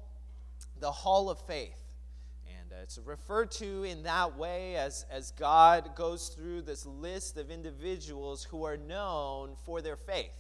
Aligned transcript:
the 0.80 0.92
Hall 0.92 1.30
of 1.30 1.40
Faith. 1.46 1.94
And 2.60 2.74
uh, 2.74 2.78
it's 2.82 2.98
referred 2.98 3.52
to 3.52 3.84
in 3.84 4.02
that 4.04 4.40
way 4.40 4.76
as, 4.76 5.06
as 5.12 5.30
God 5.34 5.96
goes 5.96 6.30
through 6.30 6.64
this 6.64 6.88
list 6.88 7.38
of 7.38 7.52
individuals 7.52 8.44
who 8.44 8.64
are 8.64 8.78
known 8.78 9.56
for 9.66 9.84
their 9.84 9.98
faith. 9.98 10.32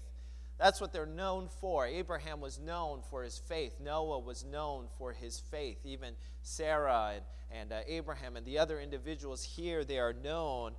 That's 0.58 0.80
what 0.80 0.94
they're 0.94 1.06
known 1.06 1.50
for. 1.60 1.86
Abraham 1.86 2.40
was 2.40 2.60
known 2.60 3.02
for 3.10 3.24
his 3.24 3.38
faith. 3.38 3.80
Noah 3.84 4.20
was 4.20 4.46
known 4.46 4.86
for 4.98 5.12
his 5.12 5.40
faith. 5.40 5.80
Even 5.84 6.14
Sarah 6.42 7.14
and, 7.16 7.24
and 7.52 7.74
uh, 7.74 7.82
Abraham 7.88 8.36
and 8.36 8.46
the 8.46 8.60
other 8.60 8.80
individuals 8.80 9.44
here, 9.44 9.84
they 9.84 10.00
are 10.00 10.14
known 10.14 10.74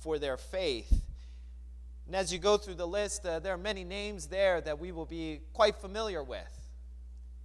for 0.00 0.18
their 0.18 0.36
faith. 0.36 0.92
And 2.06 2.16
as 2.16 2.32
you 2.32 2.38
go 2.40 2.56
through 2.56 2.74
the 2.74 2.88
list, 2.88 3.24
uh, 3.24 3.38
there 3.38 3.54
are 3.54 3.58
many 3.58 3.84
names 3.84 4.26
there 4.26 4.60
that 4.62 4.80
we 4.80 4.90
will 4.90 5.06
be 5.06 5.42
quite 5.52 5.76
familiar 5.76 6.24
with. 6.24 6.68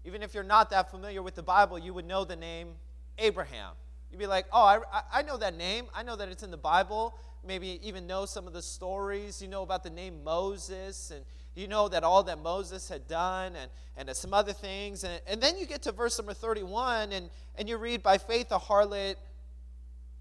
Even 0.06 0.24
if 0.24 0.34
you're 0.34 0.44
not 0.44 0.70
that 0.72 0.90
familiar 0.90 1.22
with 1.22 1.36
the 1.36 1.44
Bible, 1.44 1.78
you 1.78 1.94
would 1.94 2.06
know 2.06 2.26
the 2.26 2.36
name 2.36 2.70
Abraham. 3.18 3.74
You'd 4.12 4.20
be 4.20 4.28
like, 4.28 4.46
oh, 4.52 4.64
I, 4.64 5.02
I 5.14 5.22
know 5.22 5.38
that 5.38 5.56
name. 5.56 5.86
I 5.94 6.04
know 6.04 6.16
that 6.16 6.30
it's 6.30 6.44
in 6.44 6.52
the 6.52 6.58
Bible. 6.58 7.18
Maybe 7.46 7.80
even 7.84 8.08
know 8.08 8.26
some 8.26 8.48
of 8.48 8.54
the 8.54 8.62
stories. 8.62 9.42
You 9.42 9.48
know 9.48 9.62
about 9.62 9.84
the 9.84 9.90
name 9.90 10.24
Moses, 10.24 11.12
and 11.12 11.26
you 11.56 11.68
know 11.68 11.88
that 11.88 12.04
all 12.04 12.24
that 12.24 12.42
Moses 12.42 12.90
had 12.90 13.08
done, 13.08 13.54
and, 13.56 13.72
and 13.98 14.16
some 14.16 14.34
other 14.34 14.54
things. 14.54 15.04
And, 15.04 15.22
and 15.26 15.42
then 15.42 15.58
you 15.58 15.66
get 15.66 15.82
to 15.84 15.92
verse 15.92 16.18
number 16.20 16.34
31, 16.34 17.14
and, 17.14 17.30
and 17.58 17.70
you 17.70 17.78
read, 17.78 18.04
by 18.04 18.18
faith, 18.18 18.52
a 18.52 18.60
harlot 18.60 19.16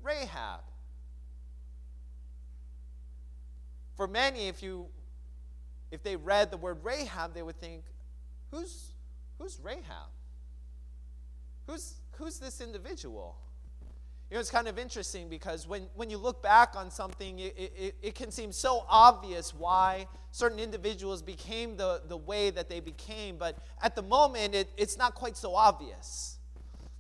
Rahab. 0.03 0.61
For 3.97 4.07
many, 4.07 4.49
if 4.49 4.63
you 4.63 4.87
if 5.91 6.03
they 6.03 6.17
read 6.17 6.51
the 6.51 6.57
word 6.57 6.79
Rahab, 6.83 7.35
they 7.35 7.43
would 7.43 7.59
think, 7.61 7.85
who's 8.51 8.91
who's 9.39 9.61
Rahab? 9.63 10.11
Who's 11.69 11.95
who's 12.13 12.39
this 12.39 12.61
individual? 12.61 13.37
Know, 14.31 14.41
it's 14.41 14.51
kind 14.51 14.67
of 14.67 14.79
interesting 14.79 15.29
because 15.29 15.69
when, 15.69 15.87
when 15.95 16.11
you 16.11 16.19
look 16.19 16.43
back 16.43 16.75
on 16.75 16.91
something, 16.91 17.39
it, 17.39 17.55
it, 17.57 17.95
it 18.03 18.15
can 18.17 18.33
seem 18.33 18.51
so 18.51 18.85
obvious 18.89 19.55
why 19.55 20.09
certain 20.33 20.59
individuals 20.59 21.23
became 21.23 21.77
the, 21.77 22.03
the 22.09 22.17
way 22.17 22.51
that 22.51 22.69
they 22.69 22.81
became, 22.81 23.37
but 23.37 23.57
at 23.81 23.95
the 23.95 24.03
moment, 24.03 24.55
it, 24.55 24.69
it's 24.77 24.99
not 24.99 25.15
quite 25.15 25.37
so 25.37 25.55
obvious. 25.55 26.39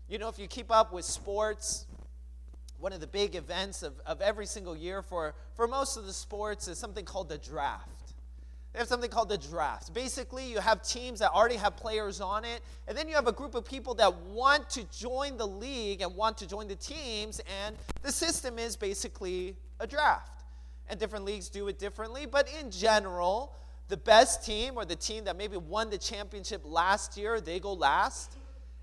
You 0.08 0.18
know, 0.18 0.28
if 0.28 0.38
you 0.38 0.46
keep 0.46 0.70
up 0.70 0.92
with 0.92 1.04
sports, 1.04 1.86
one 2.78 2.92
of 2.92 3.00
the 3.00 3.06
big 3.06 3.34
events 3.34 3.82
of, 3.82 3.94
of 4.06 4.20
every 4.20 4.46
single 4.46 4.76
year 4.76 5.02
for, 5.02 5.34
for 5.56 5.66
most 5.66 5.96
of 5.96 6.06
the 6.06 6.12
sports 6.12 6.68
is 6.68 6.78
something 6.78 7.04
called 7.04 7.28
the 7.28 7.38
draft. 7.38 8.03
They 8.74 8.80
have 8.80 8.88
something 8.88 9.08
called 9.08 9.28
the 9.28 9.38
draft. 9.38 9.94
Basically, 9.94 10.50
you 10.50 10.58
have 10.58 10.82
teams 10.82 11.20
that 11.20 11.30
already 11.30 11.54
have 11.54 11.76
players 11.76 12.20
on 12.20 12.44
it, 12.44 12.60
and 12.88 12.98
then 12.98 13.06
you 13.06 13.14
have 13.14 13.28
a 13.28 13.32
group 13.32 13.54
of 13.54 13.64
people 13.64 13.94
that 13.94 14.12
want 14.22 14.68
to 14.70 14.82
join 14.90 15.36
the 15.36 15.46
league 15.46 16.00
and 16.00 16.14
want 16.16 16.36
to 16.38 16.48
join 16.48 16.66
the 16.66 16.74
teams, 16.74 17.40
and 17.64 17.76
the 18.02 18.10
system 18.10 18.58
is 18.58 18.76
basically 18.76 19.56
a 19.78 19.86
draft. 19.86 20.42
And 20.90 20.98
different 20.98 21.24
leagues 21.24 21.48
do 21.48 21.68
it 21.68 21.78
differently, 21.78 22.26
but 22.26 22.48
in 22.60 22.72
general, 22.72 23.54
the 23.86 23.96
best 23.96 24.44
team 24.44 24.72
or 24.76 24.84
the 24.84 24.96
team 24.96 25.22
that 25.26 25.36
maybe 25.36 25.56
won 25.56 25.88
the 25.88 25.98
championship 25.98 26.62
last 26.64 27.16
year, 27.16 27.40
they 27.40 27.60
go 27.60 27.74
last. 27.74 28.36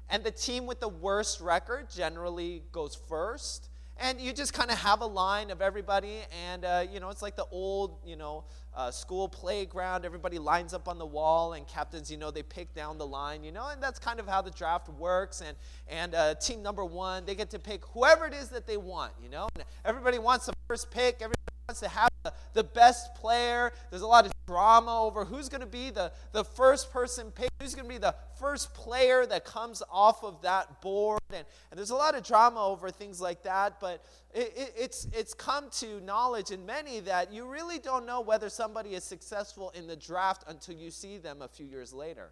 And 0.10 0.24
the 0.24 0.32
team 0.32 0.68
with 0.68 0.80
the 0.80 0.88
worst 0.88 1.42
record 1.42 1.90
generally 1.90 2.64
goes 2.72 2.96
first 3.10 3.68
and 4.02 4.20
you 4.20 4.34
just 4.34 4.54
kind 4.54 4.72
of 4.72 4.78
have 4.80 5.02
a 5.02 5.06
line 5.06 5.52
of 5.52 5.62
everybody 5.62 6.22
and 6.50 6.66
uh, 6.66 6.84
you 6.92 7.00
know 7.00 7.10
it's 7.10 7.22
like 7.22 7.36
the 7.36 7.46
old 7.52 7.98
you 8.06 8.16
know 8.16 8.44
uh, 8.74 8.90
school 8.90 9.28
playground. 9.28 10.06
Everybody 10.06 10.40
lines 10.40 10.74
up 10.74 10.88
on 10.88 10.98
the 10.98 11.06
wall 11.06 11.54
and 11.54 11.68
captains 11.68 12.10
you 12.10 12.18
know 12.18 12.32
they 12.32 12.44
pick 12.44 12.74
down 12.74 12.98
the 12.98 13.06
line 13.06 13.44
you 13.44 13.52
know 13.52 13.68
and 13.68 13.82
that's 13.82 14.00
kind 14.00 14.20
of 14.20 14.28
how 14.28 14.42
the 14.42 14.52
draft 14.52 14.90
works 14.90 15.42
and 15.42 15.56
and 15.88 16.16
uh, 16.16 16.36
team 16.36 16.62
number 16.64 16.84
one 16.84 17.26
they 17.26 17.36
get 17.36 17.50
to 17.52 17.60
pick 17.60 17.86
whoever 17.94 18.26
it 18.26 18.34
is 18.34 18.50
that 18.50 18.66
they 18.66 18.78
want 18.78 19.14
you 19.22 19.30
know? 19.30 19.48
And 19.56 19.64
everybody 19.86 20.20
wants 20.20 20.48
the 20.48 20.54
first 20.68 20.90
pick 20.90 21.16
everybody 21.22 21.51
to 21.68 21.88
have 21.88 22.10
the, 22.24 22.34
the 22.54 22.64
best 22.64 23.16
player. 23.16 23.72
There's 23.90 24.02
a 24.02 24.08
lot 24.08 24.26
of 24.26 24.32
drama 24.48 25.04
over 25.04 25.24
who's 25.24 25.48
going 25.48 25.62
to 25.62 25.68
be 25.68 25.90
the, 25.90 26.12
the 26.34 26.44
first 26.44 26.92
person 26.92 27.32
picked, 27.32 27.52
who's 27.62 27.74
going 27.74 27.88
to 27.88 27.94
be 27.94 27.98
the 27.98 28.16
first 28.40 28.74
player 28.74 29.26
that 29.26 29.46
comes 29.46 29.82
off 29.90 30.24
of 30.24 30.42
that 30.42 30.82
board. 30.82 31.22
And, 31.30 31.46
and 31.70 31.78
there's 31.78 31.92
a 31.92 31.96
lot 31.96 32.16
of 32.16 32.24
drama 32.24 32.66
over 32.66 32.90
things 32.90 33.22
like 33.22 33.44
that, 33.44 33.80
but 33.80 34.04
it, 34.34 34.54
it, 34.56 34.74
it's, 34.78 35.08
it's 35.14 35.34
come 35.34 35.70
to 35.80 36.02
knowledge 36.02 36.52
in 36.52 36.66
many 36.66 37.00
that 37.02 37.32
you 37.32 37.46
really 37.46 37.80
don't 37.80 38.06
know 38.06 38.22
whether 38.22 38.50
somebody 38.50 38.94
is 38.94 39.04
successful 39.04 39.72
in 39.72 39.88
the 39.88 39.96
draft 39.96 40.44
until 40.48 40.76
you 40.76 40.92
see 40.92 41.18
them 41.18 41.42
a 41.42 41.48
few 41.48 41.66
years 41.66 41.94
later. 41.94 42.32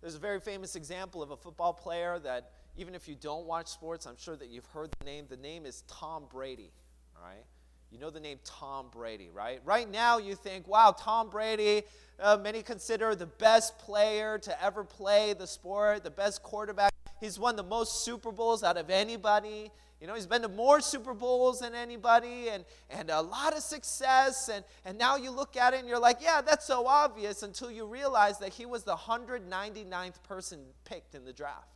There's 0.00 0.16
a 0.16 0.20
very 0.20 0.40
famous 0.40 0.76
example 0.76 1.22
of 1.22 1.30
a 1.30 1.36
football 1.36 1.72
player 1.72 2.18
that, 2.20 2.50
even 2.76 2.94
if 2.94 3.08
you 3.08 3.14
don't 3.14 3.46
watch 3.46 3.68
sports, 3.68 4.06
I'm 4.06 4.18
sure 4.18 4.36
that 4.36 4.48
you've 4.48 4.66
heard 4.66 4.90
the 4.98 5.04
name. 5.04 5.26
The 5.30 5.36
name 5.36 5.64
is 5.64 5.82
Tom 5.88 6.24
Brady. 6.30 6.72
All 7.16 7.22
right? 7.22 7.44
You 7.94 8.00
know 8.00 8.10
the 8.10 8.18
name 8.18 8.40
Tom 8.44 8.86
Brady, 8.90 9.30
right? 9.32 9.60
Right 9.64 9.88
now, 9.88 10.18
you 10.18 10.34
think, 10.34 10.66
wow, 10.66 10.96
Tom 10.98 11.30
Brady, 11.30 11.84
uh, 12.18 12.36
many 12.36 12.60
consider 12.60 13.14
the 13.14 13.26
best 13.26 13.78
player 13.78 14.36
to 14.36 14.64
ever 14.64 14.82
play 14.82 15.32
the 15.32 15.46
sport, 15.46 16.02
the 16.02 16.10
best 16.10 16.42
quarterback. 16.42 16.90
He's 17.20 17.38
won 17.38 17.54
the 17.54 17.62
most 17.62 18.04
Super 18.04 18.32
Bowls 18.32 18.64
out 18.64 18.76
of 18.76 18.90
anybody. 18.90 19.70
You 20.00 20.08
know, 20.08 20.16
he's 20.16 20.26
been 20.26 20.42
to 20.42 20.48
more 20.48 20.80
Super 20.80 21.14
Bowls 21.14 21.60
than 21.60 21.72
anybody 21.72 22.48
and, 22.48 22.64
and 22.90 23.10
a 23.10 23.20
lot 23.20 23.56
of 23.56 23.62
success. 23.62 24.50
And, 24.52 24.64
and 24.84 24.98
now 24.98 25.14
you 25.14 25.30
look 25.30 25.56
at 25.56 25.72
it 25.72 25.78
and 25.78 25.88
you're 25.88 26.00
like, 26.00 26.18
yeah, 26.20 26.40
that's 26.40 26.66
so 26.66 26.88
obvious 26.88 27.44
until 27.44 27.70
you 27.70 27.86
realize 27.86 28.40
that 28.40 28.52
he 28.52 28.66
was 28.66 28.82
the 28.82 28.96
199th 28.96 30.20
person 30.24 30.58
picked 30.84 31.14
in 31.14 31.24
the 31.24 31.32
draft. 31.32 31.68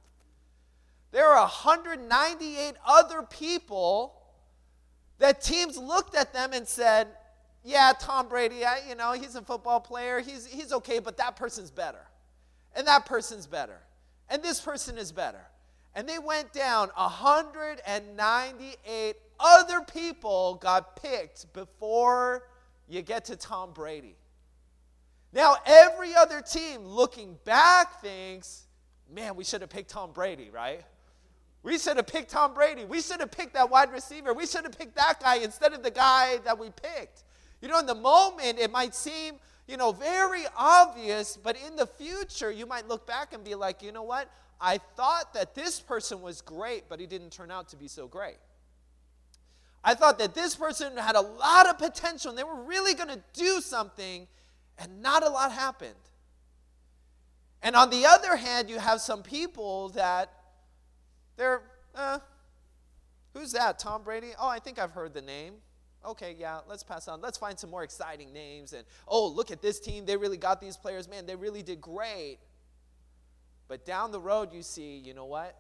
There 1.13 1.29
are 1.29 1.43
198 1.43 2.75
other 2.85 3.23
people 3.23 4.18
that 5.19 5.41
teams 5.41 5.77
looked 5.77 6.15
at 6.15 6.33
them 6.33 6.53
and 6.53 6.67
said, 6.67 7.09
yeah, 7.65 7.93
Tom 7.99 8.29
Brady, 8.29 8.65
I, 8.65 8.81
you 8.89 8.95
know, 8.95 9.13
he's 9.13 9.35
a 9.35 9.43
football 9.43 9.81
player. 9.81 10.21
He's, 10.21 10.47
he's 10.47 10.73
okay, 10.73 11.01
but 11.01 11.17
that 11.19 11.37
person's 11.37 11.71
better. 11.71 12.07
And 12.75 12.87
that 12.87 13.05
person's 13.07 13.47
better. 13.47 13.81
And 14.31 14.43
this 14.43 14.61
person 14.61 14.99
is 14.99 15.13
better. 15.13 15.41
And 15.95 16.07
they 16.09 16.19
went 16.19 16.53
down 16.53 16.91
198 16.95 19.17
other 19.41 19.81
people 19.81 20.57
got 20.57 20.97
picked 20.97 21.53
before 21.53 22.49
you 22.89 23.03
get 23.03 23.27
to 23.27 23.37
Tom 23.37 23.73
Brady. 23.73 24.17
Now, 25.33 25.57
every 25.67 26.15
other 26.15 26.41
team 26.41 26.85
looking 26.85 27.37
back 27.45 28.01
thinks, 28.01 28.67
man, 29.13 29.37
we 29.37 29.45
should 29.45 29.61
have 29.61 29.71
picked 29.71 29.91
Tom 29.91 30.13
Brady, 30.13 30.51
right? 30.51 30.83
We 31.69 31.79
should 31.79 31.99
have 31.99 32.07
picked 32.07 32.31
Tom 32.31 32.55
Brady. 32.55 32.87
We 32.87 33.03
should 33.03 33.21
have 33.21 33.31
picked 33.31 33.53
that 33.53 33.69
wide 33.69 33.93
receiver. 33.93 34.33
We 34.33 34.47
should 34.47 34.65
have 34.65 34.77
picked 34.77 34.97
that 34.97 35.21
guy 35.21 35.37
instead 35.37 35.75
of 35.75 35.83
the 35.83 35.91
guy 35.91 36.39
that 36.39 36.59
we 36.59 36.71
picked. 36.71 37.25
You 37.61 37.69
know, 37.69 37.79
in 37.79 37.85
the 37.85 37.95
moment, 37.95 38.59
it 38.59 38.71
might 38.71 38.95
seem, 38.95 39.35
you 39.67 39.77
know, 39.77 39.93
very 39.93 40.45
obvious, 40.57 41.37
but 41.37 41.59
in 41.67 41.77
the 41.77 41.87
future, 41.87 42.51
you 42.51 42.65
might 42.65 42.89
look 42.89 43.07
back 43.07 43.35
and 43.35 43.45
be 43.45 43.55
like, 43.55 43.83
you 43.83 43.93
know 43.93 44.03
what? 44.03 44.31
I 44.59 44.79
thought 44.79 45.35
that 45.35 45.55
this 45.55 45.79
person 45.79 46.23
was 46.23 46.41
great, 46.41 46.85
but 46.89 47.01
he 47.01 47.07
didn't 47.07 47.33
turn 47.33 47.51
out 47.51 47.69
to 47.69 47.77
be 47.77 47.87
so 47.87 48.09
great. 48.09 48.39
I 49.85 49.95
thought 49.95 50.19
that 50.21 50.35
this 50.35 50.57
person 50.57 50.97
had 50.97 51.17
a 51.17 51.21
lot 51.21 51.69
of 51.69 51.77
potential 51.77 52.31
and 52.31 52.39
they 52.39 52.45
were 52.45 52.63
really 52.63 52.95
going 52.95 53.11
to 53.11 53.21
do 53.35 53.61
something, 53.61 54.27
and 54.79 55.03
not 55.03 55.23
a 55.23 55.29
lot 55.29 55.53
happened. 55.53 55.93
And 57.63 57.77
on 57.77 57.91
the 57.91 58.07
other 58.07 58.37
hand, 58.37 58.71
you 58.71 58.79
have 58.79 59.03
some 59.03 59.23
people 59.23 59.91
that 59.91 60.33
they're, 61.39 61.63
uh, 61.95 62.19
who's 63.33 63.53
that? 63.53 63.79
Tom 63.79 64.03
Brady? 64.03 64.33
Oh, 64.39 64.49
I 64.49 64.59
think 64.59 64.79
I've 64.79 64.91
heard 64.91 65.15
the 65.15 65.23
name. 65.23 65.55
Okay, 66.05 66.37
yeah, 66.39 66.61
let's 66.69 66.83
pass 66.83 67.09
on. 67.09 67.21
Let's 67.21 67.39
find 67.39 67.59
some 67.59 67.71
more 67.71 67.83
exciting 67.83 68.33
names. 68.33 68.73
And, 68.73 68.85
oh, 69.07 69.29
look 69.29 69.51
at 69.51 69.63
this 69.63 69.81
team. 69.81 70.05
They 70.05 70.17
really 70.17 70.37
got 70.37 70.61
these 70.61 70.77
players. 70.77 71.09
Man, 71.09 71.27
they 71.27 71.37
really 71.37 71.63
did 71.63 71.81
great. 71.81 72.39
But 73.69 73.87
down 73.87 74.11
the 74.11 74.21
road, 74.21 74.53
you 74.53 74.63
see, 74.63 74.99
you 74.99 75.15
know 75.15 75.27
what? 75.27 75.57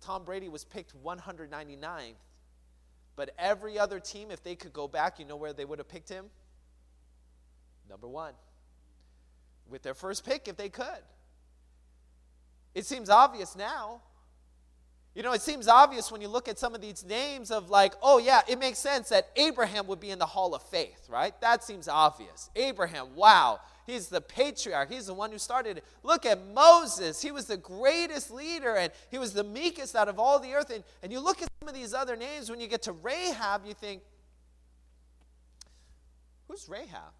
Tom 0.00 0.24
Brady 0.24 0.48
was 0.48 0.64
picked 0.64 0.92
199th. 1.02 2.14
But 3.16 3.30
every 3.38 3.78
other 3.78 3.98
team, 3.98 4.30
if 4.30 4.42
they 4.42 4.54
could 4.54 4.72
go 4.72 4.86
back, 4.86 5.18
you 5.18 5.24
know 5.24 5.36
where 5.36 5.52
they 5.52 5.64
would 5.64 5.78
have 5.78 5.88
picked 5.88 6.08
him? 6.08 6.26
Number 7.88 8.08
one. 8.08 8.34
With 9.68 9.82
their 9.82 9.94
first 9.94 10.24
pick, 10.24 10.48
if 10.48 10.56
they 10.56 10.68
could. 10.68 11.02
It 12.74 12.86
seems 12.86 13.10
obvious 13.10 13.56
now. 13.56 14.02
You 15.18 15.24
know, 15.24 15.32
it 15.32 15.42
seems 15.42 15.66
obvious 15.66 16.12
when 16.12 16.20
you 16.20 16.28
look 16.28 16.46
at 16.46 16.60
some 16.60 16.76
of 16.76 16.80
these 16.80 17.04
names 17.04 17.50
of 17.50 17.70
like, 17.70 17.94
oh, 18.04 18.18
yeah, 18.18 18.42
it 18.46 18.56
makes 18.56 18.78
sense 18.78 19.08
that 19.08 19.26
Abraham 19.34 19.88
would 19.88 19.98
be 19.98 20.10
in 20.10 20.20
the 20.20 20.26
hall 20.26 20.54
of 20.54 20.62
faith, 20.62 21.08
right? 21.10 21.34
That 21.40 21.64
seems 21.64 21.88
obvious. 21.88 22.50
Abraham, 22.54 23.16
wow, 23.16 23.58
He's 23.84 24.06
the 24.06 24.20
patriarch. 24.20 24.92
He's 24.92 25.06
the 25.06 25.14
one 25.14 25.32
who 25.32 25.38
started 25.38 25.78
it. 25.78 25.84
Look 26.04 26.24
at 26.24 26.38
Moses. 26.54 27.20
He 27.20 27.32
was 27.32 27.46
the 27.46 27.56
greatest 27.56 28.30
leader 28.30 28.76
and 28.76 28.92
he 29.10 29.18
was 29.18 29.32
the 29.32 29.42
meekest 29.42 29.96
out 29.96 30.08
of 30.08 30.20
all 30.20 30.38
the 30.38 30.52
earth. 30.52 30.70
And, 30.70 30.84
and 31.02 31.10
you 31.10 31.18
look 31.18 31.42
at 31.42 31.48
some 31.58 31.68
of 31.68 31.74
these 31.74 31.94
other 31.94 32.14
names, 32.14 32.48
when 32.48 32.60
you 32.60 32.68
get 32.68 32.82
to 32.82 32.92
Rahab, 32.92 33.62
you 33.66 33.74
think, 33.74 34.02
who's 36.46 36.68
Rahab? 36.68 37.12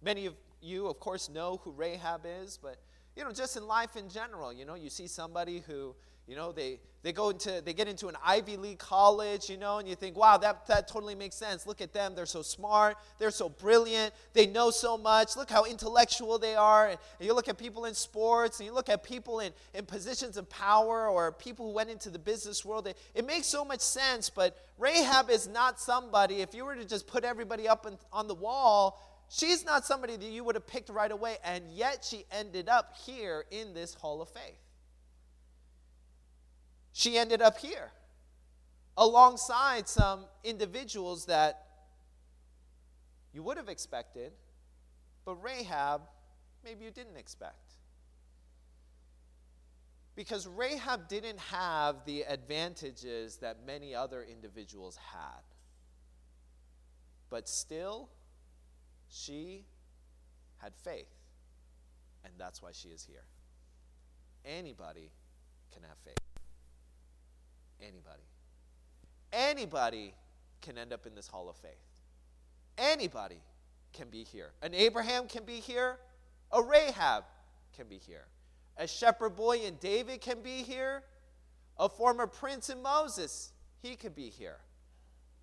Many 0.00 0.24
of 0.24 0.34
you, 0.62 0.86
of 0.86 1.00
course, 1.00 1.28
know 1.28 1.60
who 1.64 1.72
Rahab 1.72 2.22
is, 2.24 2.56
but 2.56 2.78
you 3.16 3.24
know, 3.24 3.32
just 3.32 3.56
in 3.56 3.66
life 3.66 3.96
in 3.96 4.08
general, 4.08 4.52
you 4.52 4.64
know, 4.64 4.74
you 4.74 4.90
see 4.90 5.06
somebody 5.06 5.62
who 5.66 5.94
you 6.28 6.36
know, 6.36 6.52
they, 6.52 6.78
they 7.02 7.12
go 7.12 7.30
into, 7.30 7.60
they 7.64 7.74
get 7.74 7.88
into 7.88 8.06
an 8.06 8.16
Ivy 8.24 8.56
League 8.56 8.78
college, 8.78 9.50
you 9.50 9.56
know, 9.56 9.78
and 9.78 9.88
you 9.88 9.96
think, 9.96 10.16
wow, 10.16 10.36
that, 10.36 10.68
that 10.68 10.86
totally 10.86 11.16
makes 11.16 11.34
sense. 11.34 11.66
Look 11.66 11.80
at 11.80 11.92
them. 11.92 12.14
They're 12.14 12.26
so 12.26 12.42
smart. 12.42 12.96
They're 13.18 13.32
so 13.32 13.48
brilliant. 13.48 14.14
They 14.32 14.46
know 14.46 14.70
so 14.70 14.96
much. 14.96 15.36
Look 15.36 15.50
how 15.50 15.64
intellectual 15.64 16.38
they 16.38 16.54
are. 16.54 16.90
And, 16.90 16.98
you 17.18 17.34
look 17.34 17.48
at 17.48 17.58
people 17.58 17.86
in 17.86 17.94
sports 17.94 18.60
and 18.60 18.66
you 18.66 18.72
look 18.72 18.88
at 18.88 19.02
people 19.02 19.40
in, 19.40 19.52
in 19.74 19.84
positions 19.84 20.36
of 20.36 20.48
power 20.48 21.08
or 21.08 21.32
people 21.32 21.66
who 21.66 21.72
went 21.72 21.90
into 21.90 22.08
the 22.08 22.20
business 22.20 22.64
world. 22.64 22.86
It, 22.86 22.96
it 23.14 23.26
makes 23.26 23.48
so 23.48 23.64
much 23.64 23.80
sense, 23.80 24.30
but 24.30 24.56
Rahab 24.78 25.28
is 25.28 25.48
not 25.48 25.80
somebody, 25.80 26.36
if 26.36 26.54
you 26.54 26.64
were 26.64 26.76
to 26.76 26.84
just 26.84 27.06
put 27.08 27.24
everybody 27.24 27.68
up 27.68 27.84
in, 27.84 27.98
on 28.12 28.28
the 28.28 28.34
wall, 28.34 29.11
she's 29.32 29.64
not 29.64 29.84
somebody 29.84 30.16
that 30.16 30.28
you 30.28 30.44
would 30.44 30.54
have 30.54 30.66
picked 30.66 30.90
right 30.90 31.10
away. 31.10 31.38
And 31.44 31.64
yet 31.72 32.06
she 32.08 32.24
ended 32.30 32.68
up 32.68 32.94
here 33.04 33.44
in 33.50 33.74
this 33.74 33.94
hall 33.94 34.20
of 34.20 34.28
faith 34.28 34.62
she 36.92 37.18
ended 37.18 37.40
up 37.40 37.58
here 37.58 37.90
alongside 38.96 39.88
some 39.88 40.26
individuals 40.44 41.26
that 41.26 41.66
you 43.32 43.42
would 43.42 43.56
have 43.56 43.70
expected, 43.70 44.32
but 45.24 45.42
Rahab, 45.42 46.02
maybe 46.62 46.84
you 46.84 46.90
didn't 46.90 47.16
expect. 47.16 47.56
Because 50.14 50.46
Rahab 50.46 51.08
didn't 51.08 51.38
have 51.38 52.04
the 52.04 52.24
advantages 52.28 53.38
that 53.38 53.64
many 53.66 53.94
other 53.94 54.22
individuals 54.22 54.96
had. 54.96 55.40
But 57.30 57.48
still, 57.48 58.10
she 59.12 59.64
had 60.58 60.74
faith. 60.74 61.08
And 62.24 62.32
that's 62.38 62.62
why 62.62 62.70
she 62.72 62.88
is 62.88 63.04
here. 63.04 63.24
Anybody 64.44 65.10
can 65.72 65.82
have 65.82 65.98
faith. 66.04 66.16
Anybody. 67.80 68.22
Anybody 69.32 70.14
can 70.60 70.78
end 70.78 70.92
up 70.92 71.06
in 71.06 71.14
this 71.14 71.26
hall 71.26 71.48
of 71.48 71.56
faith. 71.56 71.72
Anybody 72.78 73.40
can 73.92 74.08
be 74.08 74.24
here. 74.24 74.52
An 74.62 74.74
Abraham 74.74 75.26
can 75.26 75.44
be 75.44 75.56
here. 75.56 75.98
A 76.50 76.62
Rahab 76.62 77.24
can 77.76 77.86
be 77.88 77.98
here. 77.98 78.24
A 78.76 78.86
shepherd 78.86 79.36
boy 79.36 79.58
in 79.58 79.76
David 79.76 80.20
can 80.20 80.40
be 80.42 80.62
here. 80.62 81.02
A 81.78 81.88
former 81.88 82.26
prince 82.26 82.70
in 82.70 82.80
Moses, 82.82 83.52
he 83.82 83.96
could 83.96 84.14
be 84.14 84.28
here. 84.28 84.58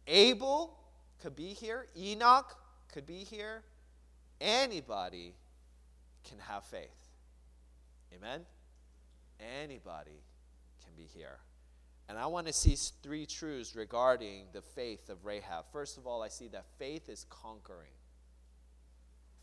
Abel 0.07 0.77
could 1.21 1.35
be 1.35 1.53
here. 1.53 1.87
Enoch 1.97 2.55
could 2.91 3.05
be 3.05 3.23
here. 3.23 3.63
Anybody 4.41 5.35
can 6.27 6.39
have 6.39 6.63
faith. 6.63 6.89
Amen? 8.15 8.41
Anybody 9.61 10.23
can 10.83 10.93
be 10.95 11.03
here. 11.03 11.39
And 12.07 12.17
I 12.17 12.25
want 12.25 12.47
to 12.47 12.53
see 12.53 12.75
three 13.03 13.25
truths 13.25 13.75
regarding 13.75 14.45
the 14.51 14.61
faith 14.61 15.09
of 15.09 15.25
Rahab. 15.25 15.65
First 15.71 15.97
of 15.97 16.07
all, 16.07 16.23
I 16.23 16.27
see 16.27 16.47
that 16.49 16.65
faith 16.79 17.07
is 17.07 17.25
conquering. 17.29 17.91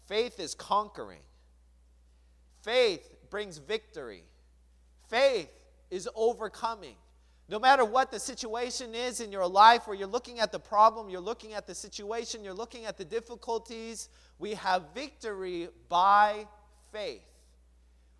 Faith 0.07 0.41
is 0.41 0.55
conquering. 0.55 1.21
Faith 2.63 3.09
brings 3.31 3.59
victory. 3.59 4.25
Faith 5.09 5.51
is 5.91 6.09
overcoming. 6.17 6.97
No 7.49 7.61
matter 7.61 7.85
what 7.85 8.11
the 8.11 8.19
situation 8.19 8.95
is 8.95 9.21
in 9.21 9.31
your 9.31 9.47
life, 9.47 9.87
where 9.87 9.97
you're 9.97 10.09
looking 10.09 10.41
at 10.41 10.51
the 10.51 10.59
problem, 10.59 11.09
you're 11.09 11.21
looking 11.21 11.55
at 11.55 11.67
the 11.67 11.75
situation, 11.75 12.43
you're 12.43 12.53
looking 12.53 12.87
at 12.87 12.99
the 12.99 13.05
difficulties, 13.05 14.09
we 14.39 14.55
have 14.55 14.93
victory 14.95 15.69
by 15.89 16.49
faith. 16.91 17.23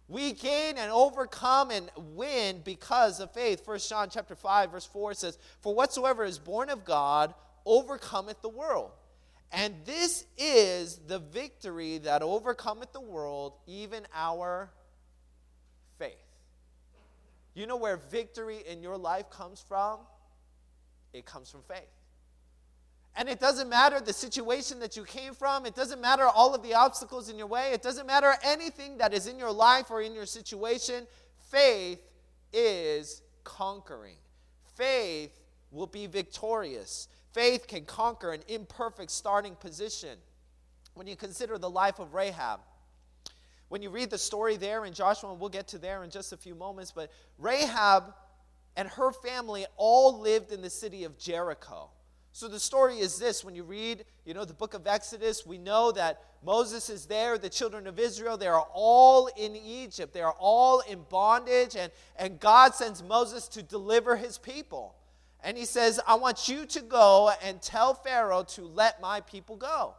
We 0.09 0.33
gain 0.33 0.79
and 0.79 0.93
overcome 0.93 1.73
and 1.73 1.91
win 1.97 2.63
because 2.65 3.19
of 3.19 3.33
faith. 3.33 3.65
First 3.65 3.89
John 3.91 4.09
chapter 4.09 4.37
5 4.37 4.71
verse 4.71 4.87
4 4.87 5.15
says, 5.15 5.39
"For 5.61 5.75
whatsoever 5.75 6.25
is 6.25 6.39
born 6.39 6.71
of 6.71 6.85
God 6.85 7.35
overcometh 7.65 8.41
the 8.41 8.49
world." 8.49 8.93
And 9.51 9.85
this 9.85 10.25
is 10.37 10.99
the 11.07 11.19
victory 11.19 11.99
that 11.99 12.23
overcometh 12.23 12.93
the 12.93 13.01
world, 13.01 13.55
even 13.67 14.07
our. 14.15 14.71
You 17.57 17.67
know 17.67 17.77
where 17.77 17.97
victory 17.97 18.59
in 18.71 18.83
your 18.83 18.99
life 18.99 19.31
comes 19.31 19.65
from? 19.67 20.01
It 21.15 21.25
comes 21.25 21.51
from 21.51 21.63
faith. 21.63 21.89
And 23.17 23.31
it 23.31 23.41
doesn't 23.41 23.71
matter 23.71 23.99
the 23.99 24.13
situation 24.13 24.79
that 24.81 24.95
you 24.95 25.05
came 25.05 25.33
from. 25.33 25.65
It 25.65 25.75
doesn't 25.75 26.03
matter 26.03 26.25
all 26.25 26.55
of 26.55 26.63
the 26.63 26.75
obstacles 26.75 27.31
in 27.31 27.39
your 27.39 27.47
way. 27.47 27.71
It 27.73 27.81
doesn't 27.81 28.07
matter 28.07 28.35
anything 28.45 28.99
that 28.99 29.15
is 29.15 29.27
in 29.27 29.39
your 29.39 29.51
life 29.51 29.91
or 29.91 30.03
in 30.03 30.13
your 30.15 30.27
situation. 30.27 31.07
Faith 31.51 32.03
is 32.53 33.23
conquering. 33.43 34.19
Faith 34.75 35.41
will 35.71 35.87
be 35.87 36.07
victorious. 36.07 37.09
Faith 37.33 37.67
can 37.67 37.87
conquer 37.87 38.33
an 38.33 38.43
imperfect 38.49 39.11
starting 39.11 39.55
position. 39.55 40.19
When 40.93 41.07
you 41.07 41.17
consider 41.17 41.57
the 41.57 41.71
life 41.71 41.99
of 42.01 42.13
Rahab, 42.13 42.61
when 43.69 43.83
you 43.83 43.91
read 43.91 44.11
the 44.11 44.19
story 44.19 44.57
there 44.57 44.85
in 44.85 44.93
Joshua, 44.93 45.31
and 45.31 45.41
we'll 45.41 45.49
get 45.49 45.69
to 45.69 45.79
there 45.79 46.05
in 46.05 46.11
just 46.11 46.33
a 46.33 46.37
few 46.37 46.55
moments, 46.55 46.93
but 46.93 47.11
Rahab 47.39 48.15
and 48.77 48.89
her 48.89 49.11
family 49.11 49.67
all 49.77 50.21
lived 50.21 50.53
in 50.53 50.63
the 50.63 50.71
city 50.71 51.05
of 51.05 51.19
Jericho. 51.19 51.91
So 52.37 52.49
the 52.49 52.61
story 52.61 52.99
is 52.99 53.19
this 53.19 53.43
when 53.43 53.55
you 53.55 53.65
read, 53.65 54.05
you 54.27 54.35
know, 54.35 54.45
the 54.45 54.53
book 54.53 54.75
of 54.75 54.87
Exodus, 54.87 55.47
we 55.47 55.57
know 55.57 55.91
that 55.93 56.23
Moses 56.45 56.91
is 56.91 57.07
there, 57.07 57.39
the 57.39 57.49
children 57.49 57.87
of 57.87 57.99
Israel, 57.99 58.37
they 58.37 58.47
are 58.47 58.67
all 58.75 59.31
in 59.39 59.57
Egypt. 59.57 60.13
They 60.13 60.21
are 60.21 60.37
all 60.39 60.81
in 60.81 61.07
bondage 61.09 61.77
and 61.77 61.91
and 62.17 62.39
God 62.39 62.75
sends 62.75 63.03
Moses 63.03 63.49
to 63.49 63.63
deliver 63.63 64.17
his 64.17 64.37
people. 64.37 64.97
And 65.41 65.57
he 65.57 65.65
says, 65.65 65.99
"I 66.07 66.17
want 66.17 66.47
you 66.47 66.67
to 66.67 66.83
go 66.83 67.31
and 67.43 67.63
tell 67.63 67.95
Pharaoh 67.95 68.43
to 68.43 68.67
let 68.67 69.01
my 69.01 69.23
people 69.23 69.57
go." 69.57 69.95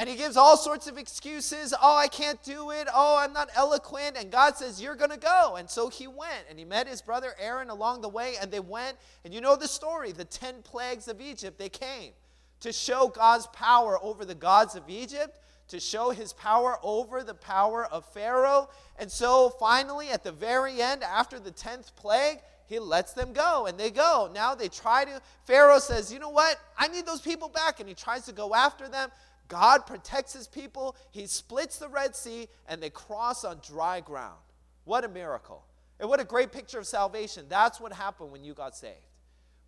And 0.00 0.08
he 0.08 0.16
gives 0.16 0.38
all 0.38 0.56
sorts 0.56 0.86
of 0.86 0.96
excuses. 0.96 1.74
Oh, 1.74 1.94
I 1.94 2.08
can't 2.08 2.42
do 2.42 2.70
it. 2.70 2.88
Oh, 2.90 3.18
I'm 3.18 3.34
not 3.34 3.50
eloquent. 3.54 4.16
And 4.16 4.30
God 4.30 4.56
says, 4.56 4.80
You're 4.80 4.94
going 4.94 5.10
to 5.10 5.18
go. 5.18 5.56
And 5.56 5.68
so 5.68 5.90
he 5.90 6.06
went. 6.06 6.46
And 6.48 6.58
he 6.58 6.64
met 6.64 6.88
his 6.88 7.02
brother 7.02 7.34
Aaron 7.38 7.68
along 7.68 8.00
the 8.00 8.08
way. 8.08 8.36
And 8.40 8.50
they 8.50 8.60
went. 8.60 8.96
And 9.26 9.34
you 9.34 9.42
know 9.42 9.56
the 9.56 9.68
story 9.68 10.12
the 10.12 10.24
10 10.24 10.62
plagues 10.62 11.06
of 11.06 11.20
Egypt, 11.20 11.58
they 11.58 11.68
came 11.68 12.12
to 12.60 12.72
show 12.72 13.08
God's 13.08 13.46
power 13.48 14.02
over 14.02 14.24
the 14.24 14.34
gods 14.34 14.74
of 14.74 14.84
Egypt, 14.88 15.38
to 15.68 15.78
show 15.78 16.08
his 16.08 16.32
power 16.32 16.78
over 16.82 17.22
the 17.22 17.34
power 17.34 17.84
of 17.84 18.06
Pharaoh. 18.06 18.70
And 18.98 19.12
so 19.12 19.50
finally, 19.60 20.08
at 20.08 20.24
the 20.24 20.32
very 20.32 20.80
end, 20.80 21.02
after 21.02 21.38
the 21.38 21.52
10th 21.52 21.94
plague, 21.96 22.38
he 22.70 22.78
lets 22.78 23.12
them 23.12 23.32
go 23.32 23.66
and 23.66 23.76
they 23.76 23.90
go. 23.90 24.30
Now 24.32 24.54
they 24.54 24.68
try 24.68 25.04
to, 25.04 25.20
Pharaoh 25.44 25.80
says, 25.80 26.10
You 26.10 26.20
know 26.20 26.30
what? 26.30 26.56
I 26.78 26.88
need 26.88 27.04
those 27.04 27.20
people 27.20 27.48
back. 27.48 27.80
And 27.80 27.88
he 27.88 27.94
tries 27.94 28.24
to 28.26 28.32
go 28.32 28.54
after 28.54 28.88
them. 28.88 29.10
God 29.50 29.84
protects 29.84 30.32
his 30.32 30.46
people. 30.46 30.96
He 31.10 31.26
splits 31.26 31.78
the 31.78 31.88
Red 31.88 32.16
Sea 32.16 32.48
and 32.68 32.80
they 32.80 32.88
cross 32.88 33.44
on 33.44 33.60
dry 33.66 34.00
ground. 34.00 34.38
What 34.84 35.04
a 35.04 35.08
miracle. 35.08 35.66
And 35.98 36.08
what 36.08 36.20
a 36.20 36.24
great 36.24 36.52
picture 36.52 36.78
of 36.78 36.86
salvation. 36.86 37.44
That's 37.48 37.78
what 37.78 37.92
happened 37.92 38.30
when 38.30 38.42
you 38.44 38.54
got 38.54 38.74
saved. 38.74 38.96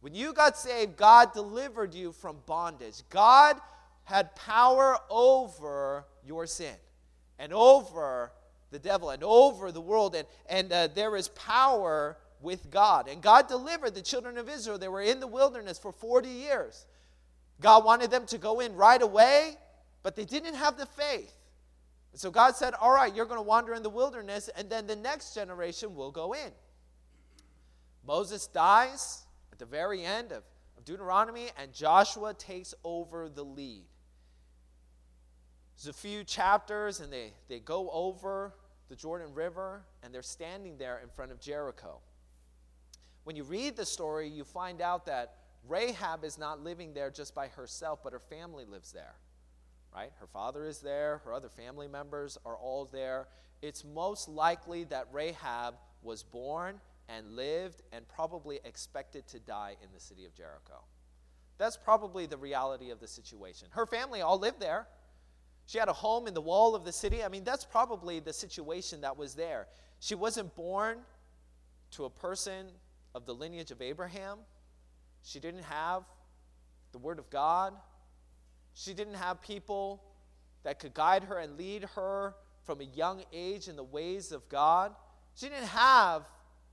When 0.00 0.14
you 0.14 0.32
got 0.32 0.56
saved, 0.56 0.96
God 0.96 1.34
delivered 1.34 1.94
you 1.94 2.12
from 2.12 2.36
bondage. 2.46 3.02
God 3.10 3.56
had 4.04 4.34
power 4.34 4.96
over 5.10 6.04
your 6.24 6.46
sin 6.46 6.74
and 7.38 7.52
over 7.52 8.32
the 8.70 8.78
devil 8.78 9.10
and 9.10 9.22
over 9.22 9.72
the 9.72 9.80
world. 9.80 10.14
And, 10.14 10.26
and 10.48 10.72
uh, 10.72 10.88
there 10.94 11.16
is 11.16 11.28
power 11.28 12.16
with 12.40 12.70
God. 12.70 13.08
And 13.08 13.20
God 13.20 13.48
delivered 13.48 13.94
the 13.94 14.02
children 14.02 14.38
of 14.38 14.48
Israel. 14.48 14.78
They 14.78 14.88
were 14.88 15.02
in 15.02 15.20
the 15.20 15.26
wilderness 15.26 15.78
for 15.78 15.92
40 15.92 16.28
years. 16.28 16.86
God 17.60 17.84
wanted 17.84 18.10
them 18.10 18.26
to 18.26 18.38
go 18.38 18.60
in 18.60 18.74
right 18.74 19.02
away 19.02 19.56
but 20.02 20.16
they 20.16 20.24
didn't 20.24 20.54
have 20.54 20.76
the 20.76 20.86
faith. 20.86 21.34
And 22.12 22.20
so 22.20 22.30
God 22.30 22.56
said, 22.56 22.74
All 22.74 22.92
right, 22.92 23.14
you're 23.14 23.26
going 23.26 23.38
to 23.38 23.42
wander 23.42 23.74
in 23.74 23.82
the 23.82 23.90
wilderness, 23.90 24.50
and 24.56 24.68
then 24.68 24.86
the 24.86 24.96
next 24.96 25.34
generation 25.34 25.94
will 25.94 26.10
go 26.10 26.34
in. 26.34 26.52
Moses 28.06 28.46
dies 28.46 29.22
at 29.52 29.58
the 29.58 29.66
very 29.66 30.04
end 30.04 30.32
of, 30.32 30.42
of 30.76 30.84
Deuteronomy, 30.84 31.48
and 31.58 31.72
Joshua 31.72 32.34
takes 32.34 32.74
over 32.84 33.28
the 33.28 33.44
lead. 33.44 33.84
There's 35.76 35.94
a 35.94 35.98
few 35.98 36.24
chapters, 36.24 37.00
and 37.00 37.12
they, 37.12 37.32
they 37.48 37.60
go 37.60 37.90
over 37.90 38.54
the 38.88 38.96
Jordan 38.96 39.32
River, 39.34 39.82
and 40.02 40.12
they're 40.12 40.22
standing 40.22 40.76
there 40.76 41.00
in 41.02 41.08
front 41.08 41.32
of 41.32 41.40
Jericho. 41.40 41.98
When 43.24 43.36
you 43.36 43.44
read 43.44 43.76
the 43.76 43.86
story, 43.86 44.28
you 44.28 44.44
find 44.44 44.80
out 44.80 45.06
that 45.06 45.36
Rahab 45.68 46.24
is 46.24 46.38
not 46.38 46.62
living 46.62 46.92
there 46.92 47.10
just 47.10 47.34
by 47.34 47.48
herself, 47.48 48.00
but 48.02 48.12
her 48.12 48.20
family 48.20 48.64
lives 48.64 48.92
there. 48.92 49.14
Right? 49.94 50.12
Her 50.20 50.26
father 50.26 50.64
is 50.64 50.78
there, 50.78 51.20
her 51.24 51.32
other 51.32 51.48
family 51.48 51.88
members 51.88 52.38
are 52.44 52.56
all 52.56 52.88
there. 52.90 53.28
It's 53.60 53.84
most 53.84 54.28
likely 54.28 54.84
that 54.84 55.06
Rahab 55.12 55.74
was 56.02 56.22
born 56.22 56.80
and 57.08 57.36
lived 57.36 57.82
and 57.92 58.06
probably 58.08 58.60
expected 58.64 59.26
to 59.28 59.38
die 59.38 59.76
in 59.82 59.88
the 59.92 60.00
city 60.00 60.24
of 60.24 60.34
Jericho. 60.34 60.82
That's 61.58 61.76
probably 61.76 62.26
the 62.26 62.36
reality 62.36 62.90
of 62.90 63.00
the 63.00 63.06
situation. 63.06 63.68
Her 63.70 63.86
family 63.86 64.20
all 64.20 64.38
lived 64.38 64.60
there. 64.60 64.86
She 65.66 65.78
had 65.78 65.88
a 65.88 65.92
home 65.92 66.26
in 66.26 66.34
the 66.34 66.40
wall 66.40 66.74
of 66.74 66.84
the 66.84 66.92
city. 66.92 67.22
I 67.22 67.28
mean, 67.28 67.44
that's 67.44 67.64
probably 67.64 68.18
the 68.18 68.32
situation 68.32 69.02
that 69.02 69.16
was 69.16 69.34
there. 69.34 69.68
She 70.00 70.14
wasn't 70.14 70.54
born 70.56 70.98
to 71.92 72.04
a 72.04 72.10
person 72.10 72.66
of 73.14 73.26
the 73.26 73.34
lineage 73.34 73.70
of 73.70 73.80
Abraham. 73.80 74.38
She 75.22 75.38
didn't 75.38 75.62
have 75.64 76.02
the 76.90 76.98
Word 76.98 77.18
of 77.18 77.30
God. 77.30 77.74
She 78.74 78.94
didn't 78.94 79.14
have 79.14 79.40
people 79.42 80.02
that 80.64 80.78
could 80.78 80.94
guide 80.94 81.24
her 81.24 81.38
and 81.38 81.56
lead 81.56 81.84
her 81.94 82.34
from 82.64 82.80
a 82.80 82.84
young 82.84 83.24
age 83.32 83.68
in 83.68 83.76
the 83.76 83.84
ways 83.84 84.32
of 84.32 84.48
God. 84.48 84.94
She 85.34 85.48
didn't 85.48 85.68
have 85.68 86.22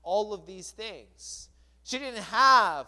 all 0.02 0.32
of 0.32 0.46
these 0.46 0.70
things. 0.70 1.48
She 1.84 1.98
didn't 1.98 2.22
have 2.24 2.86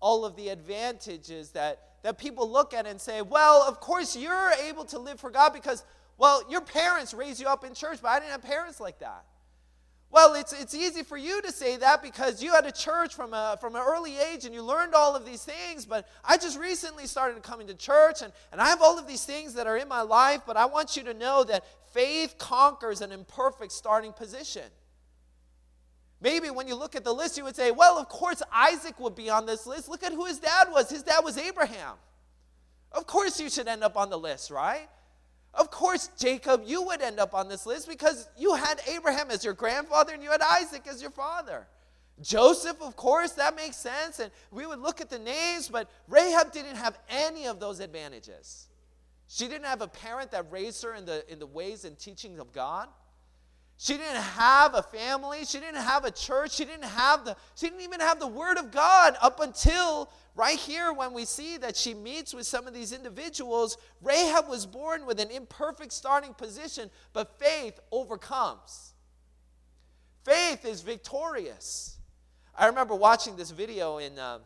all 0.00 0.24
of 0.24 0.36
the 0.36 0.48
advantages 0.48 1.50
that, 1.50 1.98
that 2.02 2.18
people 2.18 2.50
look 2.50 2.72
at 2.72 2.86
and 2.86 3.00
say, 3.00 3.22
well, 3.22 3.62
of 3.66 3.80
course 3.80 4.16
you're 4.16 4.52
able 4.66 4.84
to 4.86 4.98
live 4.98 5.20
for 5.20 5.30
God 5.30 5.52
because, 5.52 5.84
well, 6.16 6.42
your 6.50 6.60
parents 6.60 7.12
raised 7.12 7.40
you 7.40 7.46
up 7.46 7.64
in 7.64 7.74
church, 7.74 7.98
but 8.00 8.08
I 8.08 8.20
didn't 8.20 8.32
have 8.32 8.42
parents 8.42 8.80
like 8.80 9.00
that. 9.00 9.24
Well, 10.10 10.34
it's, 10.34 10.54
it's 10.54 10.74
easy 10.74 11.02
for 11.02 11.18
you 11.18 11.42
to 11.42 11.52
say 11.52 11.76
that 11.76 12.02
because 12.02 12.42
you 12.42 12.52
had 12.52 12.64
a 12.64 12.72
church 12.72 13.14
from, 13.14 13.34
a, 13.34 13.58
from 13.60 13.76
an 13.76 13.82
early 13.86 14.16
age 14.16 14.46
and 14.46 14.54
you 14.54 14.62
learned 14.62 14.94
all 14.94 15.14
of 15.14 15.26
these 15.26 15.44
things. 15.44 15.84
But 15.84 16.08
I 16.24 16.38
just 16.38 16.58
recently 16.58 17.06
started 17.06 17.42
coming 17.42 17.66
to 17.66 17.74
church 17.74 18.22
and, 18.22 18.32
and 18.50 18.60
I 18.60 18.68
have 18.68 18.80
all 18.80 18.98
of 18.98 19.06
these 19.06 19.24
things 19.24 19.52
that 19.54 19.66
are 19.66 19.76
in 19.76 19.86
my 19.86 20.00
life. 20.00 20.40
But 20.46 20.56
I 20.56 20.64
want 20.64 20.96
you 20.96 21.02
to 21.04 21.14
know 21.14 21.44
that 21.44 21.64
faith 21.92 22.36
conquers 22.38 23.02
an 23.02 23.12
imperfect 23.12 23.70
starting 23.70 24.12
position. 24.14 24.64
Maybe 26.20 26.50
when 26.50 26.66
you 26.66 26.74
look 26.74 26.96
at 26.96 27.04
the 27.04 27.12
list, 27.12 27.36
you 27.36 27.44
would 27.44 27.54
say, 27.54 27.70
well, 27.70 27.98
of 27.98 28.08
course 28.08 28.42
Isaac 28.52 28.98
would 28.98 29.14
be 29.14 29.28
on 29.28 29.44
this 29.44 29.66
list. 29.66 29.88
Look 29.88 30.02
at 30.02 30.12
who 30.12 30.24
his 30.24 30.38
dad 30.38 30.68
was. 30.70 30.88
His 30.88 31.02
dad 31.02 31.20
was 31.22 31.36
Abraham. 31.36 31.94
Of 32.92 33.06
course 33.06 33.38
you 33.38 33.50
should 33.50 33.68
end 33.68 33.84
up 33.84 33.96
on 33.96 34.08
the 34.08 34.18
list, 34.18 34.50
right? 34.50 34.88
Of 35.58 35.72
course, 35.72 36.08
Jacob, 36.16 36.62
you 36.64 36.82
would 36.82 37.02
end 37.02 37.18
up 37.18 37.34
on 37.34 37.48
this 37.48 37.66
list 37.66 37.88
because 37.88 38.28
you 38.38 38.54
had 38.54 38.80
Abraham 38.86 39.30
as 39.30 39.44
your 39.44 39.54
grandfather 39.54 40.14
and 40.14 40.22
you 40.22 40.30
had 40.30 40.40
Isaac 40.40 40.86
as 40.86 41.02
your 41.02 41.10
father. 41.10 41.66
Joseph, 42.22 42.80
of 42.80 42.94
course, 42.94 43.32
that 43.32 43.56
makes 43.56 43.76
sense. 43.76 44.20
And 44.20 44.30
we 44.52 44.66
would 44.66 44.78
look 44.78 45.00
at 45.00 45.10
the 45.10 45.18
names, 45.18 45.68
but 45.68 45.90
Rahab 46.06 46.52
didn't 46.52 46.76
have 46.76 46.96
any 47.08 47.46
of 47.46 47.58
those 47.58 47.80
advantages. 47.80 48.68
She 49.26 49.48
didn't 49.48 49.66
have 49.66 49.82
a 49.82 49.88
parent 49.88 50.30
that 50.30 50.50
raised 50.50 50.82
her 50.84 50.94
in 50.94 51.04
the, 51.04 51.30
in 51.30 51.40
the 51.40 51.46
ways 51.46 51.84
and 51.84 51.98
teachings 51.98 52.38
of 52.38 52.52
God. 52.52 52.88
She 53.80 53.96
didn't 53.96 54.22
have 54.22 54.74
a 54.74 54.82
family. 54.82 55.44
She 55.44 55.60
didn't 55.60 55.80
have 55.80 56.04
a 56.04 56.10
church. 56.10 56.50
She 56.50 56.64
didn't 56.64 56.84
have 56.84 57.24
the 57.24 57.36
she 57.54 57.68
didn't 57.68 57.82
even 57.82 58.00
have 58.00 58.18
the 58.18 58.26
word 58.26 58.58
of 58.58 58.72
God 58.72 59.16
up 59.22 59.38
until 59.38 60.10
right 60.34 60.58
here 60.58 60.92
when 60.92 61.12
we 61.12 61.24
see 61.24 61.56
that 61.58 61.76
she 61.76 61.94
meets 61.94 62.34
with 62.34 62.44
some 62.44 62.66
of 62.66 62.74
these 62.74 62.92
individuals. 62.92 63.78
Rahab 64.02 64.48
was 64.48 64.66
born 64.66 65.06
with 65.06 65.20
an 65.20 65.30
imperfect 65.30 65.92
starting 65.92 66.34
position, 66.34 66.90
but 67.12 67.38
faith 67.38 67.78
overcomes. 67.92 68.94
Faith 70.24 70.64
is 70.64 70.82
victorious. 70.82 71.98
I 72.56 72.66
remember 72.66 72.96
watching 72.96 73.36
this 73.36 73.52
video 73.52 73.98
in 73.98 74.18
uh, 74.18 74.40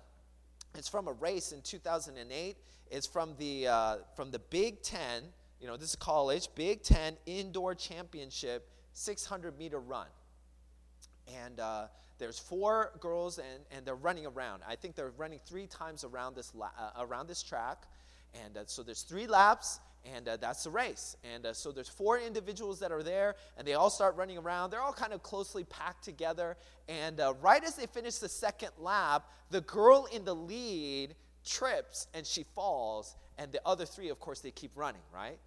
it's 0.77 0.91
from 0.91 1.09
a 1.09 1.13
race 1.13 1.53
in 1.53 1.63
2008. 1.63 2.57
It's 2.91 3.07
from 3.07 3.35
the 3.39 3.67
uh, 3.67 3.97
from 4.15 4.31
the 4.31 4.41
Big 4.41 4.83
Ten. 4.83 5.23
You 5.59 5.69
know, 5.69 5.79
this 5.79 5.89
is 5.89 5.97
college 5.97 6.49
Big 6.55 6.83
Ten 6.83 7.17
Indoor 7.25 7.75
Championship 7.75 8.69
600 8.93 9.59
meter 9.59 9.79
run. 9.79 10.07
And 11.45 11.61
uh, 11.61 11.87
there's 12.19 12.39
four 12.39 12.93
girls, 13.01 13.39
and, 13.39 13.65
and 13.71 13.87
they're 13.87 13.95
running 13.95 14.27
around. 14.27 14.63
I 14.69 14.77
think 14.77 14.95
they're 14.95 15.13
running 15.17 15.41
three 15.47 15.67
times 15.67 16.05
around 16.05 16.35
this, 16.35 16.55
la- 16.55 16.71
uh, 16.79 17.05
around 17.05 17.29
this 17.29 17.43
track. 17.43 17.85
And 18.45 18.57
uh, 18.57 18.63
so 18.67 18.83
there's 18.83 19.03
three 19.03 19.27
laps, 19.27 19.79
and 20.05 20.29
uh, 20.29 20.37
that's 20.37 20.65
the 20.65 20.71
race. 20.71 21.17
And 21.35 21.47
uh, 21.47 21.53
so 21.53 21.71
there's 21.71 21.89
four 21.89 22.19
individuals 22.19 22.81
that 22.81 22.91
are 22.91 23.03
there, 23.03 23.37
and 23.57 23.67
they 23.67 23.75
all 23.75 23.91
start 23.91 24.17
running 24.17 24.39
around. 24.39 24.71
They're 24.71 24.83
all 24.83 24.93
kind 24.93 25.13
of 25.13 25.23
closely 25.23 25.65
packed 25.65 26.05
together. 26.05 26.57
And 26.89 27.21
uh, 27.21 27.35
right 27.41 27.63
as 27.63 27.77
they 27.77 27.87
finish 27.87 28.17
the 28.17 28.29
second 28.29 28.71
lap, 28.79 29.31
the 29.51 29.61
girl 29.61 30.09
in 30.13 30.25
the 30.25 30.35
lead 30.35 31.15
trips 31.45 32.07
and 32.15 32.27
she 32.27 32.45
falls. 32.55 33.17
And 33.39 33.51
the 33.53 33.61
other 33.67 33.85
three, 33.85 34.09
of 34.09 34.21
course, 34.21 34.41
they 34.41 34.51
keep 34.51 34.73
running, 34.75 35.01
right? 35.15 35.39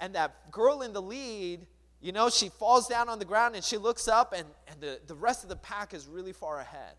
And 0.00 0.14
that 0.14 0.50
girl 0.50 0.82
in 0.82 0.92
the 0.92 1.02
lead 1.02 1.66
you 2.02 2.10
know, 2.10 2.28
she 2.28 2.48
falls 2.48 2.88
down 2.88 3.08
on 3.08 3.20
the 3.20 3.24
ground 3.24 3.54
and 3.54 3.62
she 3.62 3.78
looks 3.78 4.08
up, 4.08 4.34
and, 4.36 4.44
and 4.66 4.80
the, 4.80 4.98
the 5.06 5.14
rest 5.14 5.44
of 5.44 5.48
the 5.48 5.56
pack 5.56 5.94
is 5.94 6.08
really 6.08 6.32
far 6.32 6.58
ahead. 6.58 6.96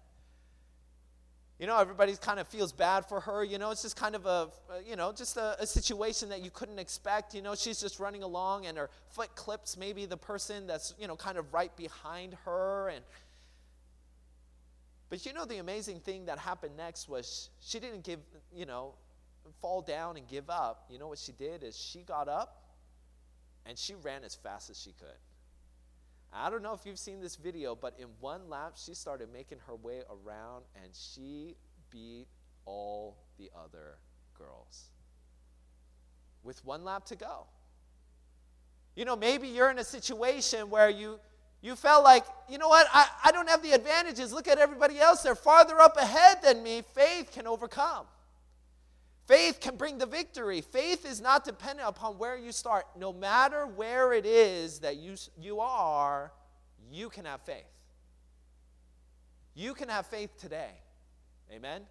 You 1.60 1.68
know, 1.68 1.78
everybody 1.78 2.16
kind 2.16 2.40
of 2.40 2.48
feels 2.48 2.72
bad 2.72 3.06
for 3.06 3.20
her. 3.20 3.44
You 3.44 3.58
know, 3.58 3.72
it's 3.72 3.82
just 3.82 3.98
kind 3.98 4.16
of 4.16 4.26
a, 4.26 4.50
you 4.88 4.96
know, 4.96 5.12
just 5.12 5.36
a, 5.36 5.62
a, 5.62 5.68
situation 5.68 6.30
that 6.30 6.42
you 6.42 6.50
couldn't 6.50 6.80
expect. 6.80 7.36
You 7.36 7.42
know, 7.42 7.54
she's 7.54 7.80
just 7.80 8.00
running 8.00 8.24
along 8.24 8.66
and 8.66 8.78
her 8.78 8.90
foot 9.12 9.36
clips 9.36 9.78
maybe 9.78 10.06
the 10.06 10.18
person 10.18 10.68
that's, 10.68 10.94
you 10.98 11.08
know, 11.08 11.16
kind 11.16 11.38
of 11.38 11.54
right 11.54 11.76
behind 11.78 12.36
her. 12.46 12.90
And, 12.90 13.04
but 15.10 15.26
you 15.26 15.34
know, 15.34 15.46
the 15.46 15.58
amazing 15.58 16.00
thing 16.00 16.26
that 16.26 16.40
happened 16.40 16.76
next 16.76 17.08
was 17.08 17.50
she 17.62 17.80
didn't 17.80 18.04
give, 18.04 18.20
you 18.54 18.66
know, 18.66 18.96
fall 19.62 19.82
down 19.82 20.18
and 20.18 20.28
give 20.28 20.50
up. 20.50 20.86
You 20.90 20.98
know 20.98 21.08
what 21.08 21.20
she 21.20 21.34
did 21.34 21.64
is 21.64 21.78
she 21.78 22.00
got 22.02 22.28
up 22.28 22.63
and 23.66 23.78
she 23.78 23.96
ran 23.96 24.24
as 24.24 24.36
fast 24.36 24.70
as 24.70 24.80
she 24.80 24.92
could. 24.92 25.18
I 26.34 26.50
don't 26.50 26.64
know 26.64 26.74
if 26.74 26.86
you've 26.86 27.00
seen 27.00 27.22
this 27.22 27.36
video, 27.36 27.76
but 27.76 27.94
in 28.00 28.08
one 28.20 28.50
lap, 28.50 28.74
she 28.76 28.96
started 28.96 29.32
making 29.32 29.60
her 29.68 29.76
way 29.76 30.02
around 30.10 30.64
and 30.82 30.92
she 30.94 31.56
beat 31.92 32.28
all 32.66 33.18
the 33.38 33.52
other 33.56 33.98
girls 34.38 34.86
with 36.44 36.64
one 36.66 36.84
lap 36.84 37.06
to 37.06 37.16
go. 37.16 37.46
You 38.96 39.06
know, 39.06 39.16
maybe 39.16 39.48
you're 39.48 39.70
in 39.70 39.80
a 39.80 39.84
situation 39.84 40.70
where 40.70 40.90
you, 40.90 41.20
you 41.62 41.76
felt 41.76 42.04
like, 42.04 42.26
you 42.50 42.58
know 42.58 42.68
what, 42.68 42.88
I, 42.94 43.08
I 43.26 43.32
don't 43.32 43.50
have 43.50 43.64
the 43.64 43.72
advantages. 43.72 44.34
Look 44.34 44.48
at 44.48 44.58
everybody 44.58 45.00
else. 45.00 45.24
They're 45.24 45.36
farther 45.36 45.80
up 45.80 45.98
ahead 45.98 46.40
than 46.44 46.64
me. 46.64 46.84
Faith 46.94 47.32
can 47.32 47.48
overcome. 47.48 48.06
Faith 49.28 49.60
can 49.62 49.78
bring 49.78 49.98
the 49.98 50.06
victory. 50.06 50.62
Faith 50.62 51.06
is 51.06 51.22
not 51.22 51.46
dependent 51.46 51.88
upon 51.88 52.18
where 52.18 52.38
you 52.38 52.52
start. 52.52 52.86
No 52.98 53.14
matter 53.14 53.66
where 53.66 54.14
it 54.14 54.26
is 54.26 54.80
that 54.80 54.98
you, 54.98 55.16
you 55.40 55.60
are, 55.60 56.32
you 56.92 57.10
can 57.10 57.26
have 57.26 57.42
faith. 57.42 57.64
You 59.56 59.74
can 59.74 59.88
have 59.88 60.08
faith 60.08 60.38
today. 60.38 60.72
Amen? 61.52 61.84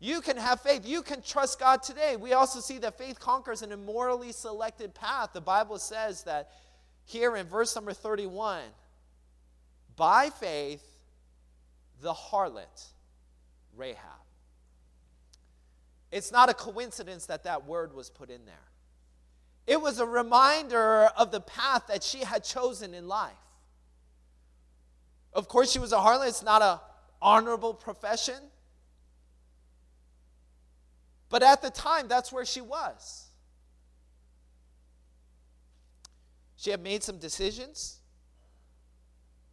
You 0.00 0.20
can 0.20 0.36
have 0.36 0.60
faith. 0.60 0.86
You 0.86 1.02
can 1.02 1.22
trust 1.22 1.58
God 1.58 1.82
today. 1.82 2.16
We 2.16 2.34
also 2.34 2.60
see 2.60 2.78
that 2.78 2.98
faith 2.98 3.18
conquers 3.18 3.62
an 3.62 3.72
immorally 3.72 4.32
selected 4.32 4.94
path. 4.94 5.30
The 5.32 5.40
Bible 5.40 5.78
says 5.78 6.24
that 6.24 6.50
here 7.04 7.36
in 7.36 7.46
verse 7.46 7.74
number 7.74 7.92
31 7.92 8.60
by 9.96 10.30
faith, 10.30 10.84
the 12.02 12.12
harlot, 12.12 12.88
Rahab, 13.76 14.23
it's 16.14 16.30
not 16.30 16.48
a 16.48 16.54
coincidence 16.54 17.26
that 17.26 17.42
that 17.42 17.66
word 17.66 17.92
was 17.92 18.08
put 18.08 18.30
in 18.30 18.46
there. 18.46 18.54
It 19.66 19.80
was 19.80 19.98
a 19.98 20.06
reminder 20.06 21.06
of 21.16 21.32
the 21.32 21.40
path 21.40 21.88
that 21.88 22.04
she 22.04 22.20
had 22.20 22.44
chosen 22.44 22.94
in 22.94 23.08
life. 23.08 23.32
Of 25.32 25.48
course, 25.48 25.72
she 25.72 25.80
was 25.80 25.92
a 25.92 25.96
harlot. 25.96 26.28
It's 26.28 26.44
not 26.44 26.62
an 26.62 26.78
honorable 27.20 27.74
profession. 27.74 28.36
But 31.30 31.42
at 31.42 31.62
the 31.62 31.70
time, 31.70 32.06
that's 32.06 32.30
where 32.30 32.44
she 32.44 32.60
was. 32.60 33.24
She 36.56 36.70
had 36.70 36.80
made 36.80 37.02
some 37.02 37.18
decisions, 37.18 37.98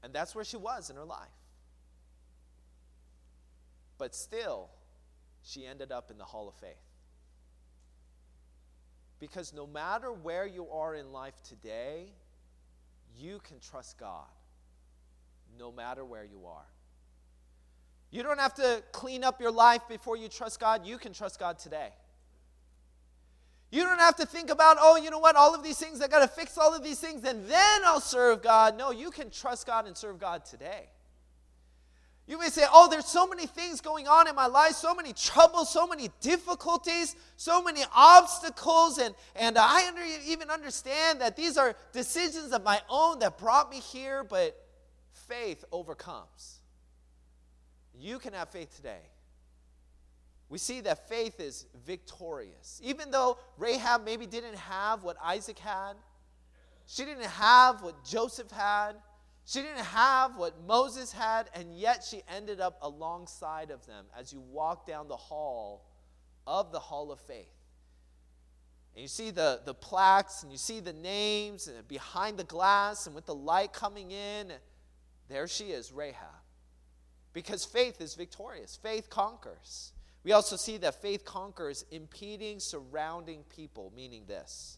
and 0.03 0.13
that's 0.13 0.35
where 0.35 0.45
she 0.45 0.57
was 0.57 0.91
in 0.91 0.95
her 0.95 1.05
life. 1.05 1.27
But 3.97 4.13
still, 4.13 4.69
she 5.43 5.65
ended 5.65 5.91
up 5.91 6.11
in 6.11 6.17
the 6.17 6.23
Hall 6.23 6.47
of 6.47 6.55
Faith. 6.55 6.75
Because 9.19 9.53
no 9.53 9.67
matter 9.67 10.11
where 10.11 10.45
you 10.45 10.67
are 10.69 10.95
in 10.95 11.11
life 11.11 11.35
today, 11.47 12.07
you 13.17 13.39
can 13.43 13.59
trust 13.59 13.97
God 13.99 14.25
no 15.59 15.71
matter 15.71 16.03
where 16.03 16.23
you 16.23 16.45
are. 16.45 16.65
You 18.09 18.23
don't 18.23 18.39
have 18.39 18.55
to 18.55 18.83
clean 18.91 19.23
up 19.23 19.39
your 19.39 19.51
life 19.51 19.81
before 19.87 20.17
you 20.17 20.27
trust 20.27 20.59
God. 20.59 20.85
You 20.85 20.97
can 20.97 21.13
trust 21.13 21.39
God 21.39 21.59
today. 21.59 21.89
You 23.71 23.83
don't 23.83 23.99
have 23.99 24.17
to 24.17 24.25
think 24.25 24.49
about, 24.49 24.77
oh, 24.79 24.97
you 24.97 25.09
know 25.09 25.19
what, 25.19 25.37
all 25.37 25.55
of 25.55 25.63
these 25.63 25.77
things, 25.77 26.01
I 26.01 26.09
got 26.09 26.19
to 26.19 26.27
fix 26.27 26.57
all 26.57 26.75
of 26.75 26.83
these 26.83 26.99
things 26.99 27.23
and 27.23 27.47
then 27.47 27.81
I'll 27.85 28.01
serve 28.01 28.43
God. 28.43 28.77
No, 28.77 28.91
you 28.91 29.11
can 29.11 29.29
trust 29.29 29.65
God 29.65 29.87
and 29.87 29.95
serve 29.95 30.19
God 30.19 30.43
today. 30.43 30.89
You 32.31 32.39
may 32.39 32.47
say, 32.47 32.63
Oh, 32.71 32.87
there's 32.89 33.07
so 33.07 33.27
many 33.27 33.45
things 33.45 33.81
going 33.81 34.07
on 34.07 34.29
in 34.29 34.35
my 34.35 34.45
life, 34.47 34.71
so 34.71 34.95
many 34.95 35.11
troubles, 35.11 35.69
so 35.69 35.85
many 35.85 36.09
difficulties, 36.21 37.13
so 37.35 37.61
many 37.61 37.81
obstacles, 37.93 38.99
and, 38.99 39.13
and 39.35 39.57
I 39.57 39.85
under, 39.89 40.01
even 40.25 40.49
understand 40.49 41.19
that 41.19 41.35
these 41.35 41.57
are 41.57 41.75
decisions 41.91 42.53
of 42.53 42.63
my 42.63 42.79
own 42.89 43.19
that 43.19 43.37
brought 43.37 43.69
me 43.69 43.81
here, 43.81 44.23
but 44.23 44.55
faith 45.27 45.65
overcomes. 45.73 46.61
You 47.99 48.17
can 48.17 48.31
have 48.31 48.47
faith 48.47 48.73
today. 48.77 49.01
We 50.47 50.57
see 50.57 50.79
that 50.81 51.09
faith 51.09 51.41
is 51.41 51.65
victorious. 51.85 52.79
Even 52.81 53.11
though 53.11 53.39
Rahab 53.57 54.05
maybe 54.05 54.25
didn't 54.25 54.55
have 54.55 55.03
what 55.03 55.17
Isaac 55.21 55.59
had, 55.59 55.95
she 56.85 57.03
didn't 57.03 57.25
have 57.25 57.81
what 57.81 58.05
Joseph 58.05 58.51
had. 58.51 58.93
She 59.45 59.61
didn't 59.61 59.85
have 59.85 60.37
what 60.37 60.61
Moses 60.65 61.11
had, 61.11 61.49
and 61.53 61.75
yet 61.75 62.03
she 62.03 62.21
ended 62.33 62.61
up 62.61 62.77
alongside 62.81 63.71
of 63.71 63.85
them 63.85 64.05
as 64.17 64.31
you 64.31 64.39
walk 64.39 64.85
down 64.85 65.07
the 65.07 65.17
hall 65.17 65.85
of 66.45 66.71
the 66.71 66.79
Hall 66.79 67.11
of 67.11 67.19
Faith. 67.19 67.47
And 68.93 69.01
you 69.01 69.07
see 69.07 69.31
the, 69.31 69.61
the 69.65 69.73
plaques 69.73 70.43
and 70.43 70.51
you 70.51 70.57
see 70.57 70.79
the 70.79 70.93
names 70.93 71.67
and 71.67 71.87
behind 71.87 72.37
the 72.37 72.43
glass 72.43 73.07
and 73.07 73.15
with 73.15 73.25
the 73.25 73.35
light 73.35 73.73
coming 73.73 74.11
in, 74.11 74.51
there 75.29 75.47
she 75.47 75.65
is, 75.65 75.91
Rahab. 75.91 76.27
Because 77.33 77.63
faith 77.63 78.01
is 78.01 78.15
victorious, 78.15 78.77
faith 78.81 79.09
conquers. 79.09 79.93
We 80.23 80.33
also 80.33 80.55
see 80.55 80.77
that 80.77 81.01
faith 81.01 81.23
conquers 81.23 81.85
impeding 81.89 82.59
surrounding 82.59 83.43
people, 83.55 83.91
meaning 83.95 84.25
this. 84.27 84.77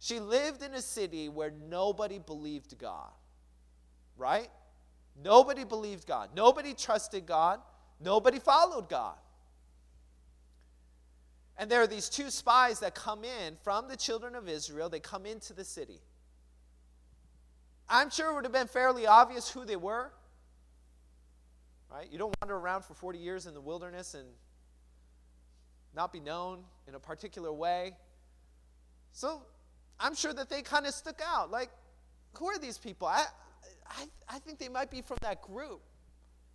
She 0.00 0.18
lived 0.18 0.62
in 0.62 0.74
a 0.74 0.82
city 0.82 1.28
where 1.28 1.52
nobody 1.68 2.18
believed 2.18 2.76
God 2.78 3.12
right? 4.16 4.48
Nobody 5.22 5.64
believed 5.64 6.06
God. 6.06 6.30
Nobody 6.34 6.74
trusted 6.74 7.26
God. 7.26 7.60
Nobody 8.00 8.38
followed 8.38 8.88
God. 8.88 9.16
And 11.58 11.70
there 11.70 11.82
are 11.82 11.86
these 11.86 12.08
two 12.08 12.30
spies 12.30 12.80
that 12.80 12.94
come 12.94 13.24
in 13.24 13.56
from 13.62 13.88
the 13.88 13.96
children 13.96 14.34
of 14.34 14.48
Israel. 14.48 14.88
They 14.88 15.00
come 15.00 15.26
into 15.26 15.52
the 15.52 15.64
city. 15.64 16.00
I'm 17.88 18.10
sure 18.10 18.30
it 18.30 18.34
would 18.34 18.44
have 18.44 18.52
been 18.52 18.68
fairly 18.68 19.06
obvious 19.06 19.50
who 19.50 19.64
they 19.64 19.76
were. 19.76 20.12
Right? 21.90 22.08
You 22.10 22.18
don't 22.18 22.34
wander 22.40 22.56
around 22.56 22.84
for 22.84 22.94
40 22.94 23.18
years 23.18 23.46
in 23.46 23.52
the 23.52 23.60
wilderness 23.60 24.14
and 24.14 24.26
not 25.94 26.12
be 26.12 26.20
known 26.20 26.60
in 26.88 26.94
a 26.94 26.98
particular 26.98 27.52
way. 27.52 27.96
So 29.12 29.42
I'm 30.00 30.14
sure 30.14 30.32
that 30.32 30.48
they 30.48 30.62
kind 30.62 30.86
of 30.86 30.94
stuck 30.94 31.20
out. 31.24 31.50
Like, 31.50 31.68
who 32.38 32.46
are 32.46 32.58
these 32.58 32.78
people? 32.78 33.08
I, 33.08 33.26
I, 33.98 34.06
I 34.28 34.38
think 34.38 34.58
they 34.58 34.68
might 34.68 34.90
be 34.90 35.02
from 35.02 35.18
that 35.22 35.42
group 35.42 35.82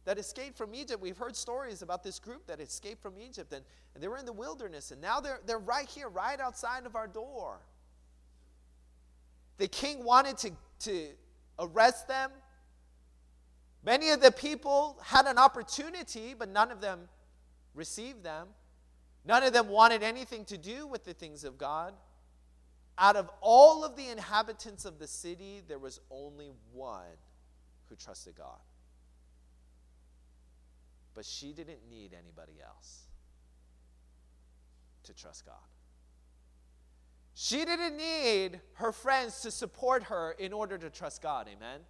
that 0.06 0.18
escaped 0.18 0.58
from 0.58 0.74
Egypt. 0.74 1.02
We've 1.02 1.18
heard 1.18 1.36
stories 1.36 1.82
about 1.82 2.04
this 2.04 2.18
group 2.18 2.48
that 2.48 2.62
escaped 2.62 3.02
from 3.02 3.16
Egypt, 3.20 3.52
and, 3.52 3.64
and 3.94 4.02
they 4.02 4.08
were 4.08 4.18
in 4.18 4.26
the 4.26 4.34
wilderness, 4.34 4.92
and 4.92 5.02
now 5.02 5.20
they're, 5.20 5.40
they're 5.46 5.60
right 5.60 5.88
here, 5.88 6.08
right 6.08 6.40
outside 6.40 6.86
of 6.86 6.96
our 6.96 7.08
door. 7.08 7.60
The 9.58 9.68
king 9.68 10.04
wanted 10.04 10.38
to, 10.38 10.52
to 10.80 11.08
arrest 11.60 12.08
them. 12.08 12.32
Many 13.84 14.12
of 14.12 14.22
the 14.22 14.32
people 14.32 14.98
had 15.04 15.26
an 15.26 15.38
opportunity, 15.38 16.34
but 16.38 16.50
none 16.50 16.72
of 16.72 16.80
them 16.80 17.10
received 17.74 18.24
them. 18.24 18.48
None 19.26 19.44
of 19.44 19.52
them 19.52 19.68
wanted 19.68 20.04
anything 20.04 20.46
to 20.46 20.58
do 20.58 20.88
with 20.88 21.04
the 21.04 21.14
things 21.14 21.44
of 21.44 21.58
God. 21.58 21.94
Out 22.98 23.18
of 23.18 23.30
all 23.42 23.84
of 23.84 23.96
the 23.96 24.08
inhabitants 24.10 24.86
of 24.86 25.00
the 25.00 25.08
city, 25.08 25.62
there 25.68 25.80
was 25.80 26.00
only 26.10 26.50
one 26.72 27.04
who 27.90 27.96
trusted 27.96 28.36
God. 28.36 28.60
But 31.14 31.26
she 31.26 31.52
didn't 31.52 31.80
need 31.90 32.14
anybody 32.14 32.54
else 32.64 33.08
to 35.04 35.14
trust 35.14 35.46
God. 35.46 35.56
She 37.34 37.66
didn't 37.66 37.98
need 37.98 38.60
her 38.74 38.92
friends 38.92 39.42
to 39.42 39.52
support 39.52 40.04
her 40.04 40.32
in 40.40 40.54
order 40.54 40.78
to 40.78 40.90
trust 40.90 41.22
God. 41.22 41.48
Amen. 41.48 41.82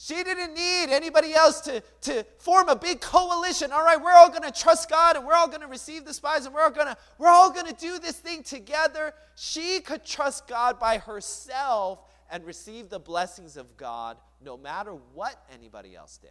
She 0.00 0.22
didn't 0.22 0.54
need 0.54 0.90
anybody 0.90 1.34
else 1.34 1.60
to, 1.62 1.82
to 2.02 2.24
form 2.38 2.68
a 2.68 2.76
big 2.76 3.00
coalition. 3.00 3.72
All 3.72 3.82
right, 3.82 4.00
we're 4.00 4.12
all 4.12 4.28
going 4.28 4.42
to 4.42 4.52
trust 4.52 4.88
God 4.88 5.16
and 5.16 5.26
we're 5.26 5.34
all 5.34 5.48
going 5.48 5.60
to 5.60 5.66
receive 5.66 6.04
the 6.04 6.14
spies 6.14 6.46
and 6.46 6.54
we're 6.54 6.62
all 6.62 6.70
going 6.70 6.86
to 6.86 6.96
we're 7.18 7.28
all 7.28 7.50
going 7.50 7.66
to 7.66 7.74
do 7.74 7.98
this 7.98 8.16
thing 8.16 8.44
together. 8.44 9.12
She 9.34 9.80
could 9.80 10.04
trust 10.04 10.46
God 10.46 10.78
by 10.78 10.98
herself 10.98 12.00
and 12.30 12.44
receive 12.44 12.90
the 12.90 13.00
blessings 13.00 13.56
of 13.56 13.76
God 13.76 14.18
no 14.40 14.56
matter 14.56 14.92
what 15.14 15.42
anybody 15.52 15.96
else 15.96 16.18
did. 16.18 16.30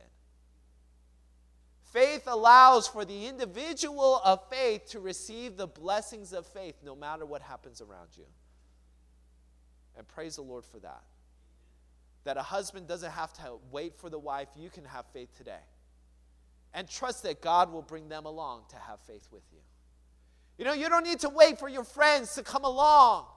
Faith 1.91 2.23
allows 2.27 2.87
for 2.87 3.05
the 3.05 3.27
individual 3.27 4.21
of 4.23 4.41
faith 4.49 4.85
to 4.89 4.99
receive 4.99 5.55
the 5.55 5.67
blessings 5.67 6.33
of 6.33 6.45
faith 6.45 6.75
no 6.83 6.95
matter 6.95 7.25
what 7.25 7.41
happens 7.41 7.81
around 7.81 8.09
you. 8.17 8.25
And 9.97 10.07
praise 10.07 10.35
the 10.35 10.41
Lord 10.41 10.65
for 10.65 10.79
that 10.79 11.01
that 12.27 12.35
a 12.35 12.43
husband 12.43 12.87
doesn't 12.87 13.11
have 13.11 13.31
to 13.31 13.53
wait 13.71 13.95
for 13.95 14.09
the 14.09 14.19
wife. 14.19 14.49
You 14.57 14.69
can 14.69 14.83
have 14.83 15.05
faith 15.13 15.33
today. 15.37 15.63
And 16.73 16.85
trust 16.87 17.23
that 17.23 17.41
God 17.41 17.71
will 17.71 17.81
bring 17.81 18.09
them 18.09 18.25
along 18.25 18.63
to 18.71 18.75
have 18.75 18.99
faith 18.99 19.29
with 19.31 19.43
you. 19.53 19.59
You 20.57 20.65
know, 20.65 20.73
you 20.73 20.89
don't 20.89 21.05
need 21.05 21.21
to 21.21 21.29
wait 21.29 21.57
for 21.57 21.69
your 21.69 21.85
friends 21.85 22.35
to 22.35 22.43
come 22.43 22.65
along 22.65 23.27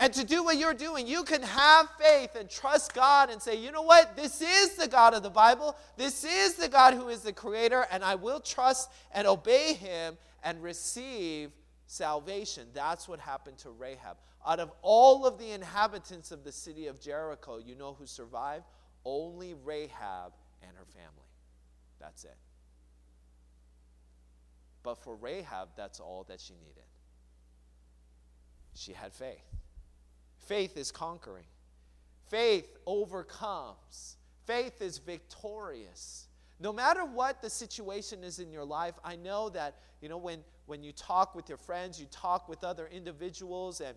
and 0.00 0.14
to 0.14 0.24
do 0.24 0.42
what 0.42 0.56
you're 0.56 0.74
doing. 0.74 1.06
You 1.06 1.22
can 1.22 1.42
have 1.42 1.88
faith 2.00 2.34
and 2.34 2.48
trust 2.48 2.94
God 2.94 3.30
and 3.30 3.40
say, 3.40 3.54
you 3.54 3.70
know 3.70 3.82
what? 3.82 4.16
This 4.16 4.40
is 4.40 4.74
the 4.76 4.88
God 4.88 5.12
of 5.12 5.22
the 5.22 5.30
Bible. 5.30 5.76
This 5.98 6.24
is 6.24 6.54
the 6.54 6.68
God 6.68 6.94
who 6.94 7.08
is 7.08 7.20
the 7.20 7.34
creator, 7.34 7.86
and 7.92 8.02
I 8.02 8.14
will 8.14 8.40
trust 8.40 8.90
and 9.12 9.28
obey 9.28 9.74
him 9.74 10.16
and 10.42 10.62
receive 10.62 11.50
salvation. 11.86 12.66
That's 12.72 13.06
what 13.06 13.20
happened 13.20 13.58
to 13.58 13.70
Rahab. 13.70 14.16
Out 14.46 14.58
of 14.58 14.72
all 14.80 15.26
of 15.26 15.38
the 15.38 15.50
inhabitants 15.50 16.32
of 16.32 16.44
the 16.44 16.52
city 16.52 16.86
of 16.86 16.98
Jericho, 16.98 17.58
you 17.58 17.74
know 17.74 17.92
who 17.92 18.06
survived? 18.06 18.64
Only 19.04 19.54
Rahab 19.64 20.32
and 20.62 20.72
her 20.78 20.86
family. 20.86 21.28
That's 22.00 22.24
it. 22.24 22.36
But 24.82 25.02
for 25.02 25.14
Rahab, 25.14 25.68
that's 25.76 26.00
all 26.00 26.24
that 26.28 26.40
she 26.40 26.54
needed. 26.54 26.84
She 28.74 28.94
had 28.94 29.12
faith. 29.12 29.49
Faith 30.46 30.76
is 30.76 30.90
conquering, 30.90 31.44
faith 32.28 32.76
overcomes, 32.86 34.16
faith 34.46 34.82
is 34.82 34.98
victorious. 34.98 36.26
No 36.58 36.72
matter 36.72 37.04
what 37.04 37.40
the 37.40 37.48
situation 37.48 38.22
is 38.22 38.38
in 38.38 38.50
your 38.52 38.64
life, 38.64 38.94
I 39.02 39.16
know 39.16 39.48
that, 39.50 39.76
you 40.02 40.08
know, 40.08 40.18
when, 40.18 40.40
when 40.66 40.82
you 40.82 40.92
talk 40.92 41.34
with 41.34 41.48
your 41.48 41.56
friends, 41.56 41.98
you 41.98 42.06
talk 42.10 42.48
with 42.48 42.64
other 42.64 42.86
individuals, 42.92 43.80
and 43.80 43.96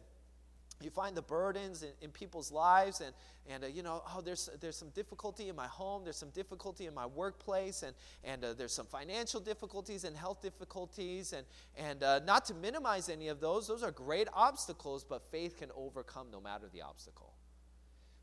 you 0.84 0.90
find 0.90 1.16
the 1.16 1.22
burdens 1.22 1.84
in, 1.84 1.90
in 2.02 2.12
people's 2.12 2.52
lives 2.52 3.02
and, 3.02 3.14
and 3.48 3.64
uh, 3.64 3.68
you 3.68 3.84
know 3.84 4.04
oh 4.08 4.22
there's, 4.22 4.50
there's 4.60 4.78
some 4.78 4.90
difficulty 4.90 5.50
in 5.50 5.56
my 5.56 5.68
home 5.68 6.04
there's 6.04 6.18
some 6.18 6.30
difficulty 6.30 6.86
in 6.86 6.94
my 6.94 7.06
workplace 7.06 7.84
and, 7.84 7.96
and 8.24 8.44
uh, 8.44 8.54
there's 8.54 8.74
some 8.74 8.86
financial 8.86 9.40
difficulties 9.40 10.04
and 10.04 10.16
health 10.16 10.42
difficulties 10.42 11.34
and, 11.34 11.46
and 11.78 12.04
uh, 12.04 12.20
not 12.20 12.46
to 12.46 12.54
minimize 12.54 13.10
any 13.10 13.28
of 13.28 13.40
those 13.40 13.68
those 13.68 13.84
are 13.84 13.92
great 13.92 14.28
obstacles 14.34 15.04
but 15.04 15.22
faith 15.32 15.58
can 15.58 15.70
overcome 15.76 16.28
no 16.32 16.40
matter 16.40 16.68
the 16.72 16.82
obstacle. 16.82 17.34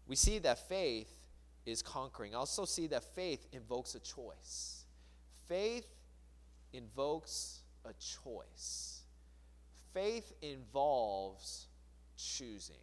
We 0.06 0.16
see 0.16 0.38
that 0.40 0.68
faith 0.68 1.10
is 1.66 1.82
conquering. 1.82 2.34
Also 2.34 2.64
see 2.64 2.86
that 2.88 3.04
faith 3.14 3.46
invokes 3.52 3.94
a 3.94 4.00
choice. 4.00 4.84
Faith 5.48 5.86
invokes 6.72 7.60
a 7.84 7.92
choice. 7.92 9.02
Faith 9.92 10.32
involves 10.42 11.66
choosing. 12.20 12.76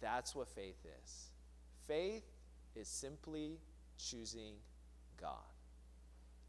That's 0.00 0.34
what 0.34 0.48
faith 0.48 0.84
is. 1.04 1.30
Faith 1.86 2.24
is 2.74 2.88
simply 2.88 3.58
choosing 3.96 4.54
God. 5.20 5.32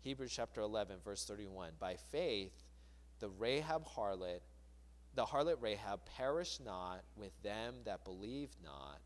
Hebrews 0.01 0.31
chapter 0.35 0.61
11, 0.61 0.97
verse 1.03 1.25
31. 1.25 1.71
By 1.79 1.95
faith, 1.95 2.53
the 3.19 3.29
Rahab 3.29 3.85
harlot, 3.85 4.41
the 5.15 5.25
harlot 5.25 5.57
Rahab 5.59 6.01
perished 6.17 6.63
not 6.63 7.01
with 7.15 7.31
them 7.43 7.75
that 7.85 8.05
believed 8.05 8.55
not 8.63 8.99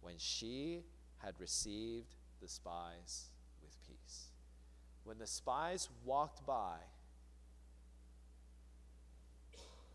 when 0.00 0.14
she 0.18 0.84
had 1.18 1.34
received 1.38 2.14
the 2.40 2.48
spies 2.48 3.26
with 3.62 3.76
peace. 3.86 4.28
When 5.04 5.18
the 5.18 5.26
spies 5.26 5.88
walked 6.04 6.46
by, 6.46 6.76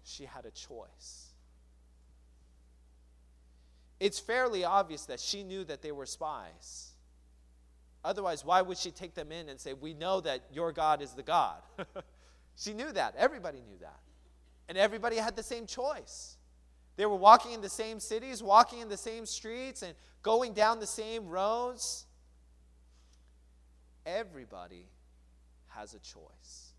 she 0.03 0.25
had 0.25 0.45
a 0.45 0.51
choice. 0.51 1.30
It's 4.01 4.17
fairly 4.17 4.65
obvious 4.65 5.05
that 5.05 5.19
she 5.19 5.43
knew 5.43 5.63
that 5.65 5.83
they 5.83 5.91
were 5.91 6.07
spies. 6.07 6.93
Otherwise, 8.03 8.43
why 8.43 8.63
would 8.63 8.79
she 8.79 8.89
take 8.89 9.13
them 9.13 9.31
in 9.31 9.47
and 9.47 9.59
say, 9.59 9.73
We 9.73 9.93
know 9.93 10.21
that 10.21 10.41
your 10.51 10.71
God 10.71 11.03
is 11.03 11.13
the 11.13 11.21
God? 11.21 11.61
she 12.55 12.73
knew 12.73 12.91
that. 12.93 13.13
Everybody 13.15 13.59
knew 13.59 13.77
that. 13.79 13.99
And 14.67 14.75
everybody 14.75 15.17
had 15.17 15.35
the 15.35 15.43
same 15.43 15.67
choice. 15.67 16.37
They 16.95 17.05
were 17.05 17.15
walking 17.15 17.51
in 17.51 17.61
the 17.61 17.69
same 17.69 17.99
cities, 17.99 18.41
walking 18.41 18.79
in 18.79 18.89
the 18.89 18.97
same 18.97 19.27
streets, 19.27 19.83
and 19.83 19.93
going 20.23 20.53
down 20.53 20.79
the 20.79 20.87
same 20.87 21.27
roads. 21.27 22.07
Everybody 24.03 24.87
has 25.67 25.93
a 25.93 25.99
choice 25.99 26.73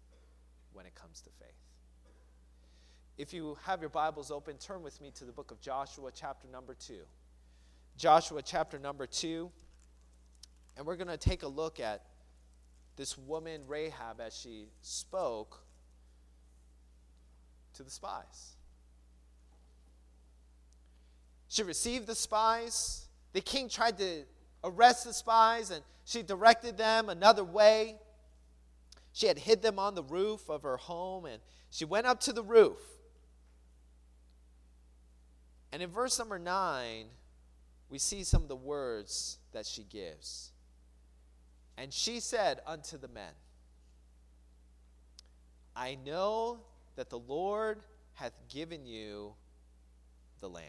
when 0.73 0.87
it 0.87 0.95
comes 0.97 1.21
to 1.21 1.31
faith. 1.39 1.62
If 3.23 3.33
you 3.33 3.57
have 3.67 3.81
your 3.81 3.89
Bibles 3.89 4.33
open, 4.33 4.59
turn 4.59 4.83
with 4.83 5.01
me 5.01 5.13
to 5.15 5.25
the 5.25 5.31
book 5.31 5.53
of 5.53 5.61
Joshua, 5.61 6.11
chapter 6.13 6.49
number 6.49 6.75
2. 6.75 6.95
Joshua, 7.97 8.43
chapter 8.43 8.81
number 8.81 9.07
2. 9.07 9.49
And 10.77 10.85
we're 10.85 10.97
going 10.97 11.07
to 11.07 11.17
take 11.17 11.45
a 11.45 11.47
look 11.47 11.79
at 11.79 12.03
this 12.97 13.17
woman, 13.17 13.61
Rahab, 13.69 14.21
as 14.21 14.37
she 14.37 14.67
spoke 14.81 15.61
to 17.75 17.85
the 17.85 17.93
spies. 17.93 18.57
She 21.47 21.63
received 21.63 22.09
the 22.09 22.17
spies. 22.17 23.07
The 23.35 23.41
king 23.41 23.69
tried 23.69 23.99
to 23.99 24.25
arrest 24.65 25.05
the 25.05 25.13
spies, 25.13 25.71
and 25.71 25.85
she 26.05 26.25
directed 26.25 26.77
them 26.77 27.09
another 27.09 27.45
way. 27.45 27.99
She 29.13 29.29
had 29.29 29.39
hid 29.39 29.63
them 29.63 29.79
on 29.79 29.95
the 29.95 30.03
roof 30.03 30.51
of 30.51 30.65
her 30.65 30.77
home, 30.77 31.25
and 31.25 31.41
she 31.71 31.85
went 31.85 32.07
up 32.09 32.19
to 32.23 32.33
the 32.33 32.43
roof. 32.43 32.81
And 35.73 35.83
in 35.83 35.91
verse 35.91 36.19
number 36.19 36.39
9, 36.39 37.07
we 37.89 37.99
see 37.99 38.25
some 38.25 38.43
of 38.43 38.49
the 38.49 38.57
words 38.57 39.39
that 39.53 39.67
she 39.67 39.83
gives. 39.83 40.53
And 41.79 41.93
she 41.93 42.21
said 42.21 42.61
unto 42.67 42.99
the 42.99 43.09
men, 43.09 43.33
I 45.75 45.97
know 46.05 46.61
that 46.97 47.09
the 47.09 47.19
Lord 47.19 47.81
hath 48.15 48.35
given 48.51 48.85
you 48.85 49.33
the 50.41 50.51
land, 50.51 50.67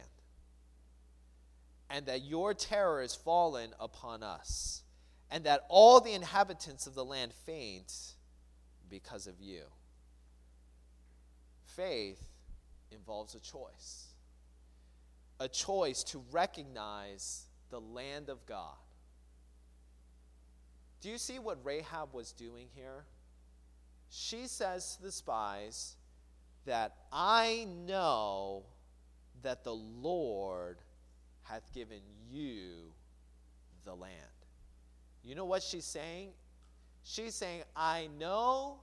and 1.89 2.05
that 2.05 2.23
your 2.23 2.53
terror 2.53 3.01
is 3.01 3.13
fallen 3.13 3.71
upon 3.81 4.23
us, 4.23 4.83
and 5.29 5.43
that 5.43 5.65
all 5.67 5.99
the 5.99 6.13
inhabitants 6.13 6.87
of 6.87 6.95
the 6.95 7.03
land 7.03 7.33
faint 7.33 7.93
because 8.89 9.27
of 9.27 9.41
you. 9.41 9.63
Faith 11.65 12.23
involves 12.91 13.35
a 13.35 13.39
choice 13.41 14.12
a 15.43 15.47
choice 15.49 16.03
to 16.05 16.23
recognize 16.31 17.47
the 17.69 17.81
land 17.81 18.29
of 18.29 18.45
God. 18.45 18.77
Do 21.01 21.09
you 21.09 21.17
see 21.17 21.37
what 21.37 21.57
Rahab 21.65 22.13
was 22.13 22.31
doing 22.31 22.67
here? 22.73 23.03
She 24.09 24.47
says 24.47 24.95
to 24.95 25.01
the 25.03 25.11
spies 25.11 25.97
that 26.65 26.95
I 27.11 27.67
know 27.85 28.63
that 29.41 29.65
the 29.65 29.75
Lord 29.75 30.77
hath 31.41 31.73
given 31.73 31.99
you 32.31 32.93
the 33.83 33.93
land. 33.93 34.13
You 35.23 35.35
know 35.35 35.45
what 35.45 35.61
she's 35.61 35.83
saying? 35.83 36.29
She's 37.03 37.35
saying, 37.35 37.63
I 37.75 38.07
know 38.17 38.77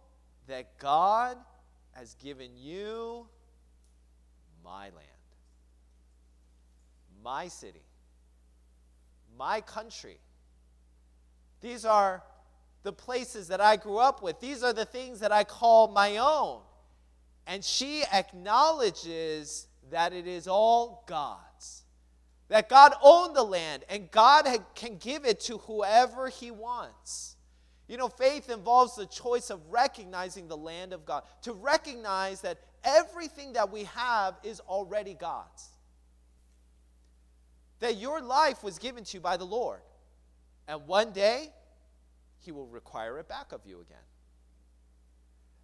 that 0.46 0.78
God 0.78 1.38
has 1.92 2.12
given 2.16 2.50
you 2.54 3.26
my 4.62 4.90
land 4.90 5.19
my 7.22 7.48
city, 7.48 7.84
my 9.36 9.60
country. 9.60 10.18
These 11.60 11.84
are 11.84 12.22
the 12.82 12.92
places 12.92 13.48
that 13.48 13.60
I 13.60 13.76
grew 13.76 13.98
up 13.98 14.22
with. 14.22 14.40
These 14.40 14.62
are 14.62 14.72
the 14.72 14.84
things 14.84 15.20
that 15.20 15.32
I 15.32 15.44
call 15.44 15.88
my 15.88 16.16
own. 16.16 16.60
And 17.46 17.64
she 17.64 18.04
acknowledges 18.12 19.66
that 19.90 20.12
it 20.12 20.26
is 20.26 20.46
all 20.46 21.04
God's. 21.06 21.84
That 22.48 22.68
God 22.68 22.94
owned 23.02 23.36
the 23.36 23.42
land 23.42 23.84
and 23.88 24.10
God 24.10 24.46
can 24.74 24.96
give 24.96 25.24
it 25.24 25.40
to 25.40 25.58
whoever 25.58 26.28
He 26.28 26.50
wants. 26.50 27.36
You 27.86 27.96
know, 27.96 28.08
faith 28.08 28.50
involves 28.50 28.94
the 28.94 29.06
choice 29.06 29.50
of 29.50 29.60
recognizing 29.68 30.46
the 30.46 30.56
land 30.56 30.92
of 30.92 31.04
God, 31.04 31.24
to 31.42 31.52
recognize 31.52 32.40
that 32.42 32.58
everything 32.84 33.54
that 33.54 33.72
we 33.72 33.84
have 33.84 34.36
is 34.44 34.60
already 34.60 35.14
God's 35.14 35.69
that 37.80 37.96
your 37.96 38.20
life 38.20 38.62
was 38.62 38.78
given 38.78 39.04
to 39.04 39.16
you 39.16 39.20
by 39.20 39.36
the 39.36 39.44
Lord. 39.44 39.80
And 40.68 40.86
one 40.86 41.12
day, 41.12 41.48
He 42.38 42.52
will 42.52 42.66
require 42.66 43.18
it 43.18 43.28
back 43.28 43.52
of 43.52 43.66
you 43.66 43.80
again. 43.80 43.98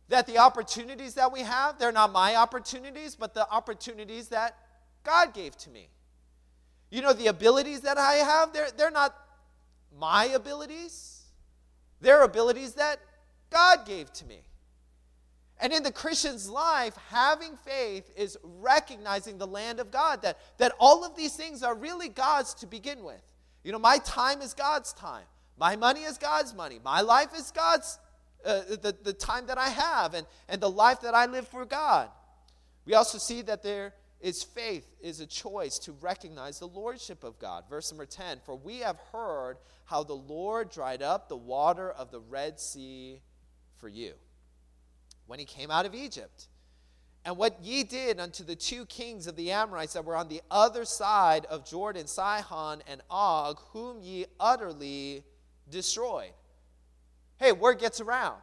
That 0.09 0.27
the 0.27 0.39
opportunities 0.39 1.15
that 1.15 1.33
we 1.33 1.41
have, 1.41 1.79
they're 1.79 1.93
not 1.93 2.13
my 2.13 2.37
opportunities, 2.37 3.15
but 3.15 3.35
the 3.35 3.49
opportunities 3.51 4.29
that 4.29 4.57
God 5.05 5.35
gave 5.35 5.57
to 5.59 5.71
me. 5.71 5.89
You 6.91 7.03
know, 7.03 7.13
the 7.13 7.27
abilities 7.27 7.81
that 7.83 7.99
I 7.99 8.15
have, 8.15 8.53
they're, 8.53 8.71
they're 8.77 8.91
not 8.91 9.15
my 9.99 10.27
abilities, 10.27 11.23
they're 12.01 12.23
abilities 12.23 12.75
that 12.75 13.01
God 13.51 13.87
gave 13.87 14.13
to 14.15 14.27
me. 14.27 14.43
And 15.59 15.73
in 15.73 15.83
the 15.83 15.93
Christian's 15.93 16.49
life, 16.49 16.95
having 17.09 17.57
faith 17.57 18.11
is 18.15 18.37
recognizing 18.43 19.39
the 19.39 19.47
land 19.47 19.81
of 19.81 19.91
God, 19.91 20.23
that, 20.23 20.39
that 20.59 20.73
all 20.79 21.05
of 21.05 21.17
these 21.17 21.35
things 21.35 21.63
are 21.63 21.75
really 21.75 22.09
God's 22.09 22.53
to 22.55 22.67
begin 22.67 23.03
with. 23.03 23.23
You 23.65 23.73
know, 23.73 23.79
my 23.79 23.99
time 23.99 24.43
is 24.43 24.53
God's 24.53 24.93
time. 24.93 25.25
My 25.59 25.77
money 25.77 26.03
is 26.03 26.19
God's 26.19 26.55
money. 26.55 26.79
My 26.85 27.01
life 27.01 27.31
is 27.35 27.51
God's, 27.51 27.99
uh, 28.45 28.61
the, 28.69 28.95
the 29.03 29.15
time 29.15 29.47
that 29.47 29.57
I 29.57 29.69
have 29.69 30.13
and, 30.13 30.27
and 30.49 30.61
the 30.61 30.71
life 30.71 31.01
that 31.01 31.15
I 31.15 31.25
live 31.25 31.49
for 31.49 31.65
God. 31.65 32.11
We 32.85 32.95
also 32.95 33.17
see 33.17 33.41
that 33.43 33.63
there 33.63 33.95
is 34.21 34.43
faith 34.43 34.87
is 35.01 35.21
a 35.21 35.27
choice 35.27 35.79
to 35.81 35.93
recognize 35.93 36.59
the 36.59 36.69
lordship 36.69 37.25
of 37.25 37.39
God. 37.39 37.65
Verse 37.71 37.91
number 37.91 38.07
10 38.07 38.41
For 38.45 38.55
we 38.55 38.79
have 38.81 38.99
heard 39.11 39.57
how 39.87 40.05
the 40.05 40.15
Lord 40.15 40.71
dried 40.71 41.03
up 41.03 41.29
the 41.29 41.37
water 41.37 41.91
of 41.91 42.11
the 42.11 42.21
Red 42.21 42.61
Sea 42.61 43.21
for 43.77 43.89
you 43.89 44.15
when 45.27 45.39
he 45.39 45.45
came 45.45 45.71
out 45.71 45.87
of 45.87 45.95
Egypt. 45.95 46.49
And 47.25 47.37
what 47.37 47.61
ye 47.61 47.83
did 47.83 48.21
unto 48.21 48.45
the 48.45 48.55
two 48.55 48.87
kings 48.87 49.27
of 49.27 49.35
the 49.35 49.51
Amorites 49.51 49.95
that 49.95 50.05
were 50.05 50.17
on 50.17 50.29
the 50.29 50.43
other 50.51 50.85
side 50.85 51.45
of 51.47 51.69
Jordan, 51.69 52.07
Sihon 52.07 52.83
and 52.87 53.03
Og, 53.11 53.59
whom 53.73 54.01
ye 54.01 54.27
utterly 54.39 55.25
destroyed. 55.69 56.33
Hey, 57.39 57.51
word 57.51 57.81
gets 57.81 58.01
around. 58.01 58.39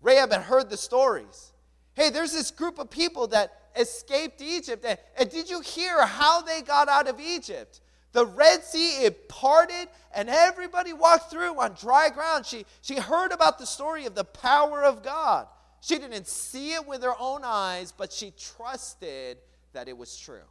Rahab 0.00 0.30
had 0.30 0.42
heard 0.42 0.70
the 0.70 0.76
stories. 0.76 1.52
Hey, 1.94 2.10
there's 2.10 2.32
this 2.32 2.52
group 2.52 2.78
of 2.78 2.90
people 2.90 3.26
that 3.28 3.52
escaped 3.76 4.40
Egypt. 4.40 4.84
And, 4.86 4.98
and 5.18 5.28
did 5.28 5.50
you 5.50 5.60
hear 5.60 6.06
how 6.06 6.42
they 6.42 6.62
got 6.62 6.88
out 6.88 7.08
of 7.08 7.20
Egypt? 7.20 7.80
The 8.12 8.26
Red 8.26 8.64
Sea, 8.64 9.04
it 9.04 9.28
parted, 9.28 9.88
and 10.14 10.28
everybody 10.28 10.92
walked 10.92 11.30
through 11.30 11.60
on 11.60 11.74
dry 11.74 12.08
ground. 12.08 12.46
She, 12.46 12.66
she 12.82 12.96
heard 12.96 13.32
about 13.32 13.58
the 13.58 13.66
story 13.66 14.06
of 14.06 14.14
the 14.14 14.24
power 14.24 14.82
of 14.82 15.02
God. 15.02 15.46
She 15.80 15.98
didn't 15.98 16.26
see 16.26 16.74
it 16.74 16.86
with 16.86 17.02
her 17.02 17.14
own 17.18 17.40
eyes, 17.44 17.92
but 17.92 18.12
she 18.12 18.32
trusted 18.38 19.38
that 19.72 19.88
it 19.88 19.96
was 19.96 20.18
true. 20.18 20.48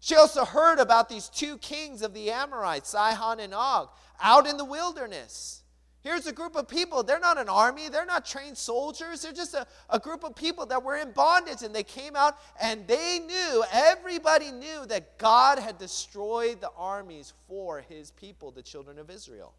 She 0.00 0.16
also 0.16 0.44
heard 0.44 0.80
about 0.80 1.08
these 1.08 1.28
two 1.28 1.58
kings 1.58 2.02
of 2.02 2.12
the 2.12 2.32
Amorites, 2.32 2.88
Sihon 2.90 3.38
and 3.38 3.54
Og, 3.54 3.88
out 4.20 4.48
in 4.48 4.56
the 4.56 4.64
wilderness. 4.64 5.62
Here's 6.00 6.26
a 6.26 6.32
group 6.32 6.56
of 6.56 6.66
people. 6.66 7.04
They're 7.04 7.20
not 7.20 7.38
an 7.38 7.48
army, 7.48 7.88
they're 7.88 8.04
not 8.04 8.26
trained 8.26 8.58
soldiers. 8.58 9.22
They're 9.22 9.30
just 9.30 9.54
a, 9.54 9.64
a 9.88 10.00
group 10.00 10.24
of 10.24 10.34
people 10.34 10.66
that 10.66 10.82
were 10.82 10.96
in 10.96 11.12
bondage. 11.12 11.62
And 11.62 11.72
they 11.72 11.84
came 11.84 12.16
out 12.16 12.36
and 12.60 12.84
they 12.88 13.20
knew, 13.24 13.64
everybody 13.70 14.50
knew 14.50 14.84
that 14.86 15.16
God 15.18 15.60
had 15.60 15.78
destroyed 15.78 16.60
the 16.60 16.70
armies 16.76 17.32
for 17.46 17.80
his 17.88 18.10
people, 18.10 18.50
the 18.50 18.62
children 18.62 18.98
of 18.98 19.08
Israel. 19.08 19.54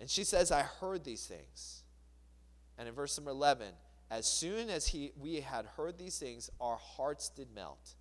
And 0.00 0.08
she 0.08 0.24
says, 0.24 0.50
I 0.50 0.62
heard 0.62 1.04
these 1.04 1.26
things. 1.26 1.82
And 2.78 2.88
in 2.88 2.94
verse 2.94 3.18
number 3.18 3.32
11, 3.32 3.68
as 4.10 4.26
soon 4.26 4.70
as 4.70 4.86
he, 4.86 5.12
we 5.20 5.40
had 5.40 5.66
heard 5.76 5.98
these 5.98 6.18
things, 6.18 6.48
our 6.60 6.76
hearts 6.76 7.28
did 7.28 7.48
melt. 7.54 7.94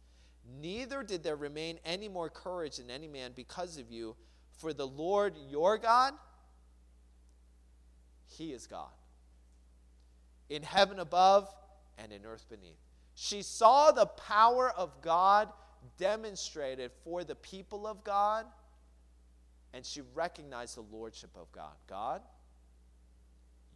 Neither 0.62 1.04
did 1.04 1.24
there 1.24 1.36
remain 1.36 1.80
any 1.84 2.08
more 2.08 2.30
courage 2.30 2.80
in 2.80 2.90
any 2.90 3.08
man 3.08 3.32
because 3.36 3.78
of 3.78 3.92
you, 3.92 4.16
for 4.58 4.72
the 4.72 4.88
Lord 4.88 5.34
your 5.50 5.78
God, 5.78 6.14
He 8.28 8.54
is 8.54 8.68
God. 8.68 8.92
In 10.50 10.64
heaven 10.64 11.00
above 11.00 11.54
and 11.98 12.14
in 12.14 12.26
earth 12.26 12.46
beneath. 12.50 12.80
She 13.16 13.42
saw 13.42 13.92
the 13.92 14.06
power 14.06 14.72
of 14.72 15.02
God 15.02 15.50
demonstrated 15.98 16.92
for 17.04 17.24
the 17.24 17.36
people 17.36 17.88
of 17.88 18.04
God, 18.04 18.46
and 19.74 19.86
she 19.86 20.02
recognized 20.14 20.78
the 20.78 20.82
lordship 20.82 21.32
of 21.36 21.52
God. 21.52 21.74
God, 21.88 22.22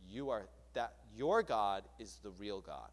you 0.08 0.30
are 0.30 0.48
that 0.74 0.94
your 1.16 1.44
God 1.44 1.84
is 2.00 2.20
the 2.24 2.32
real 2.32 2.62
God. 2.62 2.90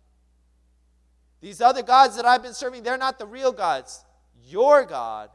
These 1.41 1.61
other 1.61 1.83
gods 1.83 2.17
that 2.17 2.25
I've 2.25 2.43
been 2.43 2.55
serving, 2.55 2.83
they're 2.83 2.99
not 2.99 3.19
the 3.19 3.27
real 3.27 3.53
gods. 3.53 4.05
Your 4.45 4.85
God 4.85 5.31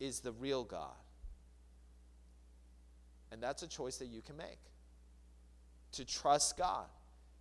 is 0.00 0.20
the 0.20 0.32
real 0.32 0.64
God. 0.64 0.94
And 3.30 3.42
that's 3.42 3.62
a 3.62 3.68
choice 3.68 3.98
that 3.98 4.06
you 4.06 4.22
can 4.22 4.36
make 4.36 4.60
to 5.92 6.04
trust 6.04 6.56
God, 6.56 6.86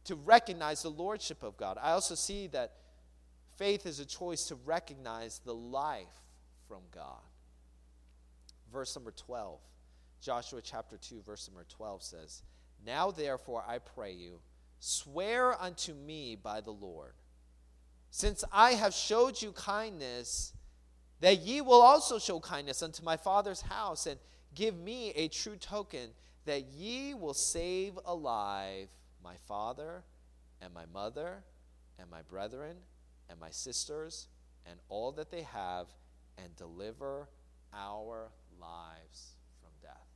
to 0.05 0.15
recognize 0.15 0.81
the 0.81 0.89
lordship 0.89 1.43
of 1.43 1.57
God. 1.57 1.77
I 1.81 1.91
also 1.91 2.15
see 2.15 2.47
that 2.47 2.73
faith 3.57 3.85
is 3.85 3.99
a 3.99 4.05
choice 4.05 4.45
to 4.47 4.55
recognize 4.65 5.39
the 5.45 5.53
life 5.53 6.21
from 6.67 6.81
God. 6.93 7.21
Verse 8.71 8.95
number 8.95 9.11
12, 9.11 9.59
Joshua 10.21 10.61
chapter 10.61 10.97
2, 10.97 11.21
verse 11.21 11.47
number 11.47 11.65
12 11.69 12.03
says, 12.03 12.43
Now 12.85 13.11
therefore 13.11 13.63
I 13.67 13.79
pray 13.79 14.13
you, 14.13 14.39
swear 14.79 15.59
unto 15.61 15.93
me 15.93 16.35
by 16.35 16.61
the 16.61 16.71
Lord, 16.71 17.13
since 18.11 18.43
I 18.51 18.71
have 18.71 18.93
showed 18.93 19.41
you 19.41 19.51
kindness, 19.51 20.53
that 21.21 21.39
ye 21.39 21.61
will 21.61 21.81
also 21.81 22.19
show 22.19 22.39
kindness 22.39 22.83
unto 22.83 23.03
my 23.03 23.17
father's 23.17 23.61
house, 23.61 24.05
and 24.05 24.19
give 24.53 24.77
me 24.77 25.09
a 25.11 25.27
true 25.27 25.55
token 25.55 26.09
that 26.45 26.65
ye 26.65 27.13
will 27.13 27.33
save 27.33 27.97
alive 28.05 28.89
my 29.23 29.35
father 29.47 30.03
and 30.61 30.73
my 30.73 30.85
mother 30.93 31.43
and 31.97 32.09
my 32.09 32.21
brethren 32.21 32.77
and 33.29 33.39
my 33.39 33.49
sisters 33.49 34.27
and 34.65 34.79
all 34.89 35.11
that 35.11 35.31
they 35.31 35.43
have, 35.43 35.87
and 36.37 36.55
deliver 36.55 37.27
our 37.73 38.29
lives 38.59 39.35
from 39.61 39.71
death. 39.81 40.07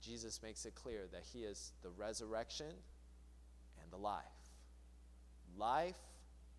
Jesus 0.00 0.42
makes 0.42 0.64
it 0.64 0.74
clear 0.74 1.02
that 1.12 1.22
he 1.32 1.40
is 1.40 1.72
the 1.82 1.90
resurrection 1.90 2.72
and 3.82 3.90
the 3.90 3.96
life. 3.96 4.24
Life 5.56 5.98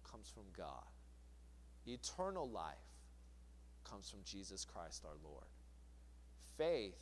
comes 0.09 0.29
from 0.29 0.43
God, 0.55 0.85
eternal 1.87 2.49
life 2.49 2.75
comes 3.89 4.09
from 4.09 4.19
Jesus 4.23 4.65
Christ 4.65 5.05
our 5.05 5.17
Lord. 5.23 5.45
Faith 6.57 6.95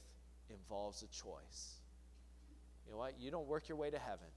involves 0.49 1.03
a 1.03 1.07
choice. 1.07 1.79
You 2.85 2.93
know 2.93 2.97
what? 2.99 3.13
You 3.19 3.31
don't 3.31 3.47
work 3.47 3.69
your 3.69 3.77
way 3.77 3.89
to 3.89 3.99
heaven. 3.99 4.27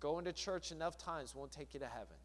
Going 0.00 0.24
to 0.24 0.32
church 0.32 0.72
enough 0.72 0.96
times 0.96 1.34
won't 1.34 1.52
take 1.52 1.74
you 1.74 1.80
to 1.80 1.86
heaven. 1.86 2.16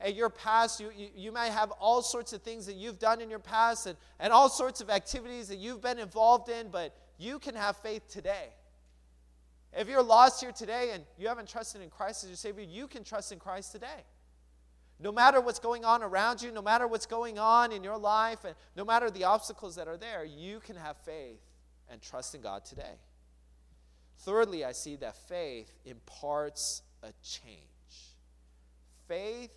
Hey, 0.00 0.12
your 0.12 0.30
past, 0.30 0.78
you, 0.80 0.90
you, 0.96 1.08
you 1.16 1.32
might 1.32 1.50
have 1.50 1.72
all 1.72 2.02
sorts 2.02 2.32
of 2.32 2.42
things 2.42 2.66
that 2.66 2.76
you've 2.76 3.00
done 3.00 3.20
in 3.20 3.28
your 3.28 3.40
past 3.40 3.86
and, 3.86 3.96
and 4.20 4.32
all 4.32 4.48
sorts 4.48 4.80
of 4.80 4.90
activities 4.90 5.48
that 5.48 5.58
you've 5.58 5.82
been 5.82 5.98
involved 5.98 6.48
in, 6.48 6.68
but 6.70 6.96
you 7.18 7.40
can 7.40 7.56
have 7.56 7.76
faith 7.78 8.08
today. 8.08 8.50
If 9.72 9.88
you're 9.88 10.02
lost 10.02 10.40
here 10.40 10.52
today 10.52 10.90
and 10.94 11.04
you 11.18 11.28
haven't 11.28 11.48
trusted 11.48 11.82
in 11.82 11.90
Christ 11.90 12.24
as 12.24 12.30
your 12.30 12.36
Savior, 12.36 12.64
you 12.64 12.86
can 12.86 13.02
trust 13.02 13.32
in 13.32 13.38
Christ 13.38 13.72
today. 13.72 14.04
No 15.00 15.12
matter 15.12 15.40
what's 15.40 15.58
going 15.58 15.84
on 15.84 16.02
around 16.02 16.42
you, 16.42 16.50
no 16.52 16.62
matter 16.62 16.86
what's 16.86 17.06
going 17.06 17.38
on 17.38 17.72
in 17.72 17.84
your 17.84 17.98
life, 17.98 18.44
and 18.44 18.54
no 18.76 18.84
matter 18.84 19.10
the 19.10 19.24
obstacles 19.24 19.76
that 19.76 19.86
are 19.86 19.96
there, 19.96 20.24
you 20.24 20.60
can 20.60 20.76
have 20.76 20.96
faith 20.98 21.40
and 21.88 22.00
trust 22.00 22.34
in 22.34 22.40
God 22.40 22.64
today. 22.64 22.98
Thirdly, 24.20 24.64
I 24.64 24.72
see 24.72 24.96
that 24.96 25.16
faith 25.28 25.70
imparts 25.84 26.82
a 27.02 27.12
change. 27.22 27.62
Faith 29.06 29.56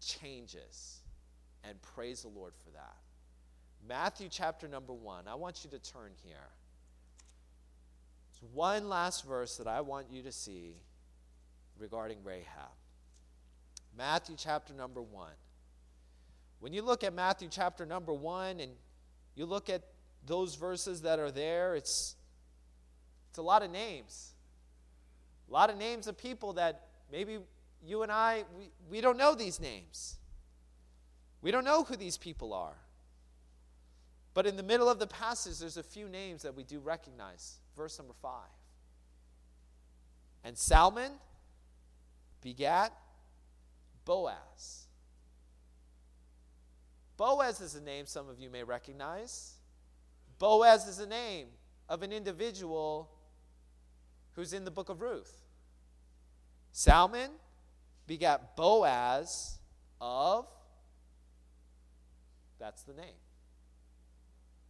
changes, 0.00 1.00
and 1.64 1.80
praise 1.82 2.22
the 2.22 2.28
Lord 2.28 2.52
for 2.64 2.70
that. 2.70 2.96
Matthew 3.86 4.28
chapter 4.30 4.68
number 4.68 4.92
one. 4.92 5.28
I 5.28 5.34
want 5.34 5.64
you 5.64 5.70
to 5.70 5.78
turn 5.78 6.12
here. 6.24 6.36
There's 8.40 8.52
one 8.52 8.88
last 8.88 9.26
verse 9.26 9.56
that 9.56 9.66
I 9.66 9.80
want 9.80 10.06
you 10.10 10.22
to 10.22 10.32
see 10.32 10.74
regarding 11.78 12.18
Rahab. 12.24 12.70
Matthew 13.96 14.36
chapter 14.38 14.74
number 14.74 15.02
one. 15.02 15.32
When 16.60 16.72
you 16.72 16.82
look 16.82 17.04
at 17.04 17.14
Matthew 17.14 17.48
chapter 17.50 17.86
number 17.86 18.12
one 18.12 18.60
and 18.60 18.72
you 19.34 19.46
look 19.46 19.70
at 19.70 19.82
those 20.26 20.56
verses 20.56 21.02
that 21.02 21.18
are 21.18 21.30
there, 21.30 21.74
it's, 21.74 22.16
it's 23.30 23.38
a 23.38 23.42
lot 23.42 23.62
of 23.62 23.70
names. 23.70 24.34
A 25.48 25.52
lot 25.52 25.70
of 25.70 25.78
names 25.78 26.06
of 26.06 26.18
people 26.18 26.54
that 26.54 26.88
maybe 27.10 27.38
you 27.84 28.02
and 28.02 28.12
I, 28.12 28.44
we, 28.56 28.70
we 28.90 29.00
don't 29.00 29.16
know 29.16 29.34
these 29.34 29.60
names. 29.60 30.16
We 31.40 31.50
don't 31.50 31.64
know 31.64 31.84
who 31.84 31.96
these 31.96 32.16
people 32.16 32.52
are. 32.52 32.76
But 34.34 34.46
in 34.46 34.56
the 34.56 34.62
middle 34.62 34.88
of 34.88 34.98
the 34.98 35.06
passage, 35.06 35.58
there's 35.58 35.76
a 35.76 35.82
few 35.82 36.08
names 36.08 36.42
that 36.42 36.54
we 36.54 36.62
do 36.62 36.78
recognize. 36.78 37.56
Verse 37.76 37.98
number 37.98 38.14
five. 38.20 38.50
And 40.44 40.56
Salmon 40.56 41.12
begat 42.42 42.92
Boaz. 44.04 44.86
Boaz 47.16 47.60
is 47.60 47.74
a 47.74 47.80
name 47.80 48.06
some 48.06 48.28
of 48.28 48.38
you 48.38 48.48
may 48.48 48.62
recognize. 48.62 49.54
Boaz 50.38 50.86
is 50.86 51.00
a 51.00 51.06
name 51.06 51.48
of 51.88 52.02
an 52.02 52.12
individual 52.12 53.10
who's 54.34 54.52
in 54.52 54.64
the 54.64 54.70
book 54.70 54.88
of 54.88 55.00
Ruth. 55.00 55.42
Salmon 56.70 57.30
begat 58.08 58.56
Boaz 58.56 59.58
of, 60.00 60.46
that's 62.58 62.82
the 62.82 62.94
name, 62.94 63.20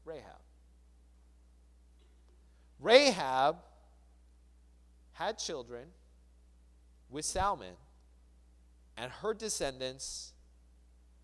Rahab. 0.04 0.42
Rahab 2.80 3.56
had 5.12 5.38
children 5.38 5.86
with 7.08 7.24
Salmon 7.24 7.74
and 8.96 9.10
her 9.10 9.32
descendants 9.32 10.32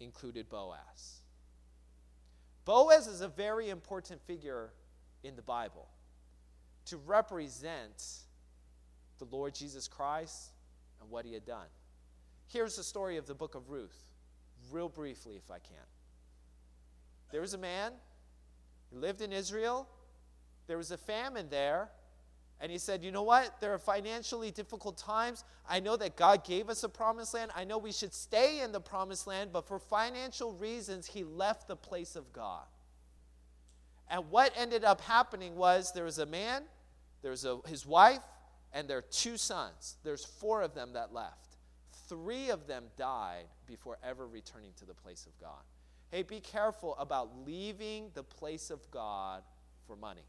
included 0.00 0.48
Boaz. 0.48 1.20
Boaz 2.64 3.06
is 3.06 3.20
a 3.20 3.28
very 3.28 3.68
important 3.68 4.22
figure 4.22 4.70
in 5.22 5.36
the 5.36 5.42
Bible 5.42 5.88
to 6.86 6.96
represent 6.96 8.04
the 9.18 9.24
Lord 9.24 9.54
Jesus 9.54 9.88
Christ 9.88 10.52
and 11.00 11.10
what 11.10 11.24
he 11.24 11.34
had 11.34 11.44
done. 11.44 11.66
Here's 12.48 12.76
the 12.76 12.84
story 12.84 13.16
of 13.16 13.26
the 13.26 13.34
book 13.34 13.54
of 13.54 13.70
Ruth, 13.70 14.04
real 14.70 14.88
briefly, 14.88 15.36
if 15.36 15.50
I 15.50 15.58
can. 15.58 15.86
There 17.30 17.40
was 17.40 17.54
a 17.54 17.58
man, 17.58 17.92
he 18.90 18.96
lived 18.96 19.20
in 19.20 19.32
Israel, 19.32 19.88
there 20.66 20.76
was 20.76 20.90
a 20.90 20.96
famine 20.96 21.48
there, 21.50 21.90
and 22.60 22.70
he 22.70 22.78
said, 22.78 23.02
You 23.02 23.10
know 23.10 23.22
what? 23.22 23.60
There 23.60 23.74
are 23.74 23.78
financially 23.78 24.50
difficult 24.50 24.96
times. 24.96 25.44
I 25.68 25.80
know 25.80 25.96
that 25.96 26.16
God 26.16 26.44
gave 26.44 26.68
us 26.70 26.84
a 26.84 26.88
promised 26.88 27.34
land. 27.34 27.50
I 27.54 27.64
know 27.64 27.78
we 27.78 27.92
should 27.92 28.14
stay 28.14 28.62
in 28.62 28.72
the 28.72 28.80
promised 28.80 29.26
land, 29.26 29.50
but 29.52 29.66
for 29.66 29.78
financial 29.78 30.52
reasons, 30.52 31.06
he 31.06 31.24
left 31.24 31.68
the 31.68 31.76
place 31.76 32.16
of 32.16 32.32
God. 32.32 32.64
And 34.08 34.30
what 34.30 34.52
ended 34.56 34.84
up 34.84 35.00
happening 35.00 35.56
was 35.56 35.92
there 35.92 36.04
was 36.04 36.18
a 36.18 36.26
man, 36.26 36.62
there 37.22 37.30
was 37.30 37.44
a, 37.44 37.58
his 37.66 37.84
wife, 37.84 38.22
and 38.72 38.88
their 38.88 39.02
two 39.02 39.36
sons. 39.36 39.96
There's 40.04 40.24
four 40.24 40.62
of 40.62 40.74
them 40.74 40.92
that 40.92 41.12
left. 41.12 41.43
Three 42.08 42.50
of 42.50 42.66
them 42.66 42.84
died 42.96 43.46
before 43.66 43.98
ever 44.02 44.26
returning 44.26 44.72
to 44.78 44.84
the 44.84 44.94
place 44.94 45.26
of 45.26 45.38
God. 45.40 45.62
Hey, 46.10 46.22
be 46.22 46.40
careful 46.40 46.94
about 46.96 47.30
leaving 47.46 48.10
the 48.14 48.22
place 48.22 48.70
of 48.70 48.90
God 48.90 49.42
for 49.86 49.96
money. 49.96 50.26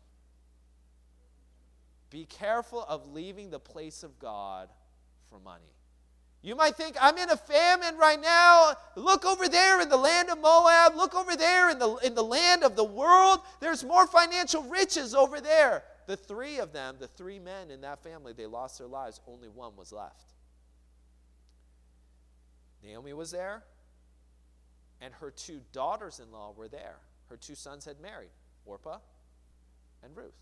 Be 2.09 2.25
careful 2.25 2.83
of 2.87 3.11
leaving 3.11 3.49
the 3.49 3.59
place 3.59 4.03
of 4.03 4.17
God 4.19 4.69
for 5.29 5.39
money. 5.39 5.73
You 6.41 6.55
might 6.55 6.75
think, 6.75 6.95
I'm 7.01 7.17
in 7.17 7.31
a 7.31 7.37
famine 7.37 7.97
right 7.97 8.21
now. 8.21 8.73
Look 8.95 9.25
over 9.25 9.49
there 9.49 9.81
in 9.81 9.89
the 9.89 9.97
land 9.97 10.29
of 10.29 10.39
Moab. 10.39 10.95
Look 10.95 11.15
over 11.15 11.35
there 11.35 11.71
in 11.71 11.79
the, 11.79 11.95
in 11.97 12.13
the 12.13 12.23
land 12.23 12.63
of 12.63 12.75
the 12.75 12.83
world. 12.83 13.39
There's 13.59 13.83
more 13.83 14.05
financial 14.05 14.61
riches 14.63 15.15
over 15.15 15.41
there. 15.41 15.83
The 16.05 16.15
three 16.15 16.59
of 16.59 16.71
them, 16.71 16.97
the 16.99 17.07
three 17.07 17.39
men 17.39 17.71
in 17.71 17.81
that 17.81 18.03
family, 18.03 18.31
they 18.31 18.45
lost 18.45 18.77
their 18.77 18.87
lives. 18.87 19.19
Only 19.27 19.49
one 19.49 19.75
was 19.75 19.91
left. 19.91 20.34
Naomi 22.85 23.13
was 23.13 23.31
there, 23.31 23.63
and 25.01 25.13
her 25.15 25.31
two 25.31 25.61
daughters 25.71 26.19
in 26.19 26.31
law 26.31 26.53
were 26.55 26.67
there. 26.67 26.97
Her 27.29 27.37
two 27.37 27.55
sons 27.55 27.85
had 27.85 27.99
married, 27.99 28.29
Orpah 28.65 28.99
and 30.03 30.15
Ruth. 30.15 30.35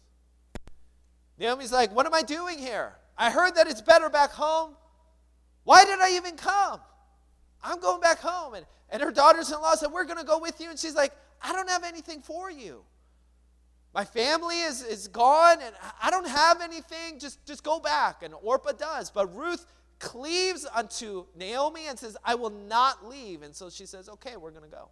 Naomi's 1.38 1.71
like, 1.71 1.95
What 1.95 2.06
am 2.06 2.13
I 2.13 2.21
doing 2.21 2.60
here? 2.60 2.93
I 3.17 3.32
heard 3.32 3.56
that 3.56 3.67
it's 3.67 3.82
better 3.82 4.10
back 4.10 4.32
home. 4.32 4.75
Why 5.63 5.86
did 5.86 5.99
I 5.99 6.15
even 6.15 6.36
come? 6.36 6.79
I'm 7.63 7.79
going 7.79 8.01
back 8.01 8.19
home. 8.19 8.56
And, 8.56 8.65
and 8.89 9.01
her 9.01 9.12
daughters 9.12 9.51
in 9.51 9.60
law 9.62 9.75
said, 9.75 9.91
We're 9.91 10.06
going 10.06 10.19
to 10.19 10.25
go 10.25 10.39
with 10.39 10.60
you. 10.60 10.69
And 10.69 10.77
she's 10.77 10.95
like, 10.95 11.13
I 11.41 11.53
don't 11.53 11.69
have 11.69 11.84
anything 11.84 12.21
for 12.21 12.51
you. 12.51 12.84
My 13.93 14.06
family 14.06 14.60
is, 14.60 14.82
is 14.82 15.08
gone 15.08 15.60
and 15.63 15.75
I 16.01 16.10
don't 16.10 16.27
have 16.27 16.62
anything. 16.62 17.19
Just, 17.19 17.45
just 17.45 17.63
go 17.63 17.79
back. 17.79 18.23
And 18.23 18.34
Orpah 18.41 18.71
does. 18.71 19.12
But 19.12 19.36
Ruth 19.36 19.65
cleaves 20.04 20.68
unto 20.74 21.26
Naomi 21.36 21.88
and 21.88 21.98
says, 21.98 22.18
I 22.24 22.36
will 22.36 22.50
not 22.52 23.08
leave. 23.08 23.42
And 23.42 23.56
so 23.56 23.70
she 23.70 23.86
says, 23.86 24.10
Okay, 24.10 24.38
we're 24.38 24.52
going 24.52 24.63
to 24.63 24.70
go. 24.70 24.89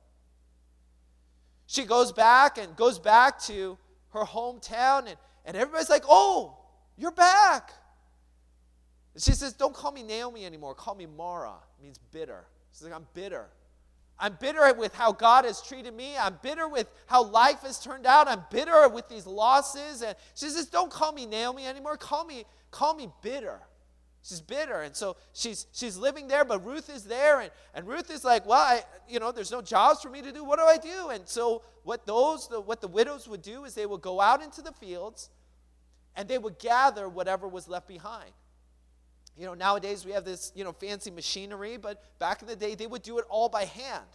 She 1.68 1.86
goes 1.86 2.12
back 2.12 2.58
and 2.58 2.76
goes 2.76 3.00
back 3.00 3.40
to 3.44 3.78
her 4.10 4.24
hometown 4.24 5.08
and 5.08 5.18
and 5.46 5.58
everybody's 5.58 5.90
like, 5.90 6.04
oh, 6.08 6.58
you're 6.98 7.12
back. 7.12 7.72
And 9.14 9.22
she 9.22 9.32
says, 9.32 9.54
don't 9.54 9.74
call 9.74 9.92
me 9.92 10.04
Naomi 10.04 10.46
anymore. 10.46 10.76
Call 10.76 10.96
me 10.96 11.06
Mara. 11.06 11.56
It 11.80 11.84
means 11.84 11.98
bitter. 12.12 12.46
She's 12.72 12.84
like, 12.84 12.94
I'm 12.94 13.08
bitter. 13.14 13.48
I'm 14.20 14.38
bitter 14.40 14.72
with 14.76 14.94
how 14.94 15.12
God 15.12 15.46
has 15.46 15.62
treated 15.64 15.96
me. 15.96 16.16
I'm 16.16 16.38
bitter 16.44 16.68
with 16.68 16.92
how 17.08 17.24
life 17.24 17.62
has 17.62 17.80
turned 17.80 18.06
out. 18.06 18.28
I'm 18.28 18.44
bitter 18.52 18.88
with 18.88 19.10
these 19.10 19.26
losses. 19.26 20.04
And 20.04 20.16
she 20.36 20.48
says, 20.48 20.68
Don't 20.68 20.92
call 20.92 21.12
me 21.12 21.26
Naomi 21.26 21.66
anymore. 21.66 21.98
Call 21.98 22.24
me, 22.24 22.46
call 22.70 22.94
me 22.94 23.10
bitter. 23.24 23.60
She's 24.24 24.42
bitter. 24.42 24.82
And 24.82 24.96
so 24.96 25.18
she's, 25.34 25.66
she's 25.74 25.98
living 25.98 26.28
there, 26.28 26.46
but 26.46 26.64
Ruth 26.66 26.90
is 26.90 27.04
there. 27.04 27.40
And, 27.42 27.52
and 27.74 27.88
Ruth 27.88 28.12
is 28.12 28.24
like, 28.24 28.46
well, 28.46 28.60
I, 28.60 28.84
you 29.10 29.20
know, 29.20 29.32
there's 29.32 29.52
no 29.52 29.62
jobs 29.62 30.02
for 30.02 30.10
me 30.10 30.22
to 30.22 30.32
do. 30.32 30.44
What 30.44 30.60
do 30.60 30.66
I 30.66 30.78
do? 30.78 31.10
And 31.10 31.28
so 31.28 31.64
what 31.84 32.06
those, 32.06 32.48
the, 32.48 32.62
what 32.62 32.82
the 32.82 32.88
widows 32.88 33.28
would 33.28 33.42
do 33.42 33.66
is 33.66 33.74
they 33.74 33.86
would 33.86 34.02
go 34.02 34.22
out 34.22 34.44
into 34.44 34.62
the 34.62 34.72
fields 34.74 35.30
and 36.16 36.28
they 36.28 36.38
would 36.38 36.60
gather 36.60 37.10
whatever 37.10 37.48
was 37.48 37.68
left 37.68 37.88
behind. 37.88 38.32
You 39.38 39.46
know, 39.46 39.54
nowadays 39.54 40.06
we 40.06 40.12
have 40.12 40.26
this, 40.26 40.52
you 40.56 40.64
know, 40.64 40.74
fancy 40.74 41.10
machinery, 41.10 41.78
but 41.78 42.04
back 42.20 42.42
in 42.42 42.48
the 42.48 42.56
day 42.56 42.76
they 42.76 42.86
would 42.86 43.02
do 43.02 43.18
it 43.18 43.26
all 43.30 43.50
by 43.50 43.66
hand. 43.66 44.06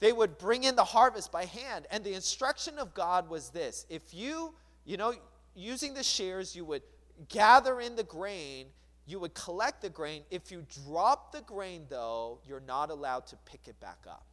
They 0.00 0.12
would 0.12 0.36
bring 0.36 0.64
in 0.64 0.74
the 0.74 0.82
harvest 0.82 1.30
by 1.30 1.44
hand. 1.44 1.86
And 1.92 2.02
the 2.02 2.14
instruction 2.14 2.78
of 2.78 2.92
God 2.92 3.28
was 3.28 3.50
this 3.50 3.86
if 3.88 4.02
you, 4.12 4.54
you 4.84 4.96
know, 4.96 5.14
using 5.54 5.94
the 5.94 6.02
shears, 6.02 6.56
you 6.56 6.64
would 6.64 6.82
gather 7.28 7.80
in 7.80 7.96
the 7.96 8.04
grain, 8.04 8.66
you 9.06 9.18
would 9.20 9.34
collect 9.34 9.82
the 9.82 9.90
grain. 9.90 10.22
If 10.30 10.50
you 10.50 10.64
drop 10.86 11.32
the 11.32 11.42
grain, 11.42 11.86
though, 11.88 12.38
you're 12.46 12.60
not 12.60 12.90
allowed 12.90 13.26
to 13.28 13.36
pick 13.44 13.68
it 13.68 13.78
back 13.80 14.04
up. 14.08 14.26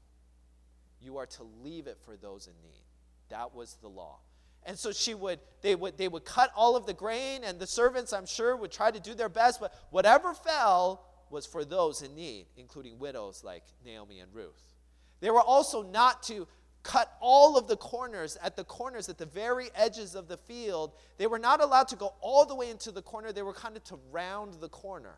You 1.01 1.17
are 1.17 1.25
to 1.25 1.43
leave 1.63 1.87
it 1.87 1.97
for 2.03 2.15
those 2.15 2.47
in 2.47 2.53
need. 2.61 2.83
That 3.29 3.55
was 3.55 3.77
the 3.81 3.87
law. 3.87 4.19
And 4.63 4.77
so 4.77 4.91
she 4.91 5.13
would, 5.13 5.39
they 5.61 5.75
would, 5.75 5.97
they 5.97 6.07
would 6.07 6.25
cut 6.25 6.51
all 6.55 6.75
of 6.75 6.85
the 6.85 6.93
grain, 6.93 7.43
and 7.43 7.59
the 7.59 7.67
servants, 7.67 8.11
I'm 8.11 8.25
sure, 8.25 8.55
would 8.55 8.71
try 8.71 8.91
to 8.91 8.99
do 8.99 9.13
their 9.13 9.29
best, 9.29 9.59
but 9.59 9.73
whatever 9.89 10.33
fell 10.33 11.05
was 11.29 11.45
for 11.45 11.63
those 11.63 12.01
in 12.01 12.15
need, 12.15 12.47
including 12.57 12.99
widows 12.99 13.43
like 13.43 13.63
Naomi 13.85 14.19
and 14.19 14.33
Ruth. 14.33 14.75
They 15.21 15.29
were 15.29 15.41
also 15.41 15.83
not 15.83 16.23
to 16.23 16.47
cut 16.83 17.17
all 17.19 17.57
of 17.57 17.67
the 17.67 17.75
corners 17.75 18.37
at 18.41 18.55
the 18.55 18.63
corners 18.63 19.09
at 19.09 19.17
the 19.17 19.25
very 19.25 19.69
edges 19.75 20.15
of 20.15 20.27
the 20.27 20.37
field. 20.37 20.93
They 21.17 21.27
were 21.27 21.39
not 21.39 21.61
allowed 21.61 21.87
to 21.89 21.95
go 21.95 22.13
all 22.21 22.45
the 22.45 22.55
way 22.55 22.69
into 22.69 22.91
the 22.91 23.01
corner, 23.01 23.31
they 23.31 23.41
were 23.41 23.53
kind 23.53 23.75
of 23.75 23.83
to 23.85 23.99
round 24.11 24.55
the 24.55 24.69
corner. 24.69 25.15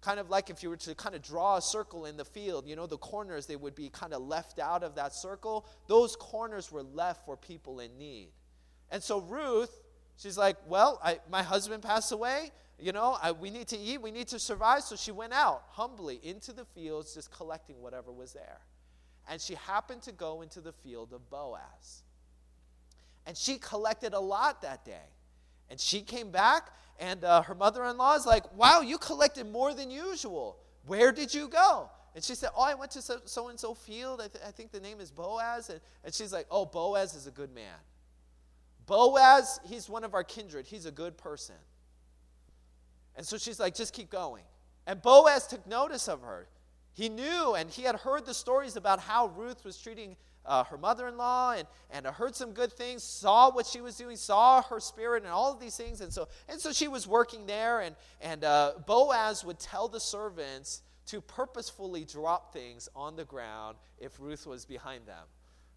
Kind 0.00 0.20
of 0.20 0.30
like 0.30 0.50
if 0.50 0.62
you 0.62 0.68
were 0.68 0.76
to 0.76 0.94
kind 0.94 1.14
of 1.14 1.22
draw 1.22 1.56
a 1.56 1.62
circle 1.62 2.04
in 2.06 2.16
the 2.16 2.24
field, 2.24 2.68
you 2.68 2.76
know, 2.76 2.86
the 2.86 2.98
corners, 2.98 3.46
they 3.46 3.56
would 3.56 3.74
be 3.74 3.88
kind 3.88 4.12
of 4.12 4.22
left 4.22 4.58
out 4.58 4.84
of 4.84 4.94
that 4.94 5.14
circle. 5.14 5.66
Those 5.88 6.14
corners 6.16 6.70
were 6.70 6.82
left 6.82 7.24
for 7.24 7.36
people 7.36 7.80
in 7.80 7.96
need. 7.98 8.28
And 8.90 9.02
so 9.02 9.20
Ruth, 9.20 9.74
she's 10.16 10.38
like, 10.38 10.58
Well, 10.68 11.00
I, 11.02 11.18
my 11.30 11.42
husband 11.42 11.82
passed 11.82 12.12
away. 12.12 12.52
You 12.78 12.92
know, 12.92 13.16
I, 13.20 13.32
we 13.32 13.50
need 13.50 13.68
to 13.68 13.78
eat, 13.78 14.02
we 14.02 14.10
need 14.10 14.28
to 14.28 14.38
survive. 14.38 14.82
So 14.82 14.96
she 14.96 15.10
went 15.10 15.32
out 15.32 15.62
humbly 15.70 16.20
into 16.22 16.52
the 16.52 16.66
fields, 16.66 17.14
just 17.14 17.32
collecting 17.32 17.80
whatever 17.80 18.12
was 18.12 18.34
there 18.34 18.60
and 19.28 19.40
she 19.40 19.54
happened 19.54 20.02
to 20.02 20.12
go 20.12 20.42
into 20.42 20.60
the 20.60 20.72
field 20.72 21.12
of 21.12 21.28
Boaz. 21.30 22.02
And 23.26 23.36
she 23.36 23.58
collected 23.58 24.14
a 24.14 24.20
lot 24.20 24.62
that 24.62 24.84
day. 24.84 25.08
And 25.68 25.80
she 25.80 26.00
came 26.00 26.30
back, 26.30 26.70
and 27.00 27.24
uh, 27.24 27.42
her 27.42 27.54
mother 27.54 27.84
in 27.84 27.96
law 27.96 28.14
is 28.14 28.24
like, 28.24 28.52
Wow, 28.54 28.82
you 28.82 28.98
collected 28.98 29.50
more 29.50 29.74
than 29.74 29.90
usual. 29.90 30.58
Where 30.86 31.10
did 31.10 31.34
you 31.34 31.48
go? 31.48 31.90
And 32.14 32.22
she 32.22 32.34
said, 32.34 32.50
Oh, 32.56 32.62
I 32.62 32.74
went 32.74 32.92
to 32.92 33.02
so 33.02 33.48
and 33.48 33.58
so 33.58 33.74
field. 33.74 34.20
I, 34.20 34.28
th- 34.28 34.44
I, 34.46 34.50
think 34.52 34.70
the 34.70 34.80
name 34.80 35.00
is 35.00 35.10
Boaz. 35.10 35.68
And, 35.70 35.80
and 36.04 36.14
she's 36.14 36.32
like, 36.32 36.46
Oh, 36.50 36.64
Boaz 36.64 37.14
is 37.14 37.26
a 37.26 37.32
good 37.32 37.52
man. 37.52 37.74
Boaz, 38.86 39.58
he's 39.64 39.88
one 39.88 40.04
of 40.04 40.14
our 40.14 40.22
kindred. 40.22 40.66
He's 40.66 40.86
a 40.86 40.92
good 40.92 41.18
person. 41.18 41.56
And 43.16 43.26
so 43.26 43.36
she's 43.36 43.58
like, 43.58 43.74
Just 43.74 43.92
keep 43.92 44.08
going. 44.08 44.44
And 44.86 45.02
Boaz 45.02 45.48
took 45.48 45.66
notice 45.66 46.08
of 46.08 46.22
her. 46.22 46.46
He 46.96 47.10
knew 47.10 47.54
and 47.54 47.68
he 47.68 47.82
had 47.82 47.96
heard 47.96 48.24
the 48.24 48.32
stories 48.32 48.74
about 48.74 49.00
how 49.00 49.26
Ruth 49.36 49.66
was 49.66 49.76
treating 49.76 50.16
uh, 50.46 50.64
her 50.64 50.78
mother 50.78 51.06
in 51.08 51.18
law 51.18 51.52
and, 51.52 51.68
and 51.90 52.06
heard 52.06 52.34
some 52.34 52.52
good 52.52 52.72
things, 52.72 53.02
saw 53.02 53.50
what 53.50 53.66
she 53.66 53.82
was 53.82 53.96
doing, 53.96 54.16
saw 54.16 54.62
her 54.62 54.80
spirit 54.80 55.22
and 55.22 55.30
all 55.30 55.52
of 55.52 55.60
these 55.60 55.76
things. 55.76 56.00
And 56.00 56.10
so, 56.10 56.26
and 56.48 56.58
so 56.58 56.72
she 56.72 56.88
was 56.88 57.06
working 57.06 57.44
there. 57.44 57.80
And, 57.80 57.94
and 58.22 58.44
uh, 58.44 58.72
Boaz 58.86 59.44
would 59.44 59.58
tell 59.58 59.88
the 59.88 60.00
servants 60.00 60.80
to 61.08 61.20
purposefully 61.20 62.06
drop 62.06 62.54
things 62.54 62.88
on 62.96 63.14
the 63.14 63.26
ground 63.26 63.76
if 63.98 64.18
Ruth 64.18 64.46
was 64.46 64.64
behind 64.64 65.04
them. 65.06 65.24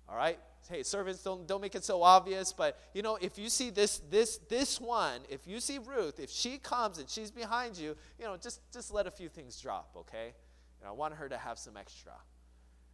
All 0.08 0.16
right? 0.16 0.40
Hey, 0.70 0.84
servants, 0.84 1.22
don't, 1.22 1.46
don't 1.48 1.62
make 1.62 1.76
it 1.76 1.84
so 1.84 2.02
obvious, 2.02 2.54
but 2.54 2.80
you 2.94 3.02
know, 3.02 3.18
if 3.20 3.38
you 3.38 3.50
see 3.50 3.72
this 3.72 4.00
this 4.10 4.38
this 4.50 4.80
one, 4.80 5.22
if 5.30 5.46
you 5.48 5.60
see 5.60 5.80
Ruth, 5.80 6.20
if 6.20 6.30
she 6.30 6.58
comes 6.58 6.98
and 6.98 7.10
she's 7.10 7.30
behind 7.30 7.78
you, 7.78 7.96
you 8.18 8.26
know, 8.26 8.38
just 8.38 8.62
just 8.72 8.94
let 8.94 9.06
a 9.06 9.12
few 9.12 9.30
things 9.30 9.60
drop, 9.60 9.92
okay? 9.96 10.34
And 10.82 10.88
I 10.88 10.92
want 10.92 11.16
her 11.16 11.30
to 11.30 11.38
have 11.38 11.58
some 11.58 11.78
extra. 11.78 12.14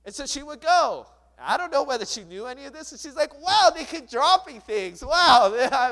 And 0.05 0.13
so 0.13 0.25
she 0.25 0.43
would 0.43 0.61
go. 0.61 1.07
I 1.37 1.57
don't 1.57 1.71
know 1.71 1.83
whether 1.83 2.05
she 2.05 2.23
knew 2.23 2.45
any 2.45 2.65
of 2.65 2.73
this. 2.73 2.91
And 2.91 3.01
she's 3.01 3.15
like, 3.15 3.37
wow, 3.41 3.71
they 3.75 3.83
keep 3.83 4.09
dropping 4.09 4.61
things. 4.61 5.03
Wow, 5.03 5.49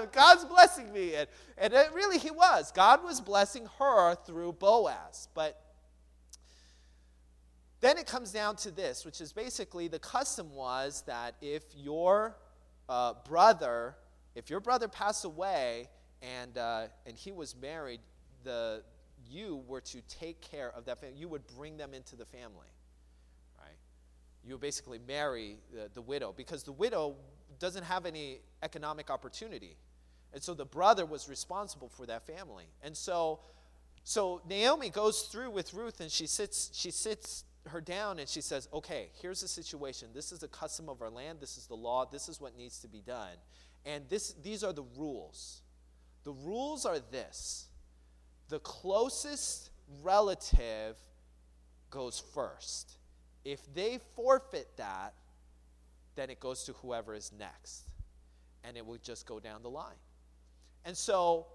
God's 0.11 0.45
blessing 0.45 0.91
me. 0.93 1.15
And, 1.15 1.27
and 1.57 1.73
it 1.73 1.93
really, 1.93 2.17
he 2.17 2.31
was. 2.31 2.71
God 2.71 3.03
was 3.03 3.19
blessing 3.19 3.67
her 3.77 4.15
through 4.15 4.53
Boaz. 4.53 5.27
But 5.33 5.59
then 7.81 7.97
it 7.97 8.07
comes 8.07 8.31
down 8.31 8.55
to 8.57 8.71
this, 8.71 9.03
which 9.03 9.19
is 9.19 9.33
basically 9.33 9.89
the 9.89 9.99
custom 9.99 10.53
was 10.55 11.03
that 11.07 11.35
if 11.41 11.63
your 11.75 12.37
uh, 12.87 13.15
brother, 13.27 13.95
if 14.35 14.49
your 14.49 14.61
brother 14.61 14.87
passed 14.87 15.25
away 15.25 15.89
and, 16.21 16.57
uh, 16.57 16.85
and 17.05 17.17
he 17.17 17.33
was 17.33 17.53
married, 17.53 17.99
the, 18.45 18.83
you 19.29 19.63
were 19.67 19.81
to 19.81 20.01
take 20.01 20.41
care 20.41 20.71
of 20.75 20.85
that 20.85 20.99
family. 20.99 21.17
You 21.17 21.27
would 21.29 21.45
bring 21.57 21.77
them 21.77 21.93
into 21.93 22.15
the 22.15 22.25
family, 22.25 22.67
right? 23.57 23.77
You 24.45 24.53
would 24.53 24.61
basically 24.61 24.99
marry 25.07 25.57
the, 25.73 25.89
the 25.93 26.01
widow 26.01 26.33
because 26.35 26.63
the 26.63 26.71
widow 26.71 27.15
doesn't 27.59 27.83
have 27.83 28.05
any 28.05 28.39
economic 28.61 29.09
opportunity. 29.09 29.77
And 30.33 30.41
so 30.41 30.53
the 30.53 30.65
brother 30.65 31.05
was 31.05 31.29
responsible 31.29 31.89
for 31.89 32.05
that 32.07 32.25
family. 32.25 32.65
And 32.81 32.97
so, 32.97 33.39
so 34.03 34.41
Naomi 34.49 34.89
goes 34.89 35.23
through 35.23 35.51
with 35.51 35.73
Ruth 35.73 36.01
and 36.01 36.11
she 36.11 36.27
sits, 36.27 36.71
she 36.73 36.91
sits 36.91 37.45
her 37.67 37.79
down 37.79 38.19
and 38.19 38.27
she 38.27 38.41
says, 38.41 38.67
Okay, 38.73 39.09
here's 39.21 39.41
the 39.41 39.47
situation. 39.47 40.09
This 40.13 40.31
is 40.31 40.39
the 40.39 40.47
custom 40.47 40.89
of 40.89 41.01
our 41.01 41.09
land. 41.09 41.39
This 41.39 41.57
is 41.57 41.67
the 41.67 41.75
law. 41.75 42.05
This 42.05 42.27
is 42.27 42.41
what 42.41 42.57
needs 42.57 42.79
to 42.79 42.87
be 42.87 43.01
done. 43.01 43.37
And 43.85 44.05
this, 44.09 44.33
these 44.41 44.63
are 44.63 44.73
the 44.73 44.85
rules. 44.97 45.61
The 46.23 46.31
rules 46.31 46.85
are 46.85 46.99
this 47.11 47.67
the 48.53 48.59
closest 48.59 49.71
relative 50.03 50.95
goes 51.89 52.21
first. 52.35 52.99
If 53.43 53.61
they 53.73 53.99
forfeit 54.15 54.67
that, 54.77 55.15
then 56.13 56.29
it 56.29 56.39
goes 56.39 56.63
to 56.65 56.73
whoever 56.73 57.15
is 57.15 57.31
next. 57.35 57.89
And 58.63 58.77
it 58.77 58.85
will 58.85 58.99
just 58.99 59.25
go 59.25 59.39
down 59.39 59.63
the 59.63 59.71
line. 59.71 59.95
And 60.85 60.95
so, 60.95 61.47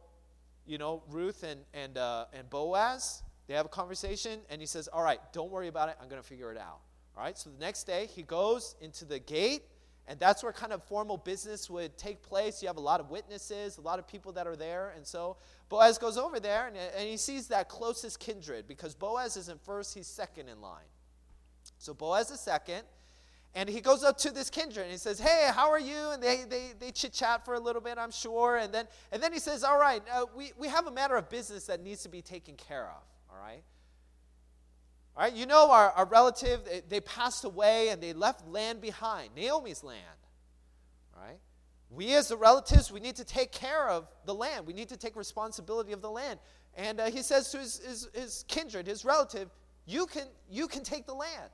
you 0.66 0.76
know, 0.76 1.04
Ruth 1.08 1.44
and, 1.44 1.60
and, 1.72 1.96
uh, 1.96 2.24
and 2.32 2.50
Boaz, 2.50 3.22
they 3.46 3.54
have 3.54 3.66
a 3.66 3.68
conversation, 3.68 4.40
and 4.50 4.60
he 4.60 4.66
says, 4.66 4.88
All 4.88 5.04
right, 5.04 5.20
don't 5.32 5.52
worry 5.52 5.68
about 5.68 5.90
it. 5.90 5.96
I'm 6.02 6.08
going 6.08 6.20
to 6.20 6.28
figure 6.28 6.50
it 6.50 6.58
out. 6.58 6.80
All 7.16 7.22
right, 7.22 7.38
so 7.38 7.48
the 7.48 7.60
next 7.60 7.84
day, 7.84 8.08
he 8.12 8.24
goes 8.24 8.74
into 8.80 9.04
the 9.04 9.20
gate 9.20 9.62
and 10.08 10.18
that's 10.18 10.42
where 10.42 10.52
kind 10.52 10.72
of 10.72 10.82
formal 10.84 11.18
business 11.18 11.68
would 11.68 11.98
take 11.98 12.22
place. 12.22 12.62
You 12.62 12.68
have 12.68 12.78
a 12.78 12.80
lot 12.80 12.98
of 12.98 13.10
witnesses, 13.10 13.76
a 13.76 13.82
lot 13.82 13.98
of 13.98 14.08
people 14.08 14.32
that 14.32 14.46
are 14.46 14.56
there. 14.56 14.94
And 14.96 15.06
so 15.06 15.36
Boaz 15.68 15.98
goes 15.98 16.16
over 16.16 16.40
there 16.40 16.66
and, 16.66 16.76
and 16.76 17.06
he 17.06 17.18
sees 17.18 17.48
that 17.48 17.68
closest 17.68 18.18
kindred 18.18 18.66
because 18.66 18.94
Boaz 18.94 19.36
isn't 19.36 19.62
first, 19.62 19.94
he's 19.94 20.06
second 20.06 20.48
in 20.48 20.62
line. 20.62 20.88
So 21.76 21.92
Boaz 21.92 22.30
is 22.30 22.40
second. 22.40 22.84
And 23.54 23.68
he 23.68 23.82
goes 23.82 24.02
up 24.02 24.16
to 24.18 24.30
this 24.30 24.48
kindred 24.48 24.84
and 24.84 24.92
he 24.92 24.98
says, 24.98 25.18
Hey, 25.18 25.50
how 25.54 25.70
are 25.70 25.80
you? 25.80 26.10
And 26.12 26.22
they, 26.22 26.44
they, 26.48 26.70
they 26.78 26.90
chit 26.90 27.12
chat 27.12 27.44
for 27.44 27.54
a 27.54 27.60
little 27.60 27.82
bit, 27.82 27.98
I'm 27.98 28.10
sure. 28.10 28.56
And 28.56 28.72
then, 28.72 28.86
and 29.12 29.22
then 29.22 29.32
he 29.32 29.38
says, 29.38 29.62
All 29.62 29.78
right, 29.78 30.02
uh, 30.10 30.24
we, 30.34 30.52
we 30.58 30.68
have 30.68 30.86
a 30.86 30.90
matter 30.90 31.16
of 31.16 31.28
business 31.28 31.66
that 31.66 31.82
needs 31.82 32.02
to 32.04 32.08
be 32.08 32.22
taken 32.22 32.56
care 32.56 32.84
of. 32.84 33.02
All 33.30 33.38
right? 33.38 33.62
All 35.18 35.24
right, 35.24 35.34
you 35.34 35.46
know 35.46 35.72
our, 35.72 35.90
our 35.90 36.06
relative, 36.06 36.64
they, 36.64 36.80
they 36.88 37.00
passed 37.00 37.44
away 37.44 37.88
and 37.88 38.00
they 38.00 38.12
left 38.12 38.46
land 38.46 38.80
behind, 38.80 39.30
Naomi's 39.34 39.82
land. 39.82 39.98
All 41.16 41.26
right? 41.26 41.40
We 41.90 42.14
as 42.14 42.28
the 42.28 42.36
relatives, 42.36 42.92
we 42.92 43.00
need 43.00 43.16
to 43.16 43.24
take 43.24 43.50
care 43.50 43.88
of 43.88 44.06
the 44.26 44.34
land. 44.34 44.64
We 44.64 44.74
need 44.74 44.90
to 44.90 44.96
take 44.96 45.16
responsibility 45.16 45.92
of 45.92 46.02
the 46.02 46.10
land. 46.10 46.38
And 46.76 47.00
uh, 47.00 47.10
he 47.10 47.22
says 47.22 47.50
to 47.50 47.58
his, 47.58 47.78
his, 47.78 48.08
his 48.14 48.44
kindred, 48.46 48.86
his 48.86 49.04
relative, 49.04 49.50
you 49.86 50.06
can, 50.06 50.28
you 50.48 50.68
can 50.68 50.84
take 50.84 51.04
the 51.04 51.14
land. 51.14 51.50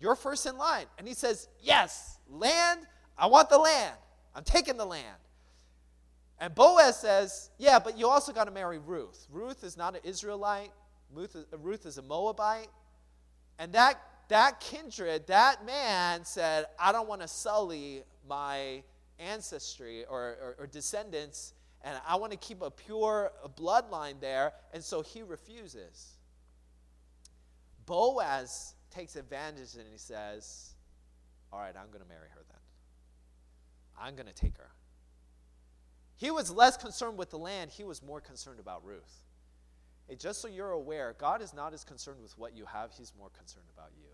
You're 0.00 0.16
first 0.16 0.44
in 0.46 0.58
line. 0.58 0.86
And 0.98 1.06
he 1.06 1.14
says, 1.14 1.48
Yes, 1.60 2.18
land, 2.28 2.80
I 3.16 3.26
want 3.26 3.48
the 3.48 3.58
land. 3.58 3.94
I'm 4.34 4.42
taking 4.42 4.76
the 4.76 4.86
land. 4.86 5.18
And 6.40 6.52
Boaz 6.52 6.98
says, 6.98 7.50
Yeah, 7.58 7.78
but 7.78 7.96
you 7.96 8.08
also 8.08 8.32
got 8.32 8.46
to 8.46 8.50
marry 8.50 8.78
Ruth. 8.78 9.28
Ruth 9.30 9.62
is 9.62 9.76
not 9.76 9.94
an 9.94 10.00
Israelite, 10.02 10.72
Ruth 11.12 11.36
is, 11.36 11.44
Ruth 11.60 11.86
is 11.86 11.98
a 11.98 12.02
Moabite. 12.02 12.70
And 13.58 13.72
that, 13.72 14.00
that 14.28 14.60
kindred, 14.60 15.26
that 15.28 15.64
man 15.64 16.24
said, 16.24 16.66
I 16.78 16.92
don't 16.92 17.08
want 17.08 17.20
to 17.20 17.28
sully 17.28 18.02
my 18.28 18.82
ancestry 19.18 20.04
or, 20.06 20.20
or, 20.20 20.56
or 20.60 20.66
descendants, 20.66 21.54
and 21.82 21.98
I 22.06 22.16
want 22.16 22.32
to 22.32 22.38
keep 22.38 22.62
a 22.62 22.70
pure 22.70 23.30
bloodline 23.56 24.20
there. 24.20 24.52
And 24.72 24.82
so 24.82 25.02
he 25.02 25.22
refuses. 25.22 26.14
Boaz 27.86 28.74
takes 28.90 29.16
advantage 29.16 29.74
and 29.74 29.84
he 29.90 29.98
says, 29.98 30.74
All 31.52 31.60
right, 31.60 31.74
I'm 31.76 31.88
going 31.88 32.02
to 32.02 32.08
marry 32.08 32.28
her 32.34 32.40
then. 32.48 32.60
I'm 34.00 34.14
going 34.14 34.26
to 34.26 34.34
take 34.34 34.56
her. 34.56 34.70
He 36.16 36.30
was 36.30 36.50
less 36.50 36.76
concerned 36.76 37.18
with 37.18 37.30
the 37.30 37.38
land, 37.38 37.70
he 37.70 37.84
was 37.84 38.02
more 38.02 38.20
concerned 38.20 38.60
about 38.60 38.84
Ruth. 38.84 39.23
Hey, 40.08 40.16
just 40.16 40.42
so 40.42 40.48
you're 40.48 40.70
aware, 40.70 41.14
God 41.18 41.40
is 41.40 41.54
not 41.54 41.72
as 41.72 41.84
concerned 41.84 42.20
with 42.22 42.36
what 42.38 42.56
you 42.56 42.66
have, 42.66 42.90
He's 42.96 43.12
more 43.18 43.30
concerned 43.30 43.66
about 43.74 43.90
you. 43.96 44.08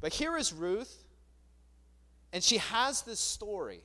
But 0.00 0.12
here 0.12 0.36
is 0.36 0.52
Ruth, 0.52 1.04
and 2.32 2.42
she 2.42 2.58
has 2.58 3.02
this 3.02 3.20
story. 3.20 3.82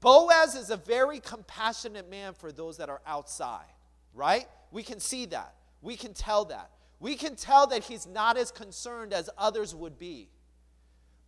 Boaz 0.00 0.54
is 0.54 0.70
a 0.70 0.76
very 0.76 1.20
compassionate 1.20 2.08
man 2.10 2.32
for 2.32 2.52
those 2.52 2.78
that 2.78 2.88
are 2.88 3.02
outside, 3.06 3.72
right? 4.14 4.46
We 4.70 4.82
can 4.82 4.98
see 4.98 5.26
that. 5.26 5.54
We 5.82 5.96
can 5.96 6.14
tell 6.14 6.46
that. 6.46 6.70
We 6.98 7.16
can 7.16 7.36
tell 7.36 7.66
that 7.68 7.84
he's 7.84 8.06
not 8.06 8.36
as 8.36 8.50
concerned 8.50 9.12
as 9.12 9.30
others 9.36 9.74
would 9.74 9.98
be. 9.98 10.28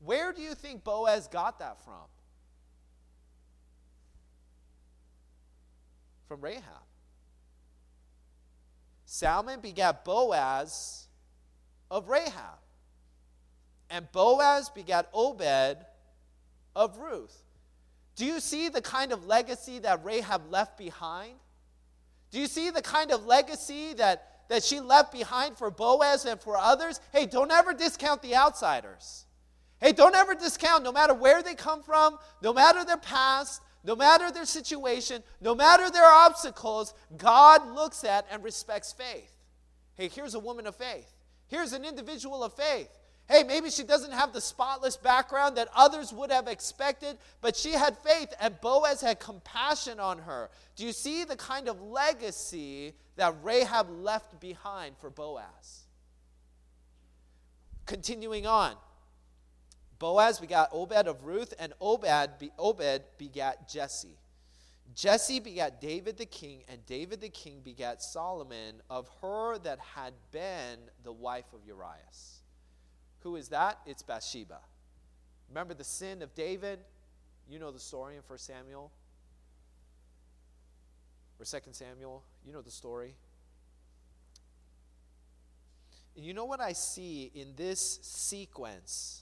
Where 0.01 0.33
do 0.33 0.43
you 0.43 0.55
think 0.55 0.85
Boaz 0.85 1.29
got 1.29 1.59
that 1.61 1.83
from? 1.85 1.95
From 6.29 6.41
Rahab. 6.41 6.63
Salmon 9.13 9.61
begat 9.61 10.07
Boaz 10.07 11.07
of 11.91 12.09
Rahab. 12.09 12.59
And 13.91 14.11
Boaz 14.11 14.71
begat 14.71 15.11
Obed 15.13 15.77
of 16.75 16.97
Ruth. 16.97 17.37
Do 18.17 18.25
you 18.25 18.41
see 18.41 18.71
the 18.71 18.81
kind 18.81 19.13
of 19.13 19.27
legacy 19.27 19.81
that 19.81 20.03
Rahab 20.03 20.51
left 20.51 20.79
behind? 20.79 21.35
Do 22.31 22.41
you 22.41 22.47
see 22.47 22.71
the 22.71 22.81
kind 22.81 23.11
of 23.11 23.27
legacy 23.27 23.93
that, 23.99 24.47
that 24.49 24.63
she 24.63 24.81
left 24.81 25.13
behind 25.13 25.59
for 25.59 25.71
Boaz 25.71 26.25
and 26.25 26.41
for 26.41 26.57
others? 26.57 26.99
Hey, 27.13 27.27
don't 27.27 27.51
ever 27.51 27.75
discount 27.75 28.23
the 28.23 28.35
outsiders. 28.35 29.27
Hey, 29.79 29.93
don't 29.93 30.15
ever 30.15 30.35
discount, 30.35 30.85
no 30.85 30.91
matter 30.91 31.13
where 31.13 31.43
they 31.43 31.55
come 31.55 31.83
from, 31.83 32.17
no 32.41 32.55
matter 32.55 32.83
their 32.83 32.97
past, 32.97 33.61
no 33.85 33.97
matter 33.97 34.31
their 34.31 34.45
situation, 34.45 35.23
no 35.41 35.55
matter 35.55 35.91
their 35.91 36.07
obstacles, 36.07 36.95
God 37.17 37.67
looks 37.75 38.05
at 38.05 38.27
and 38.31 38.45
respects 38.45 38.93
faith. 38.93 39.33
Hey, 39.95 40.09
here's 40.09 40.35
a 40.35 40.39
woman 40.41 40.67
of 40.67 40.77
faith. 40.77 41.13
Here's 41.49 41.73
an 41.73 41.85
individual 41.85 42.45
of 42.45 42.55
faith. 42.55 42.89
Hey, 43.29 43.45
maybe 43.45 43.71
she 43.71 43.83
doesn't 43.83 44.13
have 44.13 44.33
the 44.33 44.41
spotless 44.41 44.97
background 44.97 45.57
that 45.57 45.69
others 45.75 46.13
would 46.13 46.31
have 46.31 46.49
expected, 46.49 47.19
but 47.41 47.57
she 47.57 47.73
had 47.73 47.97
faith 47.99 48.33
and 48.41 48.61
Boaz 48.61 49.01
had 49.01 49.21
compassion 49.21 50.01
on 50.01 50.19
her. 50.19 50.51
Do 50.77 50.85
you 50.85 50.93
see 50.93 51.25
the 51.25 51.37
kind 51.37 51.69
of 51.69 51.81
legacy 51.81 52.95
that 53.17 53.35
Rahab 53.43 53.89
left 53.91 54.41
behind 54.41 54.97
for 54.99 55.09
Boaz? 55.09 55.85
Continuing 57.87 58.47
on. 58.47 58.75
Boaz 60.03 60.41
begat 60.41 60.69
Obed 60.73 61.07
of 61.07 61.23
Ruth, 61.23 61.55
and 61.61 61.73
Obed, 61.81 62.37
be, 62.41 62.51
Obed 62.59 63.03
begat 63.19 63.69
Jesse. 63.69 64.19
Jesse 64.97 65.39
begat 65.39 65.81
David 65.81 66.19
the 66.19 66.27
king, 66.27 66.65
and 66.69 66.85
David 66.87 67.21
the 67.21 67.29
king 67.29 67.61
begat 67.63 68.03
Solomon 68.03 68.83
of 68.91 69.09
her 69.21 69.59
that 69.59 69.79
had 69.95 70.13
been 70.33 70.81
the 71.05 71.13
wife 71.13 71.45
of 71.55 71.61
Urias. 71.65 72.43
Who 73.21 73.37
is 73.37 73.51
that? 73.51 73.79
It's 73.87 74.03
Bathsheba. 74.03 74.59
Remember 75.49 75.73
the 75.73 75.85
sin 75.85 76.21
of 76.21 76.35
David? 76.35 76.81
You 77.49 77.61
know 77.61 77.71
the 77.71 77.79
story 77.79 78.17
in 78.17 78.23
1 78.27 78.39
Samuel 78.41 78.91
or 81.39 81.45
2 81.45 81.59
Samuel. 81.71 82.25
You 82.45 82.53
know 82.53 82.63
the 82.63 82.73
story. 82.73 83.15
You 86.17 86.35
know 86.35 86.47
what 86.47 86.61
I 86.61 86.73
see 86.73 87.31
in 87.37 87.55
this 87.55 88.01
sequence? 88.03 89.22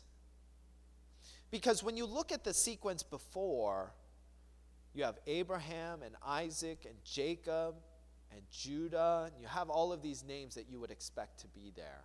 Because 1.51 1.83
when 1.83 1.97
you 1.97 2.07
look 2.07 2.33
at 2.33 2.45
the 2.45 2.55
sequence 2.55 3.03
before, 3.03 3.93
you 4.95 5.05
have 5.05 5.19
Abraham 5.27 6.03
and 6.03 6.15
Isaac 6.25 6.85
and 6.85 6.95
Jacob 7.05 7.75
and 8.33 8.43
Judah, 8.51 9.25
and 9.27 9.41
you 9.41 9.49
have 9.49 9.69
all 9.69 9.93
of 9.93 10.03
these 10.03 10.25
names 10.25 10.55
that 10.55 10.69
you 10.71 10.79
would 10.79 10.91
expect 10.91 11.41
to 11.41 11.49
be 11.49 11.73
there. 11.75 12.05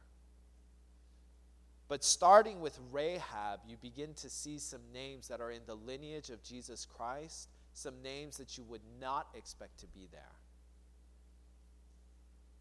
But 1.88 2.04
starting 2.04 2.62
with 2.62 2.80
Rahab, 2.91 3.60
you 3.68 3.78
begin 3.78 4.16
to 4.16 4.30
see 4.30 4.58
some 4.58 4.82
names 4.91 5.28
that 5.28 5.39
are 5.39 5.52
in 5.52 5.62
the 5.68 5.76
lineage 5.76 6.32
of 6.32 6.41
Jesus 6.41 6.86
Christ, 6.86 7.50
some 7.74 8.02
names 8.02 8.38
that 8.38 8.58
you 8.58 8.64
would 8.64 8.82
not 9.00 9.28
expect 9.36 9.80
to 9.82 9.88
be 9.88 10.08
there. 10.12 10.22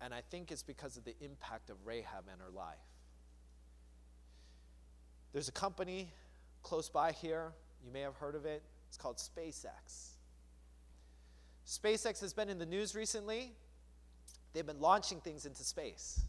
And 0.02 0.12
I 0.12 0.20
think 0.30 0.50
it's 0.52 0.62
because 0.62 0.98
of 0.98 1.04
the 1.04 1.14
impact 1.22 1.70
of 1.70 1.76
Rahab 1.86 2.24
and 2.30 2.38
her 2.42 2.50
life. 2.50 2.76
There's 5.32 5.48
a 5.48 5.52
company 5.52 6.12
close 6.64 6.88
by 6.88 7.12
here. 7.12 7.52
You 7.84 7.92
may 7.92 8.00
have 8.00 8.16
heard 8.16 8.34
of 8.34 8.44
it. 8.44 8.62
It's 8.88 8.96
called 8.96 9.18
SpaceX. 9.18 10.08
SpaceX 11.66 12.20
has 12.20 12.32
been 12.32 12.48
in 12.48 12.58
the 12.58 12.66
news 12.66 12.94
recently. 12.94 13.52
They've 14.52 14.66
been 14.66 14.80
launching 14.80 15.20
things 15.20 15.46
into 15.46 15.62
space. 15.62 16.20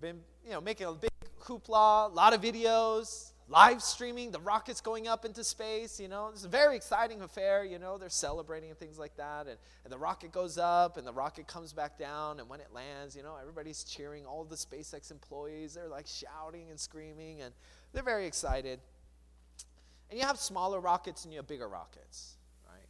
Been, 0.00 0.20
you 0.44 0.52
know, 0.52 0.60
making 0.60 0.86
a 0.86 0.92
big 0.92 1.10
hoopla, 1.42 2.10
a 2.10 2.14
lot 2.14 2.32
of 2.32 2.40
videos, 2.40 3.29
live 3.50 3.82
streaming 3.82 4.30
the 4.30 4.38
rockets 4.38 4.80
going 4.80 5.08
up 5.08 5.24
into 5.24 5.42
space 5.42 5.98
you 5.98 6.06
know? 6.06 6.30
It's 6.32 6.44
a 6.44 6.48
very 6.48 6.76
exciting 6.76 7.20
affair 7.20 7.64
you 7.64 7.80
know? 7.80 7.98
They're 7.98 8.08
celebrating 8.08 8.70
and 8.70 8.78
things 8.78 8.96
like 8.96 9.16
that 9.16 9.48
and, 9.48 9.58
and 9.84 9.92
the 9.92 9.98
rocket 9.98 10.30
goes 10.30 10.56
up 10.56 10.96
and 10.96 11.06
the 11.06 11.12
rocket 11.12 11.48
comes 11.48 11.72
back 11.72 11.98
down 11.98 12.38
and 12.38 12.48
when 12.48 12.60
it 12.60 12.68
lands 12.72 13.16
you 13.16 13.24
know 13.24 13.36
everybody's 13.40 13.82
cheering 13.82 14.24
all 14.24 14.44
the 14.44 14.54
spacex 14.54 15.10
employees 15.10 15.74
they're 15.74 15.88
like 15.88 16.06
shouting 16.06 16.70
and 16.70 16.78
screaming 16.78 17.42
and 17.42 17.52
they're 17.92 18.04
very 18.04 18.26
excited. 18.26 18.78
And 20.08 20.18
you 20.18 20.24
have 20.24 20.38
smaller 20.38 20.80
rockets 20.80 21.24
and 21.24 21.34
you 21.34 21.40
have 21.40 21.48
bigger 21.48 21.68
rockets 21.68 22.36
right? 22.68 22.86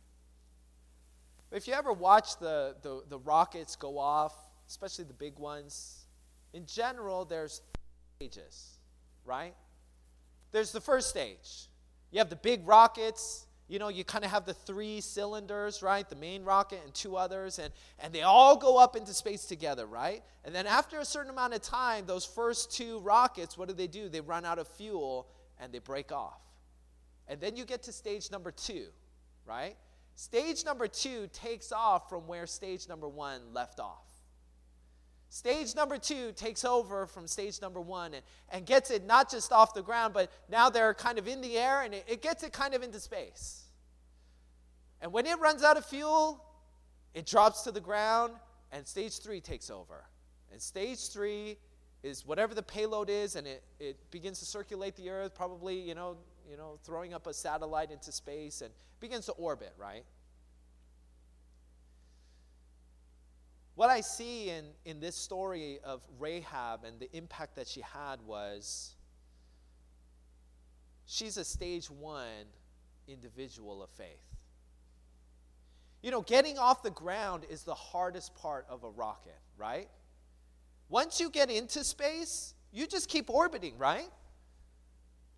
But 1.48 1.56
if 1.56 1.66
you 1.66 1.72
ever 1.72 1.92
watch 1.92 2.38
the, 2.38 2.76
the, 2.82 3.02
the 3.08 3.18
rockets 3.18 3.76
go 3.76 3.98
off 3.98 4.34
especially 4.68 5.04
the 5.04 5.14
big 5.14 5.38
ones 5.38 6.04
in 6.52 6.66
general 6.66 7.24
there's 7.24 7.62
stages 8.18 8.78
right 9.24 9.54
there's 10.52 10.72
the 10.72 10.80
first 10.80 11.08
stage. 11.08 11.68
You 12.10 12.18
have 12.18 12.30
the 12.30 12.36
big 12.36 12.66
rockets. 12.66 13.46
You 13.68 13.78
know, 13.78 13.88
you 13.88 14.02
kind 14.02 14.24
of 14.24 14.32
have 14.32 14.46
the 14.46 14.54
three 14.54 15.00
cylinders, 15.00 15.80
right? 15.80 16.08
The 16.08 16.16
main 16.16 16.42
rocket 16.42 16.80
and 16.84 16.92
two 16.92 17.16
others, 17.16 17.60
and, 17.60 17.72
and 18.00 18.12
they 18.12 18.22
all 18.22 18.56
go 18.56 18.78
up 18.78 18.96
into 18.96 19.14
space 19.14 19.44
together, 19.44 19.86
right? 19.86 20.24
And 20.44 20.52
then 20.52 20.66
after 20.66 20.98
a 20.98 21.04
certain 21.04 21.30
amount 21.30 21.54
of 21.54 21.62
time, 21.62 22.04
those 22.04 22.24
first 22.24 22.72
two 22.72 22.98
rockets, 22.98 23.56
what 23.56 23.68
do 23.68 23.74
they 23.74 23.86
do? 23.86 24.08
They 24.08 24.20
run 24.20 24.44
out 24.44 24.58
of 24.58 24.66
fuel 24.66 25.28
and 25.60 25.72
they 25.72 25.78
break 25.78 26.10
off. 26.10 26.40
And 27.28 27.40
then 27.40 27.54
you 27.54 27.64
get 27.64 27.84
to 27.84 27.92
stage 27.92 28.32
number 28.32 28.50
two, 28.50 28.86
right? 29.46 29.76
Stage 30.16 30.64
number 30.64 30.88
two 30.88 31.28
takes 31.32 31.70
off 31.70 32.08
from 32.08 32.26
where 32.26 32.48
stage 32.48 32.88
number 32.88 33.08
one 33.08 33.40
left 33.52 33.78
off. 33.78 34.09
Stage 35.32 35.76
number 35.76 35.96
two 35.96 36.32
takes 36.32 36.64
over 36.64 37.06
from 37.06 37.28
stage 37.28 37.62
number 37.62 37.80
one 37.80 38.14
and, 38.14 38.24
and 38.50 38.66
gets 38.66 38.90
it 38.90 39.06
not 39.06 39.30
just 39.30 39.52
off 39.52 39.74
the 39.74 39.82
ground, 39.82 40.12
but 40.12 40.28
now 40.50 40.68
they're 40.68 40.92
kind 40.92 41.18
of 41.18 41.28
in 41.28 41.40
the 41.40 41.56
air 41.56 41.82
and 41.82 41.94
it, 41.94 42.04
it 42.08 42.20
gets 42.20 42.42
it 42.42 42.52
kind 42.52 42.74
of 42.74 42.82
into 42.82 42.98
space. 42.98 43.62
And 45.00 45.12
when 45.12 45.26
it 45.26 45.38
runs 45.38 45.62
out 45.62 45.76
of 45.76 45.86
fuel, 45.86 46.44
it 47.14 47.26
drops 47.26 47.62
to 47.62 47.70
the 47.70 47.80
ground 47.80 48.32
and 48.72 48.84
stage 48.84 49.20
three 49.20 49.40
takes 49.40 49.70
over. 49.70 50.04
And 50.50 50.60
stage 50.60 51.10
three 51.10 51.58
is 52.02 52.26
whatever 52.26 52.52
the 52.52 52.62
payload 52.62 53.08
is, 53.08 53.36
and 53.36 53.46
it, 53.46 53.62
it 53.78 54.10
begins 54.10 54.40
to 54.40 54.44
circulate 54.44 54.96
the 54.96 55.10
earth, 55.10 55.32
probably, 55.34 55.78
you 55.78 55.94
know, 55.94 56.16
you 56.50 56.56
know, 56.56 56.80
throwing 56.82 57.14
up 57.14 57.28
a 57.28 57.34
satellite 57.34 57.92
into 57.92 58.10
space 58.10 58.62
and 58.62 58.72
begins 58.98 59.26
to 59.26 59.32
orbit, 59.32 59.74
right? 59.78 60.04
What 63.80 63.88
I 63.88 64.02
see 64.02 64.50
in, 64.50 64.66
in 64.84 65.00
this 65.00 65.16
story 65.16 65.78
of 65.82 66.02
Rahab 66.18 66.84
and 66.84 67.00
the 67.00 67.08
impact 67.16 67.56
that 67.56 67.66
she 67.66 67.80
had 67.80 68.20
was 68.20 68.94
she's 71.06 71.38
a 71.38 71.44
stage 71.46 71.88
one 71.90 72.44
individual 73.08 73.82
of 73.82 73.88
faith. 73.88 74.36
You 76.02 76.10
know, 76.10 76.20
getting 76.20 76.58
off 76.58 76.82
the 76.82 76.90
ground 76.90 77.46
is 77.48 77.62
the 77.62 77.72
hardest 77.72 78.34
part 78.34 78.66
of 78.68 78.84
a 78.84 78.90
rocket, 78.90 79.38
right? 79.56 79.88
Once 80.90 81.18
you 81.18 81.30
get 81.30 81.50
into 81.50 81.82
space, 81.82 82.52
you 82.74 82.86
just 82.86 83.08
keep 83.08 83.30
orbiting, 83.30 83.78
right? 83.78 84.10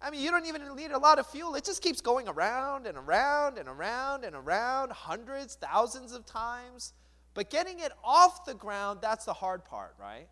I 0.01 0.11
mean, 0.11 0.21
you 0.21 0.33
don't 0.33 0.47
even 0.47 0.63
need 0.75 0.91
a 0.91 0.99
lot 0.99 1.21
of 1.21 1.29
fuel. 1.29 1.55
It 1.55 1.65
just 1.65 1.81
keeps 1.81 2.01
going 2.01 2.27
around 2.27 2.89
and 2.89 2.99
around 2.99 3.59
and 3.59 3.69
around 3.69 4.25
and 4.25 4.35
around 4.35 4.91
hundreds, 4.91 5.55
thousands 5.55 6.13
of 6.13 6.27
times. 6.27 6.93
But 7.35 7.51
getting 7.51 7.81
it 7.81 7.93
off 8.05 8.45
the 8.45 8.55
ground, 8.55 9.01
that's 9.01 9.25
the 9.25 9.33
hard 9.33 9.65
part, 9.65 9.95
right? 9.99 10.29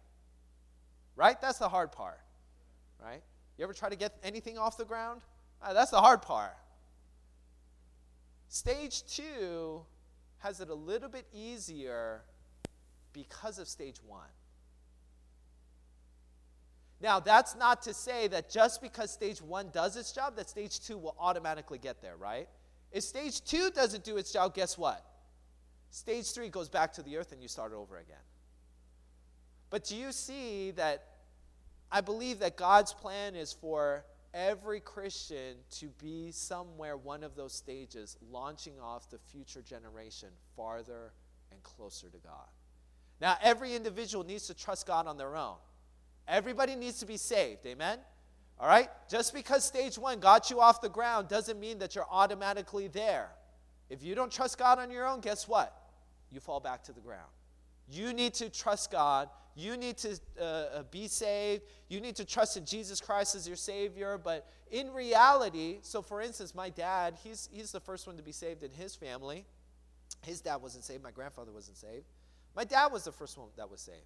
Right? 1.16 1.40
That's 1.40 1.58
the 1.58 1.68
hard 1.68 1.92
part, 1.92 2.20
right? 3.02 3.22
You 3.56 3.64
ever 3.64 3.72
try 3.72 3.88
to 3.88 3.96
get 3.96 4.16
anything 4.22 4.58
off 4.58 4.76
the 4.76 4.84
ground? 4.84 5.22
Uh, 5.62 5.72
that's 5.72 5.90
the 5.90 6.00
hard 6.00 6.22
part. 6.22 6.56
Stage 8.48 9.04
two 9.06 9.82
has 10.38 10.60
it 10.60 10.68
a 10.68 10.74
little 10.74 11.08
bit 11.08 11.26
easier 11.32 12.22
because 13.12 13.58
of 13.58 13.68
stage 13.68 13.96
one. 14.06 14.28
Now, 17.00 17.18
that's 17.18 17.56
not 17.56 17.82
to 17.82 17.94
say 17.94 18.28
that 18.28 18.50
just 18.50 18.82
because 18.82 19.10
stage 19.10 19.40
one 19.40 19.70
does 19.72 19.96
its 19.96 20.12
job, 20.12 20.36
that 20.36 20.50
stage 20.50 20.80
two 20.80 20.98
will 20.98 21.16
automatically 21.18 21.78
get 21.78 22.02
there, 22.02 22.16
right? 22.16 22.48
If 22.92 23.04
stage 23.04 23.42
two 23.42 23.70
doesn't 23.70 24.04
do 24.04 24.18
its 24.18 24.32
job, 24.32 24.54
guess 24.54 24.76
what? 24.76 25.04
Stage 25.90 26.32
three 26.32 26.48
goes 26.48 26.68
back 26.68 26.92
to 26.94 27.02
the 27.02 27.16
earth 27.16 27.32
and 27.32 27.42
you 27.42 27.48
start 27.48 27.72
over 27.72 27.98
again. 27.98 28.16
But 29.70 29.84
do 29.84 29.96
you 29.96 30.12
see 30.12 30.72
that 30.72 31.06
I 31.92 32.00
believe 32.00 32.38
that 32.40 32.56
God's 32.56 32.92
plan 32.92 33.34
is 33.34 33.52
for 33.52 34.04
every 34.32 34.80
Christian 34.80 35.56
to 35.78 35.86
be 36.00 36.30
somewhere 36.30 36.96
one 36.96 37.24
of 37.24 37.34
those 37.34 37.52
stages, 37.52 38.16
launching 38.30 38.74
off 38.80 39.10
the 39.10 39.18
future 39.18 39.62
generation 39.62 40.28
farther 40.56 41.12
and 41.50 41.62
closer 41.62 42.08
to 42.08 42.18
God. 42.18 42.48
Now, 43.20 43.36
every 43.42 43.74
individual 43.74 44.24
needs 44.24 44.46
to 44.46 44.54
trust 44.54 44.86
God 44.86 45.06
on 45.06 45.16
their 45.16 45.36
own. 45.36 45.56
Everybody 46.28 46.76
needs 46.76 47.00
to 47.00 47.06
be 47.06 47.16
saved. 47.16 47.66
Amen? 47.66 47.98
All 48.58 48.68
right? 48.68 48.88
Just 49.10 49.34
because 49.34 49.64
stage 49.64 49.98
one 49.98 50.20
got 50.20 50.48
you 50.48 50.60
off 50.60 50.80
the 50.80 50.88
ground 50.88 51.28
doesn't 51.28 51.58
mean 51.58 51.78
that 51.78 51.94
you're 51.94 52.06
automatically 52.08 52.88
there. 52.88 53.30
If 53.88 54.02
you 54.02 54.14
don't 54.14 54.30
trust 54.30 54.58
God 54.58 54.78
on 54.78 54.90
your 54.90 55.06
own, 55.06 55.20
guess 55.20 55.48
what? 55.48 55.76
You 56.30 56.40
fall 56.40 56.60
back 56.60 56.82
to 56.84 56.92
the 56.92 57.00
ground. 57.00 57.30
You 57.88 58.12
need 58.12 58.34
to 58.34 58.48
trust 58.48 58.90
God 58.90 59.28
you 59.60 59.76
need 59.76 59.96
to 59.98 60.18
uh, 60.40 60.44
uh, 60.44 60.82
be 60.90 61.08
saved. 61.08 61.64
You 61.88 62.00
need 62.00 62.16
to 62.16 62.24
trust 62.24 62.56
in 62.56 62.64
Jesus 62.64 63.00
Christ 63.00 63.34
as 63.34 63.46
your 63.46 63.56
Savior. 63.56 64.18
But 64.22 64.48
in 64.70 64.90
reality, 64.92 65.78
so 65.82 66.02
for 66.02 66.20
instance, 66.20 66.54
my 66.54 66.70
dad, 66.70 67.16
he's, 67.22 67.48
he's 67.52 67.72
the 67.72 67.80
first 67.80 68.06
one 68.06 68.16
to 68.16 68.22
be 68.22 68.32
saved 68.32 68.62
in 68.62 68.70
his 68.72 68.94
family. 68.94 69.44
His 70.22 70.40
dad 70.40 70.56
wasn't 70.56 70.84
saved. 70.84 71.02
My 71.02 71.10
grandfather 71.10 71.52
wasn't 71.52 71.76
saved. 71.76 72.06
My 72.54 72.64
dad 72.64 72.92
was 72.92 73.04
the 73.04 73.12
first 73.12 73.36
one 73.38 73.48
that 73.56 73.70
was 73.70 73.80
saved. 73.80 73.98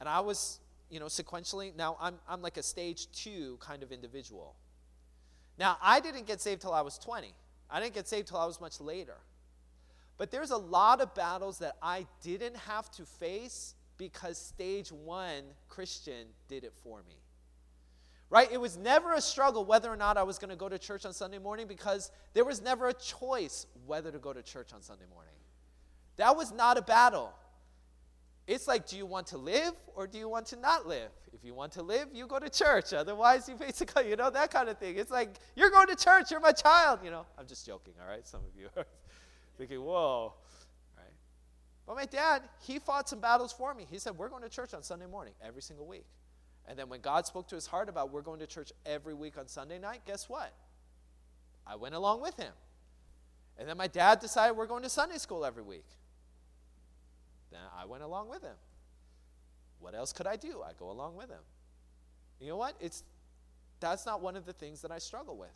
And 0.00 0.08
I 0.08 0.20
was, 0.20 0.60
you 0.90 1.00
know, 1.00 1.06
sequentially, 1.06 1.74
now 1.74 1.96
I'm, 2.00 2.14
I'm 2.28 2.42
like 2.42 2.56
a 2.56 2.62
stage 2.62 3.10
two 3.12 3.58
kind 3.60 3.82
of 3.82 3.90
individual. 3.90 4.54
Now, 5.58 5.76
I 5.82 5.98
didn't 6.00 6.26
get 6.26 6.40
saved 6.40 6.62
till 6.62 6.72
I 6.72 6.82
was 6.82 6.98
20. 6.98 7.34
I 7.70 7.80
didn't 7.80 7.94
get 7.94 8.06
saved 8.06 8.28
till 8.28 8.36
I 8.36 8.46
was 8.46 8.60
much 8.60 8.80
later. 8.80 9.16
But 10.18 10.32
there's 10.32 10.50
a 10.50 10.56
lot 10.56 11.00
of 11.00 11.14
battles 11.14 11.58
that 11.60 11.76
I 11.80 12.06
didn't 12.22 12.56
have 12.56 12.90
to 12.92 13.04
face 13.04 13.74
because 13.96 14.36
stage 14.36 14.90
one 14.90 15.44
Christian 15.68 16.26
did 16.48 16.64
it 16.64 16.72
for 16.82 17.02
me. 17.08 17.14
Right? 18.30 18.48
It 18.52 18.60
was 18.60 18.76
never 18.76 19.14
a 19.14 19.20
struggle 19.20 19.64
whether 19.64 19.90
or 19.90 19.96
not 19.96 20.18
I 20.18 20.22
was 20.24 20.38
going 20.38 20.50
to 20.50 20.56
go 20.56 20.68
to 20.68 20.78
church 20.78 21.06
on 21.06 21.14
Sunday 21.14 21.38
morning 21.38 21.66
because 21.66 22.10
there 22.34 22.44
was 22.44 22.60
never 22.60 22.88
a 22.88 22.92
choice 22.92 23.66
whether 23.86 24.10
to 24.10 24.18
go 24.18 24.32
to 24.32 24.42
church 24.42 24.74
on 24.74 24.82
Sunday 24.82 25.06
morning. 25.10 25.32
That 26.16 26.36
was 26.36 26.52
not 26.52 26.76
a 26.76 26.82
battle. 26.82 27.32
It's 28.46 28.66
like, 28.66 28.86
do 28.86 28.96
you 28.96 29.06
want 29.06 29.28
to 29.28 29.38
live 29.38 29.72
or 29.94 30.06
do 30.06 30.18
you 30.18 30.28
want 30.28 30.46
to 30.46 30.56
not 30.56 30.86
live? 30.86 31.10
If 31.32 31.44
you 31.44 31.54
want 31.54 31.72
to 31.72 31.82
live, 31.82 32.08
you 32.12 32.26
go 32.26 32.38
to 32.38 32.50
church. 32.50 32.92
Otherwise, 32.92 33.48
you 33.48 33.54
basically, 33.54 34.08
you 34.10 34.16
know, 34.16 34.30
that 34.30 34.50
kind 34.50 34.68
of 34.68 34.78
thing. 34.78 34.96
It's 34.96 35.10
like, 35.10 35.36
you're 35.54 35.70
going 35.70 35.86
to 35.86 35.96
church, 35.96 36.30
you're 36.30 36.40
my 36.40 36.52
child. 36.52 37.00
You 37.04 37.10
know, 37.10 37.26
I'm 37.38 37.46
just 37.46 37.66
joking, 37.66 37.94
all 38.00 38.08
right? 38.08 38.26
Some 38.26 38.40
of 38.40 38.58
you 38.58 38.68
are 38.76 38.86
thinking, 39.58 39.80
whoa. 39.80 40.34
But 41.88 41.96
my 41.96 42.04
dad, 42.04 42.42
he 42.60 42.78
fought 42.78 43.08
some 43.08 43.18
battles 43.18 43.50
for 43.50 43.72
me. 43.72 43.86
He 43.90 43.98
said, 43.98 44.18
We're 44.18 44.28
going 44.28 44.42
to 44.42 44.50
church 44.50 44.74
on 44.74 44.82
Sunday 44.82 45.06
morning 45.06 45.32
every 45.42 45.62
single 45.62 45.86
week. 45.86 46.04
And 46.68 46.78
then 46.78 46.90
when 46.90 47.00
God 47.00 47.26
spoke 47.26 47.48
to 47.48 47.54
his 47.54 47.66
heart 47.66 47.88
about 47.88 48.12
we're 48.12 48.20
going 48.20 48.40
to 48.40 48.46
church 48.46 48.72
every 48.84 49.14
week 49.14 49.38
on 49.38 49.48
Sunday 49.48 49.78
night, 49.78 50.02
guess 50.06 50.28
what? 50.28 50.52
I 51.66 51.76
went 51.76 51.94
along 51.94 52.20
with 52.20 52.36
him. 52.36 52.52
And 53.56 53.66
then 53.66 53.78
my 53.78 53.86
dad 53.86 54.20
decided 54.20 54.54
we're 54.54 54.66
going 54.66 54.82
to 54.82 54.90
Sunday 54.90 55.16
school 55.16 55.46
every 55.46 55.62
week. 55.62 55.86
Then 57.50 57.60
I 57.74 57.86
went 57.86 58.02
along 58.02 58.28
with 58.28 58.42
him. 58.42 58.56
What 59.80 59.94
else 59.94 60.12
could 60.12 60.26
I 60.26 60.36
do? 60.36 60.62
I 60.62 60.72
go 60.78 60.90
along 60.90 61.16
with 61.16 61.30
him. 61.30 61.40
You 62.38 62.48
know 62.48 62.58
what? 62.58 62.74
It's 62.80 63.02
that's 63.80 64.04
not 64.04 64.20
one 64.20 64.36
of 64.36 64.44
the 64.44 64.52
things 64.52 64.82
that 64.82 64.90
I 64.90 64.98
struggle 64.98 65.38
with. 65.38 65.48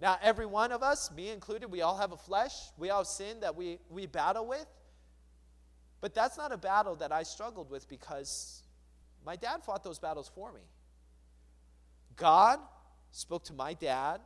Now, 0.00 0.18
every 0.22 0.46
one 0.46 0.72
of 0.72 0.82
us, 0.82 1.10
me 1.12 1.30
included, 1.30 1.70
we 1.70 1.82
all 1.82 1.96
have 1.96 2.12
a 2.12 2.16
flesh. 2.16 2.54
We 2.76 2.90
all 2.90 3.04
sin 3.04 3.40
that 3.40 3.54
we, 3.54 3.78
we 3.88 4.06
battle 4.06 4.46
with. 4.46 4.66
But 6.00 6.14
that's 6.14 6.36
not 6.36 6.52
a 6.52 6.58
battle 6.58 6.96
that 6.96 7.12
I 7.12 7.22
struggled 7.22 7.70
with 7.70 7.88
because 7.88 8.62
my 9.24 9.36
dad 9.36 9.62
fought 9.64 9.82
those 9.82 9.98
battles 9.98 10.30
for 10.34 10.52
me. 10.52 10.60
God 12.16 12.58
spoke 13.10 13.44
to 13.44 13.52
my 13.52 13.74
dad, 13.74 14.20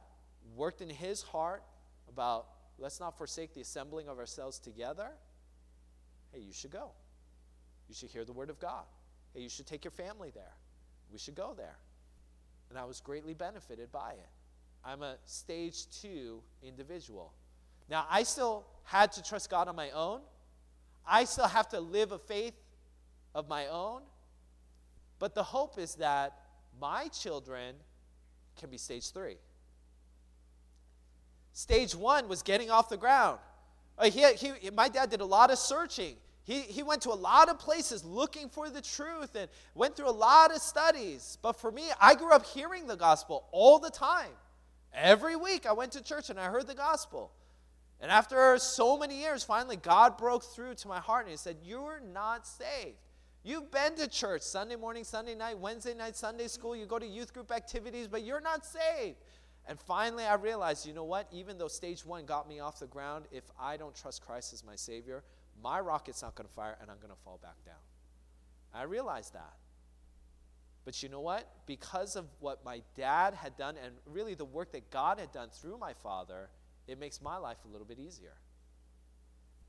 worked 0.57 0.81
in 0.81 0.91
his 0.91 1.23
heart 1.23 1.63
about 2.09 2.47
let's 2.79 3.01
not 3.01 3.17
forsake 3.17 3.55
the 3.55 3.61
assembling 3.61 4.09
of 4.09 4.19
ourselves 4.19 4.59
together. 4.59 5.11
Hey, 6.33 6.41
you 6.41 6.53
should 6.53 6.71
go. 6.71 6.91
You 7.89 7.95
should 7.95 8.11
hear 8.11 8.25
the 8.25 8.33
word 8.33 8.51
of 8.51 8.59
God. 8.59 8.85
Hey, 9.35 9.41
you 9.41 9.49
should 9.49 9.67
take 9.67 9.85
your 9.85 9.93
family 9.93 10.31
there. 10.35 10.57
We 11.13 11.19
should 11.19 11.35
go 11.35 11.55
there. 11.57 11.77
And 12.71 12.79
I 12.79 12.85
was 12.85 13.01
greatly 13.01 13.35
benefited 13.35 13.91
by 13.93 14.13
it. 14.13 14.29
I'm 14.89 15.03
a 15.03 15.17
stage 15.27 15.85
two 16.01 16.41
individual. 16.63 17.35
Now, 17.91 18.07
I 18.09 18.23
still 18.23 18.65
had 18.85 19.13
to 19.13 19.23
trust 19.23 19.51
God 19.51 19.69
on 19.69 19.77
my 19.77 19.91
own. 19.91 20.21
I 21.07 21.25
still 21.25 21.47
have 21.47 21.69
to 21.71 21.81
live 21.81 22.13
a 22.13 22.19
faith 22.19 22.55
of 23.35 23.51
my 23.51 23.67
own. 23.67 24.01
But 25.19 25.35
the 25.35 25.43
hope 25.43 25.79
is 25.79 25.97
that 25.97 26.41
my 26.81 27.09
children 27.09 27.75
can 28.59 28.71
be 28.71 28.79
stage 28.79 29.13
three. 29.13 29.37
Stage 31.53 31.95
one 31.95 32.27
was 32.27 32.41
getting 32.43 32.71
off 32.71 32.89
the 32.89 32.97
ground. 32.97 33.41
Uh, 33.99 34.09
he, 34.09 34.25
he, 34.37 34.71
my 34.71 34.89
dad 34.89 35.11
did 35.11 35.21
a 35.21 35.27
lot 35.27 35.51
of 35.51 35.59
searching. 35.59 36.17
He, 36.45 36.61
he 36.61 36.83
went 36.83 37.03
to 37.03 37.11
a 37.11 37.21
lot 37.21 37.51
of 37.51 37.59
places 37.59 38.05
looking 38.05 38.49
for 38.49 38.71
the 38.71 38.81
truth 38.81 39.35
and 39.35 39.51
went 39.75 39.97
through 39.97 40.09
a 40.09 40.13
lot 40.13 40.51
of 40.51 40.63
studies. 40.63 41.37
But 41.43 41.61
for 41.61 41.71
me, 41.71 41.85
I 42.01 42.15
grew 42.15 42.33
up 42.33 42.47
hearing 42.47 42.87
the 42.87 42.97
gospel 42.97 43.45
all 43.53 43.79
the 43.79 43.91
time. 43.91 44.31
Every 45.01 45.37
week 45.37 45.65
I 45.65 45.73
went 45.73 45.93
to 45.93 46.03
church 46.03 46.29
and 46.29 46.41
I 46.41 46.47
heard 46.47 46.67
the 46.67 46.75
gospel. 46.75 47.31
And 48.01 48.11
after 48.11 48.59
so 48.59 48.99
many 48.99 49.19
years, 49.21 49.45
finally, 49.45 49.77
God 49.77 50.17
broke 50.17 50.45
through 50.45 50.75
to 50.77 50.89
my 50.89 50.99
heart 50.99 51.25
and 51.25 51.31
He 51.31 51.37
said, 51.37 51.57
You're 51.63 52.01
not 52.13 52.47
saved. 52.47 52.99
You've 53.45 53.71
been 53.71 53.95
to 53.97 54.09
church 54.09 54.43
Sunday 54.43 54.77
morning, 54.77 55.05
Sunday 55.05 55.35
night, 55.35 55.59
Wednesday 55.59 55.95
night, 55.95 56.17
Sunday 56.17 56.49
school, 56.49 56.75
you 56.77 56.87
go 56.87 56.99
to 56.99 57.07
youth 57.07 57.33
group 57.33 57.53
activities, 57.53 58.09
but 58.09 58.25
you're 58.25 58.41
not 58.41 58.67
saved. 58.67 59.17
And 59.67 59.79
finally, 59.79 60.25
I 60.25 60.35
realized, 60.35 60.87
you 60.87 60.93
know 60.93 61.05
what? 61.05 61.29
Even 61.31 61.59
though 61.59 61.69
stage 61.69 62.05
one 62.05 62.25
got 62.25 62.49
me 62.49 62.59
off 62.59 62.81
the 62.81 62.87
ground, 62.87 63.27
if 63.31 63.45
I 63.59 63.77
don't 63.77 63.95
trust 63.95 64.23
Christ 64.23 64.53
as 64.53 64.65
my 64.65 64.75
Savior, 64.75 65.23
my 65.63 65.79
rocket's 65.81 66.23
not 66.23 66.35
going 66.35 66.49
to 66.49 66.55
fire 66.55 66.77
and 66.81 66.91
I'm 66.91 66.97
going 66.99 67.13
to 67.13 67.21
fall 67.25 67.39
back 67.43 67.57
down. 67.65 67.75
I 68.75 68.83
realized 68.83 69.35
that. 69.35 69.55
But 70.89 71.03
you 71.03 71.11
know 71.11 71.21
what? 71.21 71.47
Because 71.67 72.17
of 72.17 72.25
what 72.41 72.65
my 72.65 72.81
dad 72.95 73.35
had 73.35 73.59
done 73.59 73.75
and 73.85 73.93
really 74.07 74.33
the 74.33 74.47
work 74.47 74.73
that 74.73 74.91
God 74.91 75.21
had 75.21 75.31
done 75.33 75.51
through 75.51 75.77
my 75.77 75.93
father, 75.93 76.49
it 76.87 76.99
makes 76.99 77.21
my 77.21 77.37
life 77.37 77.59
a 77.67 77.69
little 77.69 77.87
bit 77.87 77.99
easier. 77.99 78.33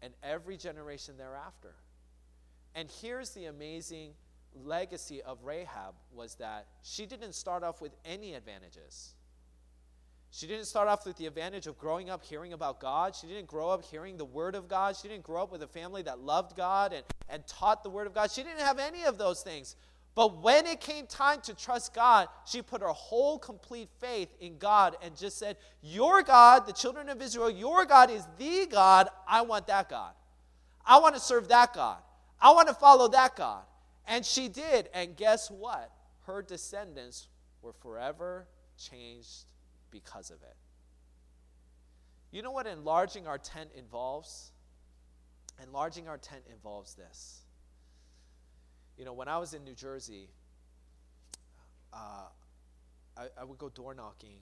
And 0.01 0.13
every 0.23 0.55
generation 0.55 1.15
thereafter. 1.17 1.75
And 2.73 2.87
here's 3.01 3.31
the 3.31 3.47
amazing 3.47 4.11
legacy 4.55 5.21
of 5.21 5.43
Rahab 5.43 5.95
was 6.13 6.35
that 6.35 6.67
she 6.83 7.05
didn't 7.05 7.33
start 7.33 7.63
off 7.63 7.81
with 7.81 7.97
any 8.05 8.33
advantages. 8.33 9.13
She 10.31 10.47
didn't 10.47 10.67
start 10.67 10.87
off 10.87 11.05
with 11.05 11.17
the 11.17 11.25
advantage 11.25 11.67
of 11.67 11.77
growing 11.77 12.09
up 12.09 12.23
hearing 12.23 12.53
about 12.53 12.79
God. 12.79 13.13
She 13.13 13.27
didn't 13.27 13.47
grow 13.47 13.71
up 13.71 13.83
hearing 13.83 14.15
the 14.15 14.23
Word 14.23 14.55
of 14.55 14.69
God. 14.69 14.95
She 14.95 15.09
didn't 15.09 15.23
grow 15.23 15.43
up 15.43 15.51
with 15.51 15.63
a 15.63 15.67
family 15.67 16.01
that 16.03 16.19
loved 16.19 16.55
God 16.55 16.93
and, 16.93 17.03
and 17.27 17.45
taught 17.45 17.83
the 17.83 17.89
Word 17.89 18.07
of 18.07 18.13
God. 18.13 18.31
She 18.31 18.41
didn't 18.41 18.61
have 18.61 18.79
any 18.79 19.03
of 19.03 19.17
those 19.17 19.41
things. 19.41 19.75
But 20.15 20.41
when 20.41 20.65
it 20.65 20.81
came 20.81 21.07
time 21.07 21.39
to 21.41 21.53
trust 21.53 21.93
God, 21.93 22.27
she 22.45 22.61
put 22.61 22.81
her 22.81 22.87
whole 22.87 23.39
complete 23.39 23.89
faith 23.99 24.29
in 24.39 24.57
God 24.57 24.97
and 25.01 25.15
just 25.15 25.37
said, 25.37 25.57
Your 25.81 26.23
God, 26.23 26.65
the 26.65 26.73
children 26.73 27.09
of 27.09 27.21
Israel, 27.21 27.49
your 27.49 27.85
God 27.85 28.11
is 28.11 28.23
the 28.37 28.67
God. 28.69 29.07
I 29.27 29.41
want 29.41 29.67
that 29.67 29.89
God. 29.89 30.13
I 30.85 30.99
want 30.99 31.15
to 31.15 31.21
serve 31.21 31.47
that 31.49 31.73
God. 31.73 31.99
I 32.41 32.51
want 32.51 32.67
to 32.67 32.73
follow 32.73 33.07
that 33.09 33.35
God. 33.35 33.63
And 34.07 34.25
she 34.25 34.49
did. 34.49 34.89
And 34.93 35.15
guess 35.15 35.51
what? 35.51 35.91
Her 36.25 36.41
descendants 36.41 37.27
were 37.61 37.73
forever 37.73 38.47
changed 38.77 39.45
because 39.91 40.31
of 40.31 40.37
it. 40.41 40.55
You 42.31 42.41
know 42.41 42.51
what 42.51 42.67
enlarging 42.67 43.27
our 43.27 43.37
tent 43.37 43.69
involves? 43.75 44.51
Enlarging 45.63 46.07
our 46.07 46.17
tent 46.17 46.43
involves 46.51 46.95
this 46.95 47.41
you 48.99 49.05
know, 49.05 49.13
when 49.13 49.29
I 49.29 49.37
was 49.37 49.53
in 49.53 49.63
New 49.63 49.73
Jersey, 49.73 50.27
uh, 51.93 52.27
I, 53.17 53.27
I, 53.39 53.45
would 53.45 53.57
go 53.57 53.69
door 53.69 53.93
knocking. 53.93 54.35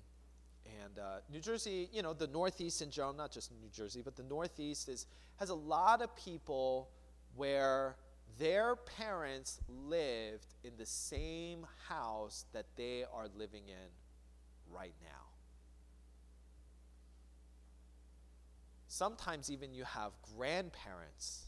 And 0.84 0.97
uh, 0.97 1.18
New 1.32 1.39
Jersey, 1.39 1.89
you 1.93 2.01
know, 2.01 2.14
the 2.14 2.26
Northeast 2.26 2.82
in 2.82 2.89
general, 2.89 3.14
not 3.14 3.32
just 3.32 3.51
New 3.51 3.70
Jersey, 3.70 4.01
but 4.03 4.16
the 4.16 4.24
Northeast 4.24 4.89
is, 4.89 5.05
has 5.36 5.49
a 5.49 5.55
lot 5.55 6.01
of 6.01 6.14
people 6.16 6.89
where 7.36 7.97
their 8.39 8.76
parents 8.76 9.60
lived 9.70 10.55
in 10.64 10.72
the 10.78 10.88
same 10.88 11.68
house 11.88 12.45
that 12.51 12.66
they 12.76 13.05
are 13.14 13.28
living 13.38 13.64
in 13.68 14.74
right 14.74 14.95
now. 15.03 15.28
Sometimes 18.88 19.51
even 19.51 19.76
you 19.76 19.84
have 19.84 20.14
grandparents 20.36 21.43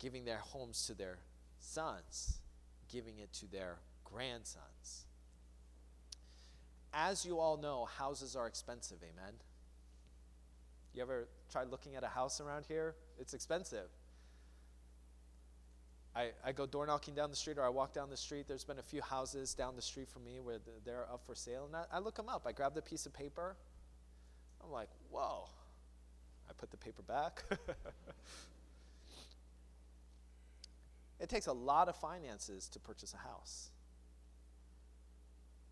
giving 0.00 0.24
their 0.24 0.38
homes 0.38 0.86
to 0.88 0.94
their 0.94 1.18
sons, 1.64 2.40
giving 2.88 3.18
it 3.18 3.32
to 3.32 3.50
their 3.50 3.78
grandsons. 4.04 5.06
As 6.92 7.24
you 7.24 7.40
all 7.40 7.56
know, 7.56 7.86
houses 7.86 8.36
are 8.36 8.46
expensive, 8.46 8.98
amen? 9.02 9.34
You 10.92 11.02
ever 11.02 11.28
tried 11.50 11.68
looking 11.68 11.96
at 11.96 12.04
a 12.04 12.08
house 12.08 12.40
around 12.40 12.66
here? 12.66 12.94
It's 13.18 13.34
expensive. 13.34 13.88
I, 16.14 16.30
I 16.44 16.52
go 16.52 16.66
door 16.66 16.86
knocking 16.86 17.14
down 17.14 17.30
the 17.30 17.36
street 17.36 17.58
or 17.58 17.64
I 17.64 17.68
walk 17.68 17.92
down 17.92 18.08
the 18.08 18.16
street. 18.16 18.46
There's 18.46 18.62
been 18.62 18.78
a 18.78 18.82
few 18.82 19.02
houses 19.02 19.54
down 19.54 19.74
the 19.74 19.82
street 19.82 20.08
from 20.08 20.24
me 20.24 20.38
where 20.38 20.58
they're 20.84 21.06
up 21.12 21.22
for 21.26 21.34
sale. 21.34 21.66
And 21.66 21.74
I, 21.74 21.96
I 21.96 21.98
look 21.98 22.14
them 22.14 22.28
up. 22.28 22.46
I 22.46 22.52
grab 22.52 22.74
the 22.74 22.82
piece 22.82 23.06
of 23.06 23.12
paper. 23.12 23.56
I'm 24.62 24.70
like, 24.70 24.90
whoa. 25.10 25.48
I 26.48 26.52
put 26.52 26.70
the 26.70 26.76
paper 26.76 27.02
back. 27.02 27.42
it 31.20 31.28
takes 31.28 31.46
a 31.46 31.52
lot 31.52 31.88
of 31.88 31.96
finances 31.96 32.68
to 32.70 32.78
purchase 32.80 33.14
a 33.14 33.28
house. 33.28 33.70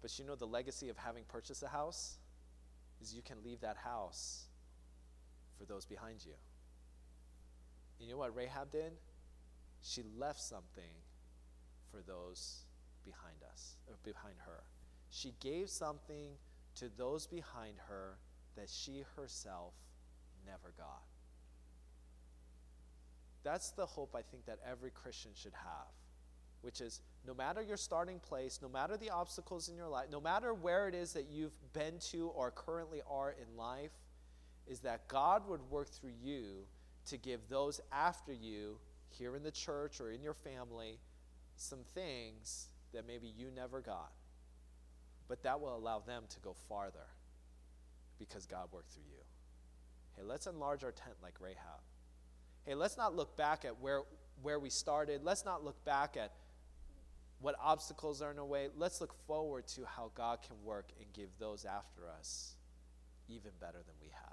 But 0.01 0.18
you 0.18 0.24
know 0.24 0.34
the 0.34 0.47
legacy 0.47 0.88
of 0.88 0.97
having 0.97 1.24
purchased 1.24 1.62
a 1.62 1.68
house 1.68 2.16
is 3.01 3.14
you 3.14 3.22
can 3.22 3.38
leave 3.45 3.61
that 3.61 3.76
house 3.76 4.47
for 5.59 5.64
those 5.64 5.84
behind 5.84 6.24
you. 6.24 6.32
You 8.01 8.11
know 8.11 8.18
what 8.18 8.34
Rahab 8.34 8.72
did? 8.72 8.93
She 9.80 10.03
left 10.18 10.40
something 10.40 10.90
for 11.90 12.01
those 12.07 12.64
behind 13.05 13.36
us, 13.51 13.76
or 13.88 13.97
behind 14.05 14.36
her. 14.47 14.62
She 15.11 15.34
gave 15.40 15.68
something 15.68 16.30
to 16.76 16.88
those 16.97 17.26
behind 17.26 17.76
her 17.88 18.18
that 18.57 18.68
she 18.68 19.05
herself 19.16 19.74
never 20.47 20.72
got. 20.76 21.03
That's 23.45 23.70
the 23.70 23.86
hope 23.86 24.14
I 24.14 24.22
think 24.22 24.47
that 24.47 24.59
every 24.68 24.90
Christian 24.90 25.32
should 25.34 25.55
have, 25.55 25.88
which 26.61 26.80
is 26.80 27.01
no 27.26 27.34
matter 27.34 27.62
your 27.62 27.76
starting 27.76 28.18
place, 28.20 28.61
no 28.62 28.68
matter 28.68 28.97
the 28.97 29.11
obstacles 29.11 29.68
in 29.68 29.76
your 29.76 29.88
life, 29.88 30.07
no 30.11 30.20
matter 30.20 30.55
where 30.55 30.88
it 30.88 30.95
is 30.95 31.12
that 31.12 31.26
you've 31.30 31.57
been 31.72 31.99
to 32.11 32.28
or 32.28 32.51
currently 32.51 33.01
are 33.11 33.30
in 33.30 33.57
life, 33.57 33.93
is 34.66 34.80
that 34.80 35.09
God 35.09 35.49
would 35.49 35.61
work 35.70 35.88
through 35.88 36.12
you 36.22 36.66
to 37.07 37.16
give 37.16 37.40
those 37.49 37.80
after 37.90 38.32
you 38.32 38.78
here 39.11 39.34
in 39.36 39.43
the 39.43 39.51
church 39.51 40.01
or 40.01 40.11
in 40.11 40.22
your 40.22 40.34
family 40.34 40.99
some 41.57 41.80
things 41.95 42.68
that 42.93 43.07
maybe 43.07 43.32
you 43.36 43.49
never 43.55 43.80
got. 43.80 44.12
But 45.28 45.43
that 45.43 45.61
will 45.61 45.76
allow 45.76 46.01
them 46.01 46.24
to 46.28 46.40
go 46.40 46.55
farther 46.68 47.07
because 48.18 48.47
God 48.47 48.68
worked 48.72 48.93
through 48.93 49.05
you. 49.11 49.22
Hey, 50.16 50.22
let's 50.24 50.47
enlarge 50.47 50.84
our 50.84 50.93
tent 50.93 51.16
like 51.22 51.40
Rahab. 51.40 51.80
Hey, 52.65 52.75
let's 52.75 52.97
not 52.97 53.17
look 53.17 53.37
back 53.37 53.65
at 53.65 53.81
where, 53.81 54.03
where 54.43 54.59
we 54.59 54.71
started. 54.71 55.23
Let's 55.25 55.45
not 55.45 55.65
look 55.65 55.85
back 55.85 56.17
at 56.17 56.33
what 57.41 57.57
obstacles 57.61 58.23
are 58.23 58.31
in 58.31 58.39
our 58.39 58.45
way. 58.45 58.69
Let's 58.77 59.01
look 59.01 59.15
forward 59.27 59.67
to 59.69 59.85
how 59.85 60.13
God 60.15 60.39
can 60.47 60.57
work 60.65 60.91
and 60.99 61.13
give 61.13 61.31
those 61.39 61.65
after 61.65 62.09
us 62.09 62.55
even 63.29 63.51
better 63.61 63.79
than 63.79 63.95
we 64.01 64.09
had. 64.09 64.32